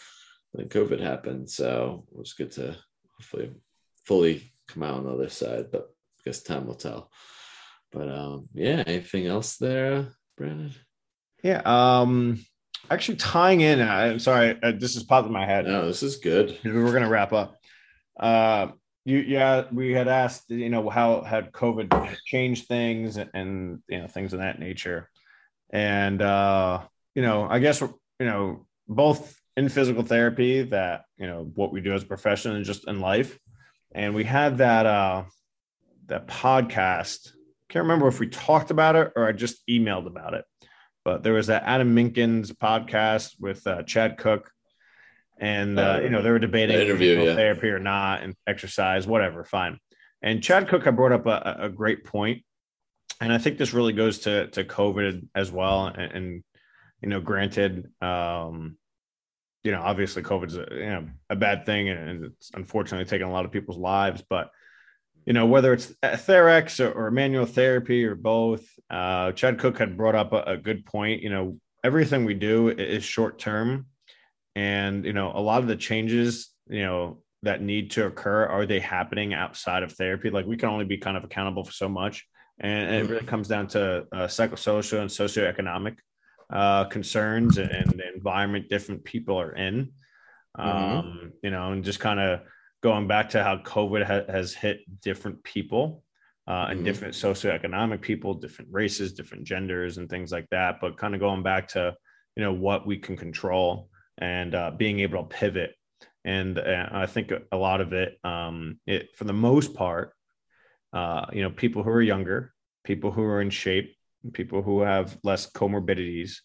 then 0.53 0.70
COVID 0.70 0.99
happened, 0.99 1.49
so 1.49 2.05
it 2.11 2.18
was 2.18 2.34
good 2.34 2.51
to 2.53 2.76
hopefully 3.18 3.51
fully 4.05 4.53
come 4.68 4.84
out 4.84 4.95
on 4.95 5.05
the 5.05 5.11
other 5.11 5.30
side. 5.30 5.72
But 5.72 5.89
I 6.20 6.22
guess 6.26 6.41
time 6.41 6.68
will 6.68 6.76
tell. 6.76 7.09
But 7.91 8.09
um, 8.09 8.49
yeah, 8.53 8.84
anything 8.86 9.28
else 9.28 9.57
there, 9.57 10.07
Brandon? 10.36 10.74
Yeah. 11.43 11.61
Um, 11.64 12.43
actually 12.89 13.18
tying 13.18 13.61
in. 13.61 13.82
I'm 13.82 14.20
sorry, 14.20 14.57
uh, 14.61 14.74
this 14.78 14.95
is 14.95 15.03
popped 15.03 15.28
in 15.28 15.34
my 15.34 15.45
head. 15.45 15.66
No, 15.66 15.86
this 15.86 16.03
is 16.03 16.18
good. 16.18 16.57
We're 16.66 16.91
gonna 16.91 17.09
wrap 17.09 17.34
up. 17.34 17.55
Uh, 18.20 18.68
you 19.06 19.18
yeah 19.20 19.66
we 19.72 19.91
had 19.91 20.08
asked 20.08 20.49
you 20.49 20.70
know 20.70 20.89
how 20.89 21.22
had 21.22 21.51
covid 21.51 22.18
changed 22.26 22.68
things 22.68 23.18
and 23.18 23.82
you 23.88 23.99
know 23.99 24.08
things 24.08 24.34
of 24.34 24.39
that 24.39 24.60
nature. 24.60 25.10
And 25.72 26.22
uh 26.22 26.82
you 27.16 27.22
know 27.22 27.47
i 27.49 27.60
guess 27.60 27.82
you 27.82 27.91
know 28.20 28.66
both 28.88 29.39
in 29.56 29.70
physical 29.70 30.04
therapy 30.04 30.64
that 30.64 31.06
you 31.18 31.28
know 31.28 31.51
what 31.56 31.72
we 31.72 31.82
do 31.82 31.93
as 31.93 32.04
a 32.04 32.08
profession 32.08 32.56
and 32.56 32.66
just 32.66 32.88
in 32.88 32.99
life. 32.99 33.38
And 33.93 34.16
we 34.16 34.24
had 34.24 34.58
that 34.60 34.86
uh 34.86 35.24
that 36.08 36.28
podcast. 36.28 37.32
Can't 37.70 37.84
remember 37.84 38.08
if 38.08 38.20
we 38.20 38.28
talked 38.28 38.72
about 38.72 38.95
it 38.95 39.12
or 39.16 39.28
i 39.28 39.32
just 39.32 39.66
emailed 39.68 40.08
about 40.08 40.34
it. 40.34 40.45
But 41.04 41.24
there 41.24 41.34
was 41.34 41.47
that 41.47 41.64
Adam 41.66 41.93
Meakins 41.93 42.54
podcast 42.54 43.34
with 43.38 43.68
uh, 43.68 43.84
chad 43.84 44.18
cook 44.18 44.53
and 45.38 45.80
uh, 45.80 46.00
you 46.02 46.10
know 46.10 46.22
they 46.22 46.30
were 46.30 46.40
debating 46.40 46.80
interview, 46.80 47.24
yeah. 47.24 47.36
therapy 47.36 47.70
or 47.70 47.80
not, 47.80 48.24
and 48.24 48.36
exercise, 48.48 49.08
whatever, 49.08 49.44
fine. 49.44 49.80
And 50.22 50.42
Chad 50.42 50.68
Cook 50.68 50.86
had 50.86 50.96
brought 50.96 51.12
up 51.12 51.26
a, 51.26 51.66
a 51.66 51.70
great 51.70 52.06
point, 52.06 52.44
and 53.20 53.34
I 53.34 53.38
think 53.38 53.58
this 53.58 53.74
really 53.74 53.94
goes 53.94 54.20
to 54.20 54.48
to 54.48 54.64
COVID 54.64 55.28
as 55.36 55.52
well. 55.52 55.88
And, 55.88 56.12
and 56.12 56.44
you 57.02 57.10
know, 57.10 57.20
granted, 57.20 57.92
um, 58.02 58.78
you 59.64 59.72
know, 59.72 59.82
obviously 59.82 60.24
COVID's 60.24 60.56
a, 60.56 60.68
you 60.72 60.86
know 60.86 61.08
a 61.30 61.36
bad 61.36 61.66
thing, 61.66 61.90
and 61.90 62.26
it's 62.26 62.52
unfortunately 62.54 63.06
taken 63.06 63.28
a 63.28 63.32
lot 63.32 63.46
of 63.46 63.52
people's 63.52 63.78
lives, 63.78 64.24
but 64.30 64.50
you 65.26 65.34
know, 65.34 65.46
whether 65.46 65.74
it's 65.74 65.94
Therex 66.04 66.84
or, 66.84 66.92
or 66.92 67.12
manual 67.12 67.46
therapy 67.46 68.04
or 68.04 68.16
both, 68.16 68.66
uh, 68.90 69.32
Chad 69.32 69.58
Cook 69.58 69.78
had 69.78 69.96
brought 69.96 70.16
up 70.16 70.34
a, 70.34 70.44
a, 70.44 70.58
good 70.58 70.86
point. 70.86 71.22
You 71.22 71.30
know, 71.30 71.58
everything 71.84 72.26
we 72.26 72.34
do 72.34 72.68
is 72.68 73.04
short 73.06 73.40
term 73.40 73.86
and 74.56 75.06
you 75.06 75.14
know 75.14 75.32
a 75.34 75.41
lot 75.41 75.62
of 75.62 75.68
the 75.68 75.76
changes 75.76 76.49
you 76.68 76.84
know 76.84 77.20
that 77.43 77.62
need 77.62 77.91
to 77.91 78.06
occur 78.06 78.45
are 78.45 78.66
they 78.66 78.80
happening 78.80 79.34
outside 79.34 79.84
of 79.84 79.91
therapy? 79.91 80.30
Like 80.30 80.45
we 80.45 80.58
can 80.58 80.70
only 80.70 80.86
be 80.86 80.97
kind 80.97 81.18
of 81.18 81.24
accountable 81.24 81.64
for 81.66 81.74
so 81.74 81.89
much. 81.89 82.26
And 82.60 82.95
it 82.95 83.10
really 83.10 83.26
comes 83.26 83.49
down 83.49 83.68
to 83.70 84.06
uh, 84.14 84.28
psychosocial 84.28 85.01
and 85.01 85.10
socioeconomic 85.10 85.97
uh, 86.49 86.86
concerns 86.86 87.58
and 87.58 87.89
the 87.89 88.14
environment 88.16 88.70
different 88.70 89.04
people 89.04 89.39
are 89.39 89.54
in. 89.54 89.91
Mm-hmm. 90.58 90.70
um, 90.70 91.34
you 91.41 91.49
know 91.49 91.72
and 91.72 91.84
just 91.84 91.99
kind 91.99 92.20
of 92.20 92.41
going 92.84 93.08
back 93.08 93.32
to 93.32 93.43
how 93.43 93.58
covid 93.58 94.06
ha- 94.06 94.32
has 94.32 94.54
hit 94.54 94.82
different 95.01 95.43
people 95.43 96.04
uh, 96.47 96.68
and 96.70 96.78
mm-hmm. 96.78 96.86
different 96.86 97.16
socioeconomic 97.16 98.01
people 98.01 98.36
different 98.36 98.70
races 98.72 99.14
different 99.14 99.45
genders 99.45 99.97
and 99.97 100.10
things 100.10 100.32
like 100.32 100.47
that. 100.51 100.80
But 100.80 100.97
kind 100.97 101.16
of 101.16 101.20
going 101.20 101.41
back 101.41 101.70
to 101.70 101.95
you 102.36 102.43
know 102.43 102.54
what 102.54 102.86
we 102.86 102.97
can 102.97 103.18
control 103.18 103.89
and 104.18 104.53
uh, 104.55 104.72
being 104.72 104.99
able 104.99 105.24
to 105.24 105.30
pivot. 105.30 105.76
And 106.26 106.57
uh, 106.57 106.89
I 106.91 107.05
think 107.05 107.32
a 107.51 107.57
lot 107.57 107.82
of 107.82 107.93
it, 107.93 108.18
um, 108.24 108.80
it 108.86 109.16
for 109.16 109.26
the 109.26 109.34
most 109.34 109.74
part, 109.74 110.14
uh, 110.93 111.26
you 111.34 111.41
know, 111.41 111.49
people 111.49 111.84
who 111.84 111.89
are 111.89 112.01
younger, 112.01 112.53
people 112.84 113.11
who 113.11 113.24
are 113.24 113.41
in 113.41 113.49
shape, 113.49 113.95
people 114.32 114.61
who 114.61 114.82
have 114.82 115.18
less 115.24 115.51
comorbidities 115.51 116.38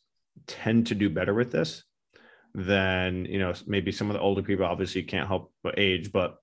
tend 0.46 0.88
to 0.88 0.94
do 0.94 1.10
better 1.10 1.34
with 1.34 1.52
this 1.52 1.84
than 2.54 3.24
you 3.26 3.38
know 3.38 3.52
maybe 3.66 3.92
some 3.92 4.10
of 4.10 4.14
the 4.14 4.20
older 4.20 4.42
people. 4.42 4.64
Obviously, 4.64 5.02
can't 5.02 5.28
help 5.28 5.52
but 5.62 5.78
age, 5.78 6.10
but 6.12 6.36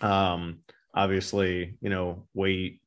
um, 0.00 0.60
obviously, 0.94 1.76
you 1.80 1.90
know, 1.90 2.26
weight, 2.34 2.80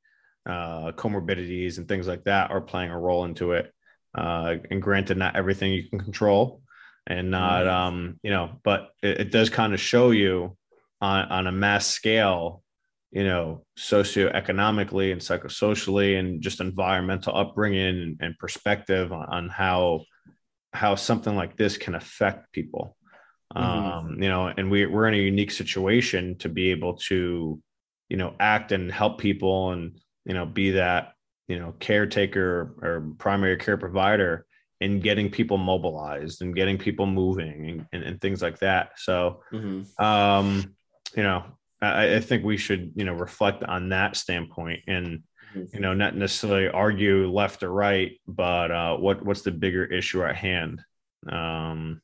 uh, 0.46 0.92
comorbidities, 0.92 1.78
and 1.78 1.88
things 1.88 2.08
like 2.08 2.26
that 2.26 2.52
are 2.52 2.62
playing 2.62 2.92
a 2.92 3.00
role 3.00 3.26
into 3.26 3.54
it. 3.54 3.72
Uh, 4.18 4.56
and 4.72 4.82
granted, 4.82 5.18
not 5.18 5.36
everything 5.36 5.72
you 5.72 5.88
can 5.88 6.00
control, 6.00 6.62
and 7.10 7.32
not 7.32 7.68
um 7.68 8.20
you 8.24 8.30
know 8.30 8.52
but 8.64 8.90
it, 9.02 9.22
it 9.22 9.32
does 9.32 9.50
kind 9.50 9.74
of 9.74 9.80
show 9.80 10.12
you 10.12 10.56
on 11.02 11.26
on 11.26 11.48
a 11.48 11.52
mass 11.52 11.88
scale 11.88 12.64
you 13.12 13.24
know 13.24 13.66
socioeconomically 13.78 15.12
and 15.12 15.20
psychosocially 15.20 16.18
and 16.20 16.42
just 16.42 16.62
environmental 16.62 17.36
upbringing 17.36 17.88
and, 17.88 18.18
and 18.22 18.38
perspective 18.38 19.12
on, 19.12 19.26
on, 19.26 19.50
how 19.50 20.02
how 20.72 20.94
something 20.94 21.36
like 21.36 21.58
this 21.58 21.78
can 21.78 21.96
affect 21.96 22.52
people 22.54 22.96
mm-hmm. 23.56 23.66
um 23.66 24.22
you 24.22 24.30
know 24.30 24.48
and 24.48 24.70
we, 24.70 24.86
we're 24.86 25.08
in 25.08 25.16
a 25.16 25.18
unique 25.18 25.52
situation 25.52 26.38
to 26.38 26.48
be 26.48 26.70
able 26.70 26.94
to 26.96 27.60
you 28.10 28.18
know 28.18 28.36
act 28.40 28.72
and 28.72 28.92
help 28.92 29.20
people 29.20 29.72
and 29.72 30.00
you 30.26 30.36
know 30.36 30.46
be 30.46 30.72
that 30.72 31.14
you 31.48 31.58
know 31.58 31.74
caretaker 31.80 32.76
or 32.82 33.14
primary 33.18 33.58
care 33.58 33.78
provider 33.78 34.46
in 34.82 35.00
getting 35.00 35.30
people 35.30 35.58
mobilized 35.58 36.42
and 36.42 36.56
getting 36.56 36.78
people 36.78 37.06
moving 37.06 37.70
and, 37.70 37.86
and, 37.92 38.04
and 38.04 38.22
things 38.22 38.42
like 38.42 38.60
that. 38.60 38.92
So, 38.98 39.42
mm-hmm. 39.52 40.04
um, 40.04 40.76
you 41.16 41.24
know, 41.24 41.44
I, 41.82 42.16
I, 42.16 42.20
think 42.20 42.44
we 42.44 42.58
should, 42.58 42.94
you 42.96 43.04
know, 43.04 43.14
reflect 43.14 43.64
on 43.64 43.90
that 43.90 44.16
standpoint 44.16 44.82
and, 44.88 45.24
mm-hmm. 45.54 45.64
you 45.74 45.82
know, 45.82 45.94
not 45.94 46.16
necessarily 46.16 46.70
argue 46.70 47.30
left 47.30 47.64
or 47.64 47.72
right, 47.72 48.20
but 48.28 48.72
uh, 48.72 48.98
what 48.98 49.26
what's 49.26 49.42
the 49.42 49.52
bigger 49.52 49.86
issue 49.86 50.24
at 50.24 50.36
hand? 50.36 50.82
Um, 51.28 52.02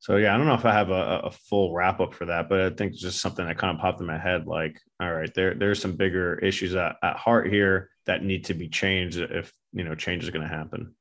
so 0.00 0.16
yeah, 0.16 0.34
I 0.34 0.38
don't 0.38 0.46
know 0.46 0.54
if 0.54 0.64
I 0.64 0.72
have 0.72 0.90
a, 0.90 1.20
a 1.24 1.30
full 1.30 1.74
wrap 1.74 2.00
up 2.00 2.14
for 2.14 2.24
that, 2.24 2.48
but 2.48 2.60
I 2.60 2.70
think 2.70 2.92
it's 2.92 3.02
just 3.02 3.20
something 3.20 3.46
that 3.46 3.58
kind 3.58 3.74
of 3.74 3.80
popped 3.80 4.00
in 4.00 4.06
my 4.06 4.18
head. 4.18 4.46
Like, 4.46 4.80
all 4.98 5.12
right, 5.12 5.32
there 5.34 5.54
there's 5.54 5.80
some 5.80 5.92
bigger 5.92 6.38
issues 6.38 6.74
at, 6.74 6.96
at 7.02 7.16
heart 7.16 7.48
here 7.52 7.90
that 8.06 8.24
need 8.24 8.46
to 8.46 8.54
be 8.54 8.66
changed 8.66 9.18
if 9.18 9.52
you 9.72 9.84
know 9.84 9.94
change 9.94 10.24
is 10.24 10.30
going 10.30 10.48
to 10.48 10.54
happen. 10.54 10.94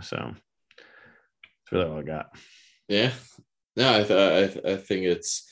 So 0.00 0.16
that's 0.16 1.72
really 1.72 1.86
all 1.86 1.98
I 1.98 2.02
got. 2.02 2.26
Yeah, 2.88 3.12
no, 3.76 4.00
I 4.00 4.02
th- 4.02 4.64
I, 4.66 4.72
I 4.72 4.76
think 4.76 5.04
it's 5.04 5.50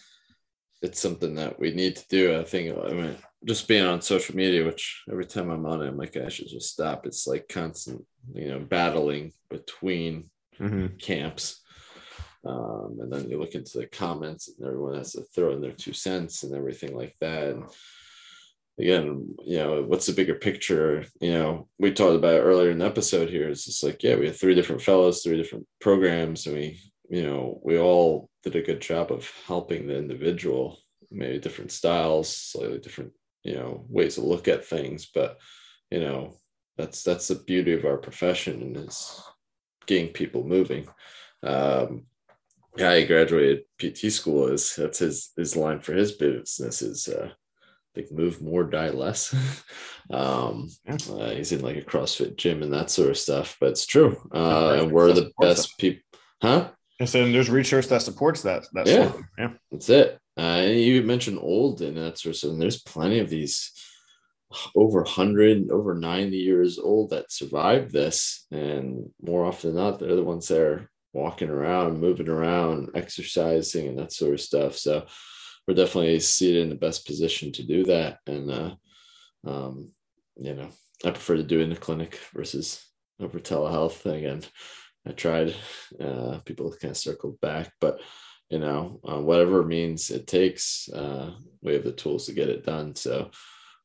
it's 0.83 1.01
something 1.01 1.37
that 1.37 1.59
we 1.59 1.73
need 1.73 1.97
to 1.97 2.09
do. 2.09 2.39
I 2.39 2.45
think 2.45 2.77
I 2.77 2.93
mean 2.93 3.17
just 3.45 3.69
being 3.69 3.85
on 3.85 4.01
social 4.01 4.37
media, 4.37 4.65
which 4.65 5.03
every 5.11 5.27
time 5.27 5.51
I'm 5.51 5.67
on 5.67 5.83
it, 5.83 5.89
I'm 5.89 5.97
like 5.97 6.17
I 6.17 6.29
should 6.29 6.49
just 6.49 6.71
stop. 6.71 7.07
It's 7.07 7.27
like 7.27 7.49
constant, 7.49 8.05
you 8.35 8.49
know, 8.49 8.61
battling 8.61 9.33
between 9.51 10.31
mm-hmm. 10.61 10.97
camps. 10.97 11.61
Um, 12.45 12.99
and 13.01 13.13
then 13.13 13.29
you 13.29 13.39
look 13.39 13.55
into 13.55 13.79
the 13.79 13.87
comments 13.87 14.49
and 14.49 14.67
everyone 14.67 14.97
has 14.97 15.13
to 15.13 15.23
throw 15.23 15.53
in 15.53 15.61
their 15.61 15.73
two 15.73 15.93
cents 15.93 16.43
and 16.43 16.55
everything 16.55 16.97
like 16.97 17.15
that. 17.21 17.49
And 17.49 17.65
again, 18.79 19.35
you 19.45 19.59
know, 19.59 19.83
what's 19.83 20.07
the 20.07 20.13
bigger 20.13 20.35
picture? 20.35 21.05
You 21.21 21.33
know, 21.33 21.69
we 21.79 21.93
talked 21.93 22.17
about 22.17 22.41
earlier 22.41 22.71
in 22.71 22.79
the 22.79 22.87
episode 22.87 23.29
here. 23.29 23.49
It's 23.49 23.65
just 23.65 23.83
like, 23.83 24.03
yeah, 24.03 24.17
we 24.17 24.27
have 24.27 24.39
three 24.39 24.55
different 24.55 24.83
fellows, 24.83 25.23
three 25.23 25.37
different 25.37 25.67
programs, 25.81 26.47
and 26.47 26.57
we, 26.57 26.81
you 27.09 27.23
know, 27.23 27.61
we 27.65 27.79
all 27.79 28.29
did 28.43 28.57
a 28.57 28.63
good 28.63 28.81
job 28.81 29.13
of 29.13 29.31
helping 29.47 29.87
the 29.87 29.97
individual, 29.97 30.79
maybe 31.11 31.39
different 31.39 31.71
styles, 31.73 32.35
slightly 32.35 32.79
different, 32.79 33.13
you 33.43 33.55
know, 33.55 33.85
ways 33.89 34.17
to 34.17 34.23
look 34.23 34.49
at 34.49 34.65
things. 34.65 35.07
But, 35.15 35.39
you 35.91 36.01
know, 36.01 36.35
that's 36.77 37.03
that's 37.03 37.29
the 37.29 37.35
beauty 37.35 37.75
of 37.75 37.85
our 37.85 37.99
profession 37.99 38.77
is 38.77 39.23
getting 39.87 40.09
people 40.09 40.45
moving. 40.45 40.89
Um, 41.43 42.07
yeah, 42.77 42.97
he 42.97 43.05
graduated 43.05 43.65
PT 43.79 44.11
school 44.11 44.49
is 44.49 44.75
that's 44.77 45.01
his 45.01 45.33
his 45.37 45.57
line 45.57 45.81
for 45.81 45.93
his 45.93 46.13
business 46.13 46.81
is 46.81 47.09
uh 47.09 47.31
like 47.97 48.11
move 48.11 48.41
more, 48.41 48.65
die 48.65 48.91
less. 48.91 49.35
um 50.11 50.69
uh, 50.89 51.31
he's 51.31 51.53
in 51.53 51.61
like 51.61 51.77
a 51.77 51.83
CrossFit 51.83 52.37
gym 52.37 52.63
and 52.63 52.73
that 52.73 52.91
sort 52.91 53.11
of 53.11 53.19
stuff, 53.19 53.57
but 53.61 53.71
it's 53.71 53.87
true. 53.87 54.17
Uh 54.35 54.79
and 54.81 54.93
we're 54.93 55.13
the 55.13 55.31
best 55.41 55.79
people 55.79 56.03
huh? 56.43 56.69
And 57.01 57.09
so 57.09 57.31
there's 57.31 57.49
research 57.49 57.89
that 57.89 58.03
supports 58.03 58.43
that. 58.43 58.65
That's 58.73 58.91
yeah, 58.91 59.13
yeah. 59.39 59.53
That's 59.71 59.89
it. 59.89 60.19
Uh, 60.37 60.65
you 60.67 61.03
mentioned 61.03 61.39
old 61.41 61.81
and 61.83 61.97
that 61.97 62.19
sort 62.19 62.35
of 62.35 62.37
stuff. 62.37 62.51
And 62.53 62.61
there's 62.63 62.83
plenty 62.83 63.19
of 63.21 63.31
these 63.31 63.73
over 64.77 65.01
100 65.03 65.71
over 65.71 65.95
90 65.95 66.37
years 66.37 66.79
old 66.79 67.11
that 67.11 67.33
survived 67.33 67.91
this 67.91 68.47
and 68.51 69.09
more 69.23 69.47
often 69.47 69.75
than 69.75 69.83
not 69.83 69.99
they're 69.99 70.15
the 70.15 70.23
ones 70.23 70.49
that 70.49 70.61
are 70.61 70.91
walking 71.15 71.49
around, 71.49 72.01
moving 72.01 72.29
around, 72.29 72.91
exercising, 72.95 73.89
and 73.89 73.99
that 73.99 74.13
sort 74.13 74.35
of 74.35 74.41
stuff. 74.41 74.77
So 74.77 75.07
we're 75.67 75.75
definitely 75.75 76.19
seated 76.21 76.63
in 76.63 76.69
the 76.69 76.75
best 76.75 77.07
position 77.07 77.53
to 77.53 77.63
do 77.63 77.85
that. 77.85 78.19
And 78.27 78.51
uh, 78.51 78.75
um, 79.47 79.91
you 80.37 80.55
know, 80.55 80.69
I 81.05 81.11
prefer 81.11 81.37
to 81.37 81.43
do 81.43 81.61
it 81.61 81.65
in 81.65 81.71
the 81.71 81.77
clinic 81.77 82.19
versus 82.35 82.85
over 83.21 83.39
telehealth. 83.39 84.05
Again, 84.07 84.43
I 85.07 85.13
tried. 85.13 85.55
Uh, 86.01 86.39
people 86.45 86.71
kind 86.71 86.93
of 86.93 86.97
circled 86.97 87.41
back, 87.41 87.73
but 87.81 88.01
you 88.51 88.59
know, 88.59 89.01
uh, 89.09 89.19
whatever 89.19 89.65
means 89.65 90.11
it 90.11 90.27
takes, 90.27 90.89
uh, 90.91 91.31
we 91.63 91.73
have 91.73 91.85
the 91.85 91.93
tools 91.93 92.27
to 92.27 92.35
get 92.35 92.51
it 92.51 92.67
done. 92.67 92.95
So 92.95 93.31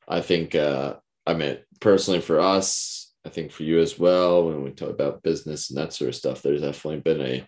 I 0.09 0.19
think, 0.19 0.55
uh, 0.55 0.95
I 1.25 1.35
mean, 1.35 1.57
personally 1.79 2.19
for 2.19 2.41
us, 2.41 3.13
I 3.25 3.29
think 3.29 3.51
for 3.51 3.63
you 3.63 3.79
as 3.79 3.97
well, 3.97 4.45
when 4.45 4.63
we 4.63 4.71
talk 4.71 4.89
about 4.89 5.23
business 5.23 5.69
and 5.69 5.77
that 5.77 5.93
sort 5.93 6.09
of 6.09 6.15
stuff, 6.15 6.41
there's 6.41 6.61
definitely 6.61 6.99
been 6.99 7.21
a, 7.21 7.47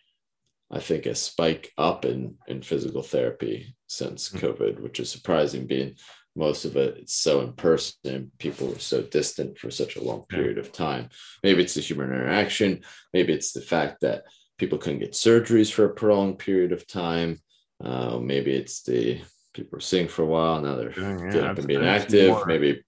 I 0.72 0.80
think, 0.80 1.06
a 1.06 1.16
spike 1.16 1.74
up 1.78 2.06
in 2.06 2.36
in 2.48 2.62
physical 2.62 3.04
therapy 3.04 3.76
since 3.90 4.30
mm-hmm. 4.30 4.46
COVID, 4.46 4.80
which 4.80 5.00
is 5.00 5.12
surprising, 5.12 5.68
being 5.68 5.96
most 6.36 6.64
of 6.64 6.78
it 6.78 6.98
it's 6.98 7.16
so 7.16 7.42
in 7.42 7.54
person. 7.54 8.32
People 8.38 8.68
were 8.68 8.80
so 8.80 9.02
distant 9.02 9.58
for 9.58 9.70
such 9.72 9.98
a 9.98 10.04
long 10.04 10.24
period 10.30 10.58
of 10.58 10.72
time. 10.72 11.10
Maybe 11.44 11.64
it's 11.64 11.74
the 11.74 11.82
human 11.82 12.10
interaction. 12.10 12.84
Maybe 13.14 13.34
it's 13.34 13.52
the 13.52 13.62
fact 13.62 14.02
that 14.02 14.24
people 14.58 14.78
couldn't 14.78 15.00
get 15.00 15.14
surgeries 15.14 15.72
for 15.72 15.86
a 15.86 15.94
prolonged 15.94 16.40
period 16.40 16.72
of 16.72 16.88
time. 16.88 17.42
Uh, 17.84 18.20
maybe 18.20 18.52
it's 18.52 18.84
the 18.84 19.22
people 19.54 19.72
were 19.74 19.82
sitting 19.82 20.08
for 20.08 20.22
a 20.22 20.28
while 20.28 20.62
now 20.62 20.76
they're 20.76 20.98
yeah, 20.98 21.32
getting 21.32 21.50
up 21.50 21.58
and 21.58 21.68
being 21.68 21.86
active. 21.86 22.30
More. 22.30 22.46
Maybe 22.46 22.84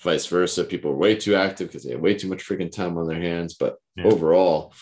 vice 0.00 0.26
versa. 0.26 0.64
People 0.64 0.90
are 0.90 0.96
way 0.96 1.16
too 1.16 1.34
active 1.34 1.68
because 1.68 1.84
they 1.84 1.92
have 1.92 2.00
way 2.00 2.14
too 2.14 2.28
much 2.28 2.46
freaking 2.46 2.70
time 2.70 2.98
on 2.98 3.08
their 3.08 3.20
hands. 3.20 3.54
But 3.54 3.76
yeah. 3.96 4.04
overall, 4.04 4.74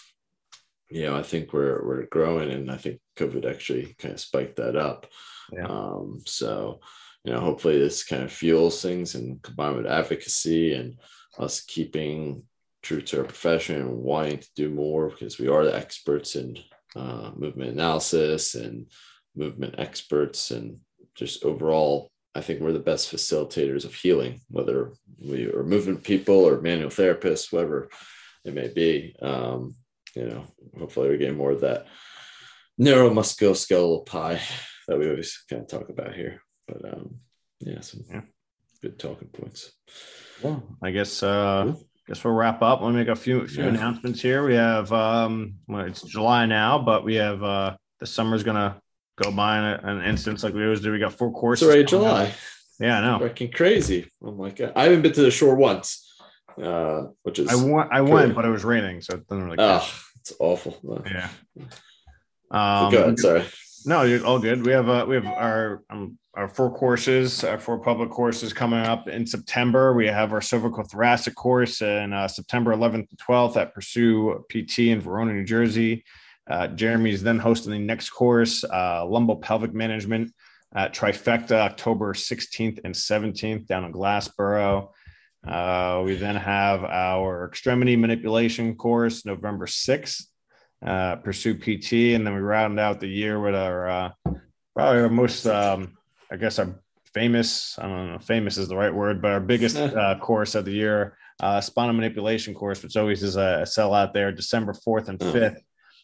you 0.91 1.05
know, 1.05 1.17
I 1.17 1.23
think 1.23 1.53
we're 1.53 1.87
we're 1.87 2.07
growing, 2.07 2.51
and 2.51 2.71
I 2.71 2.77
think 2.77 3.01
COVID 3.17 3.49
actually 3.49 3.95
kind 3.99 4.15
of 4.15 4.21
spiked 4.21 4.57
that 4.57 4.77
up. 4.77 5.07
Yeah. 5.53 5.67
Um, 5.67 6.23
so, 6.27 6.81
you 7.25 7.33
know, 7.33 7.41
hopefully 7.41 7.79
this 7.79 8.05
kind 8.05 8.23
of 8.23 8.33
fuels 8.33 8.83
things, 8.83 9.15
and 9.15 9.43
combined 9.43 9.77
with 9.77 9.87
advocacy 9.87 10.75
and 10.75 10.97
us 11.39 11.61
keeping 11.63 12.45
true 12.83 13.01
to 13.01 13.19
our 13.19 13.25
profession 13.25 13.81
and 13.81 13.99
wanting 13.99 14.39
to 14.39 14.49
do 14.57 14.69
more 14.69 15.09
because 15.09 15.39
we 15.39 15.49
are 15.49 15.65
the 15.65 15.77
experts 15.77 16.35
in 16.37 16.59
uh, 16.97 17.31
movement 17.37 17.71
analysis 17.71 18.55
and 18.55 18.87
movement 19.37 19.77
experts 19.79 20.51
and 20.51 20.79
just 21.15 21.45
overall 21.45 22.11
I 22.35 22.41
think 22.41 22.61
we're 22.61 22.73
the 22.73 22.79
best 22.79 23.15
facilitators 23.15 23.85
of 23.85 23.95
healing, 23.95 24.41
whether 24.49 24.93
we 25.21 25.47
are 25.47 25.63
movement 25.63 26.03
people 26.03 26.35
or 26.35 26.63
manual 26.63 26.89
therapists, 26.89 27.53
whatever 27.53 27.91
it 28.45 28.55
may 28.55 28.69
be. 28.69 29.15
Um, 29.21 29.75
you 30.17 30.25
know, 30.27 30.45
hopefully 30.79 31.11
we 31.11 31.19
get 31.19 31.37
more 31.37 31.51
of 31.53 31.61
that 31.61 31.87
neuromusculoskeletal 32.81 34.07
pie 34.07 34.41
that 34.89 34.99
we 34.99 35.09
always 35.09 35.45
kind 35.49 35.63
of 35.63 35.69
talk 35.69 35.89
about 35.89 36.15
here. 36.15 36.43
But 36.67 36.85
um, 36.93 37.17
yeah, 37.61 37.81
some 37.81 38.03
yeah. 38.11 38.23
good 38.81 38.99
talking 38.99 39.29
points. 39.29 39.73
Well, 40.43 40.63
I 40.83 40.91
guess 40.91 41.23
uh, 41.23 41.65
cool. 41.65 41.89
guess 42.07 42.25
we'll 42.25 42.35
wrap 42.35 42.63
up. 42.63 42.81
Let 42.81 42.91
me 42.91 42.97
make 42.97 43.09
a 43.09 43.17
few 43.17 43.47
few 43.47 43.65
yeah. 43.65 43.71
announcements 43.71 44.21
here. 44.21 44.45
We 44.45 44.55
have 44.55 44.93
um, 44.93 45.55
well, 45.69 45.87
it's 45.87 46.03
July 46.03 46.47
now, 46.47 46.79
but 46.79 47.05
we 47.05 47.17
have 47.17 47.43
uh, 47.43 47.77
the 48.01 48.07
summer's 48.07 48.43
gonna 48.43 48.81
go 49.23 49.31
by 49.31 49.59
in 49.59 49.65
an 49.65 50.05
instance 50.05 50.43
like 50.43 50.55
we 50.55 50.65
always 50.65 50.81
do. 50.81 50.93
We 50.93 50.99
got 50.99 51.13
four 51.13 51.33
courses. 51.33 51.69
It's 51.69 51.73
already 51.73 51.85
July. 51.85 52.27
Out. 52.27 52.35
Yeah, 52.81 52.99
I 52.99 53.01
know. 53.01 53.29
Fucking 53.29 53.53
crazy. 53.53 54.11
Oh 54.23 54.33
my 54.33 54.51
god. 54.51 54.73
I 54.75 54.85
haven't 54.85 55.03
been 55.03 55.13
to 55.13 55.23
the 55.23 55.31
shore 55.31 55.55
once. 55.55 56.09
Uh, 56.61 57.05
which 57.23 57.39
is 57.39 57.49
I 57.49 57.55
went 57.55 57.89
I 57.93 58.01
went, 58.03 58.35
but 58.35 58.45
it 58.45 58.51
was 58.51 58.65
raining, 58.65 59.01
so 59.01 59.15
it 59.15 59.27
doesn't 59.27 59.45
really 59.45 59.57
Oh, 59.59 59.89
it's 60.21 60.35
awful. 60.39 60.79
Yeah. 61.07 61.29
Um, 62.51 62.93
go 62.93 63.03
ahead, 63.05 63.19
sorry. 63.19 63.45
No, 63.85 64.03
you're 64.03 64.25
all 64.25 64.39
good. 64.39 64.65
We 64.65 64.73
have 64.73 64.89
uh 64.89 65.05
we 65.09 65.15
have 65.17 65.27
our 65.27 65.83
um, 65.91 66.19
our 66.35 66.49
four 66.49 66.73
courses, 66.73 67.45
our 67.45 67.59
four 67.59 67.79
public 67.79 68.11
courses 68.11 68.53
coming 68.53 68.81
up 68.81 69.09
in 69.09 69.27
September. 69.27 69.93
We 69.93 70.07
have 70.07 70.33
our 70.33 70.41
cervical 70.41 70.83
thoracic 70.83 71.35
course 71.35 71.83
in 71.83 72.13
uh, 72.13 72.27
September 72.27 72.75
11th 72.75 72.95
and 73.11 73.19
12th 73.19 73.57
at 73.57 73.75
Pursue 73.75 74.43
PT 74.49 74.79
in 74.79 75.01
Verona, 75.01 75.35
New 75.35 75.45
Jersey. 75.45 76.05
Uh, 76.49 76.69
Jeremy's 76.69 77.23
then 77.23 77.39
hosting 77.39 77.73
the 77.73 77.79
next 77.79 78.11
course, 78.11 78.65
uh, 78.65 79.05
Lumbopelvic 79.05 79.75
Management 79.75 80.33
at 80.75 80.95
Trifecta, 80.95 81.53
October 81.53 82.15
16th 82.15 82.81
and 82.85 82.95
17th 82.95 83.67
down 83.67 83.85
in 83.85 83.93
Glassboro. 83.93 84.89
Uh, 85.47 86.03
we 86.05 86.15
then 86.15 86.37
have 86.37 86.85
our 86.85 87.47
extremity 87.47 87.97
manipulation 87.97 88.75
course, 88.75 89.27
November 89.27 89.67
6th, 89.67 90.27
uh, 90.85 91.17
Pursue 91.17 91.55
PT. 91.55 92.15
And 92.15 92.27
then 92.27 92.35
we 92.35 92.41
round 92.41 92.79
out 92.81 93.01
the 93.01 93.09
year 93.09 93.41
with 93.41 93.55
our 93.55 93.89
uh, 93.89 94.11
probably 94.75 95.03
our 95.03 95.09
most, 95.09 95.47
um, 95.47 95.97
I 96.31 96.37
guess, 96.37 96.59
our 96.59 96.83
famous, 97.15 97.79
I 97.79 97.83
don't 97.83 98.13
know, 98.13 98.19
famous 98.19 98.57
is 98.59 98.69
the 98.69 98.77
right 98.77 98.95
word, 98.95 99.21
but 99.21 99.33
our 99.33 99.41
biggest 99.41 99.77
uh, 99.77 100.19
course 100.19 100.55
of 100.55 100.65
the 100.65 100.73
year, 100.73 101.17
uh, 101.41 101.61
spinal 101.61 101.95
manipulation 101.95 102.55
course, 102.55 102.83
which 102.83 102.97
always 102.97 103.23
is 103.23 103.37
a, 103.37 103.61
a 103.63 103.67
sell 103.67 103.95
out 103.95 104.15
there, 104.15 104.33
December 104.33 104.73
4th 104.73 105.09
and 105.09 105.19
5th 105.19 105.59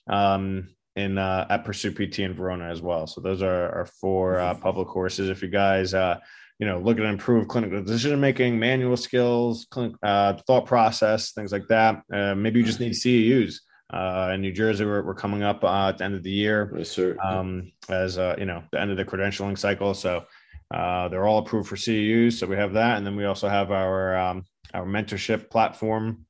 um, 0.09 0.69
in 0.97 1.19
uh, 1.19 1.47
at 1.49 1.65
Pursue 1.65 1.93
PT 1.93 2.21
in 2.21 2.35
Verona 2.35 2.69
as 2.71 2.83
well. 2.83 3.07
So 3.07 3.21
those 3.21 3.43
are 3.43 3.71
our 3.71 3.87
four 3.87 4.39
uh, 4.39 4.55
public 4.55 4.89
courses. 4.89 5.29
If 5.29 5.43
you 5.43 5.49
guys, 5.49 5.95
uh, 5.95 6.19
you 6.59 6.67
know, 6.67 6.79
looking 6.79 7.05
to 7.05 7.09
improve 7.09 7.47
clinical 7.47 7.83
decision 7.83 8.21
making, 8.21 8.59
manual 8.59 8.97
skills, 8.97 9.67
clinic, 9.71 9.95
uh, 10.03 10.35
thought 10.47 10.67
process, 10.67 11.33
things 11.33 11.53
like 11.53 11.69
that. 11.69 12.03
Uh, 12.13 12.35
maybe 12.35 12.59
you 12.59 12.67
just 12.67 12.81
need 12.81 12.93
CEUs. 12.93 13.61
Uh, 13.91 14.33
in 14.35 14.43
New 14.43 14.53
Jersey, 14.53 14.85
we're, 14.85 15.03
we're 15.03 15.15
coming 15.15 15.43
up 15.43 15.65
uh, 15.65 15.89
at 15.89 15.99
the 15.99 16.05
end 16.05 16.15
of 16.15 16.23
the 16.23 16.31
year, 16.31 16.73
yes, 16.77 16.91
sir. 16.91 17.17
Um, 17.23 17.73
as 17.89 18.19
uh, 18.19 18.35
you 18.39 18.45
know, 18.45 18.63
the 18.71 18.81
end 18.81 18.91
of 18.91 18.99
the 18.99 19.05
credentialing 19.05 19.57
cycle. 19.57 19.95
So 19.95 20.25
uh, 20.71 21.09
they're 21.09 21.27
all 21.27 21.39
approved 21.39 21.69
for 21.69 21.77
CEUs. 21.77 22.35
So 22.35 22.47
we 22.47 22.57
have 22.57 22.75
that, 22.75 22.99
and 22.99 23.07
then 23.07 23.17
we 23.17 23.25
also 23.25 23.49
have 23.49 23.71
our 23.71 24.17
um, 24.17 24.45
our 24.75 24.85
mentorship 24.85 25.49
platform. 25.49 26.27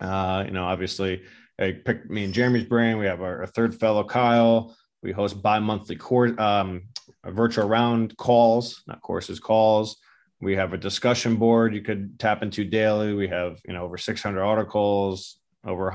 Uh, 0.00 0.44
you 0.46 0.52
know, 0.52 0.64
obviously, 0.64 1.22
I 1.58 1.72
picked 1.72 2.10
me 2.10 2.24
and 2.24 2.34
Jeremy's 2.34 2.64
brain. 2.64 2.98
We 2.98 3.06
have 3.06 3.22
our, 3.22 3.40
our 3.40 3.46
third 3.46 3.74
fellow, 3.74 4.04
Kyle. 4.04 4.76
We 5.02 5.12
host 5.12 5.40
bi-monthly 5.40 5.96
course, 5.96 6.38
um, 6.38 6.82
virtual 7.24 7.66
round 7.66 8.16
calls, 8.18 8.82
not 8.86 9.00
courses, 9.00 9.40
calls. 9.40 9.96
We 10.42 10.56
have 10.56 10.74
a 10.74 10.78
discussion 10.78 11.36
board 11.36 11.74
you 11.74 11.82
could 11.82 12.18
tap 12.18 12.42
into 12.42 12.64
daily. 12.64 13.14
We 13.14 13.28
have, 13.28 13.60
you 13.66 13.72
know, 13.72 13.84
over 13.84 13.96
600 13.96 14.42
articles, 14.42 15.38
over 15.64 15.90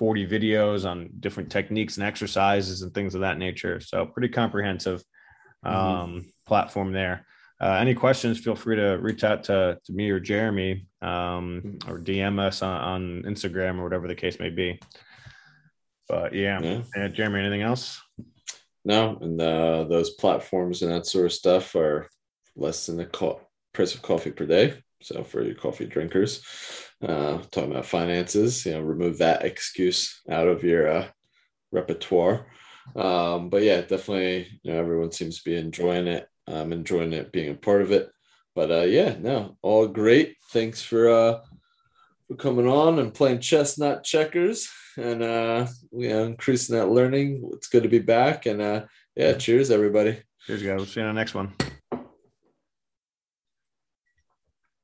140 0.00 0.26
videos 0.26 0.88
on 0.88 1.10
different 1.20 1.50
techniques 1.50 1.96
and 1.96 2.06
exercises 2.06 2.82
and 2.82 2.94
things 2.94 3.14
of 3.14 3.20
that 3.20 3.38
nature. 3.38 3.80
So 3.80 4.06
pretty 4.06 4.28
comprehensive 4.28 5.04
mm-hmm. 5.64 5.76
um, 5.76 6.10
mm-hmm. 6.10 6.28
platform 6.46 6.92
there. 6.92 7.26
Uh, 7.60 7.76
any 7.78 7.94
questions, 7.94 8.38
feel 8.38 8.56
free 8.56 8.76
to 8.76 8.96
reach 9.02 9.22
out 9.22 9.44
to, 9.44 9.78
to 9.84 9.92
me 9.92 10.08
or 10.08 10.18
Jeremy 10.18 10.86
um, 11.02 11.78
or 11.86 11.98
DM 11.98 12.40
us 12.40 12.62
on, 12.62 12.80
on, 12.80 13.22
Instagram 13.24 13.78
or 13.78 13.84
whatever 13.84 14.08
the 14.08 14.14
case 14.14 14.40
may 14.40 14.48
be. 14.48 14.80
But 16.08 16.34
yeah, 16.34 16.60
yeah. 16.62 16.82
Uh, 16.96 17.08
Jeremy, 17.08 17.40
anything 17.40 17.60
else? 17.60 18.00
No, 18.82 19.18
and 19.20 19.38
uh, 19.38 19.84
those 19.84 20.10
platforms 20.10 20.80
and 20.80 20.90
that 20.90 21.04
sort 21.04 21.26
of 21.26 21.32
stuff 21.34 21.76
are 21.76 22.08
less 22.56 22.86
than 22.86 22.96
the 22.96 23.04
co- 23.04 23.42
price 23.74 23.94
of 23.94 24.00
coffee 24.00 24.30
per 24.30 24.46
day. 24.46 24.82
So 25.02 25.22
for 25.22 25.42
your 25.42 25.54
coffee 25.54 25.86
drinkers, 25.86 26.42
uh, 27.02 27.38
talking 27.50 27.70
about 27.70 27.86
finances, 27.86 28.66
you 28.66 28.72
know, 28.72 28.80
remove 28.80 29.18
that 29.18 29.44
excuse 29.44 30.20
out 30.30 30.48
of 30.48 30.62
your 30.62 30.88
uh, 30.88 31.08
repertoire. 31.72 32.46
Um, 32.96 33.48
but 33.48 33.62
yeah, 33.62 33.80
definitely, 33.80 34.60
you 34.62 34.72
know, 34.72 34.78
everyone 34.78 35.12
seems 35.12 35.38
to 35.38 35.44
be 35.44 35.56
enjoying 35.56 36.06
it. 36.06 36.28
I'm 36.46 36.72
enjoying 36.72 37.12
it 37.12 37.32
being 37.32 37.50
a 37.50 37.54
part 37.54 37.82
of 37.82 37.92
it. 37.92 38.10
But 38.54 38.70
uh, 38.70 38.82
yeah, 38.82 39.14
no, 39.18 39.56
all 39.62 39.86
great. 39.86 40.36
Thanks 40.50 40.82
for 40.82 41.08
uh, 41.08 41.40
for 42.28 42.34
coming 42.36 42.66
on 42.66 42.98
and 42.98 43.14
playing 43.14 43.40
chess, 43.40 43.78
not 43.78 44.04
checkers, 44.04 44.68
and 44.96 45.22
uh, 45.22 45.66
you 45.92 46.08
know, 46.08 46.24
increasing 46.24 46.76
that 46.76 46.88
learning. 46.88 47.48
It's 47.52 47.68
good 47.68 47.84
to 47.84 47.88
be 47.88 48.00
back. 48.00 48.46
And 48.46 48.60
uh, 48.60 48.84
yeah, 49.14 49.34
cheers, 49.34 49.70
everybody. 49.70 50.22
Cheers, 50.46 50.62
guys. 50.62 50.76
We'll 50.76 50.86
see 50.86 51.00
you 51.00 51.06
on 51.06 51.14
the 51.14 51.20
next 51.20 51.34
one. 51.34 51.54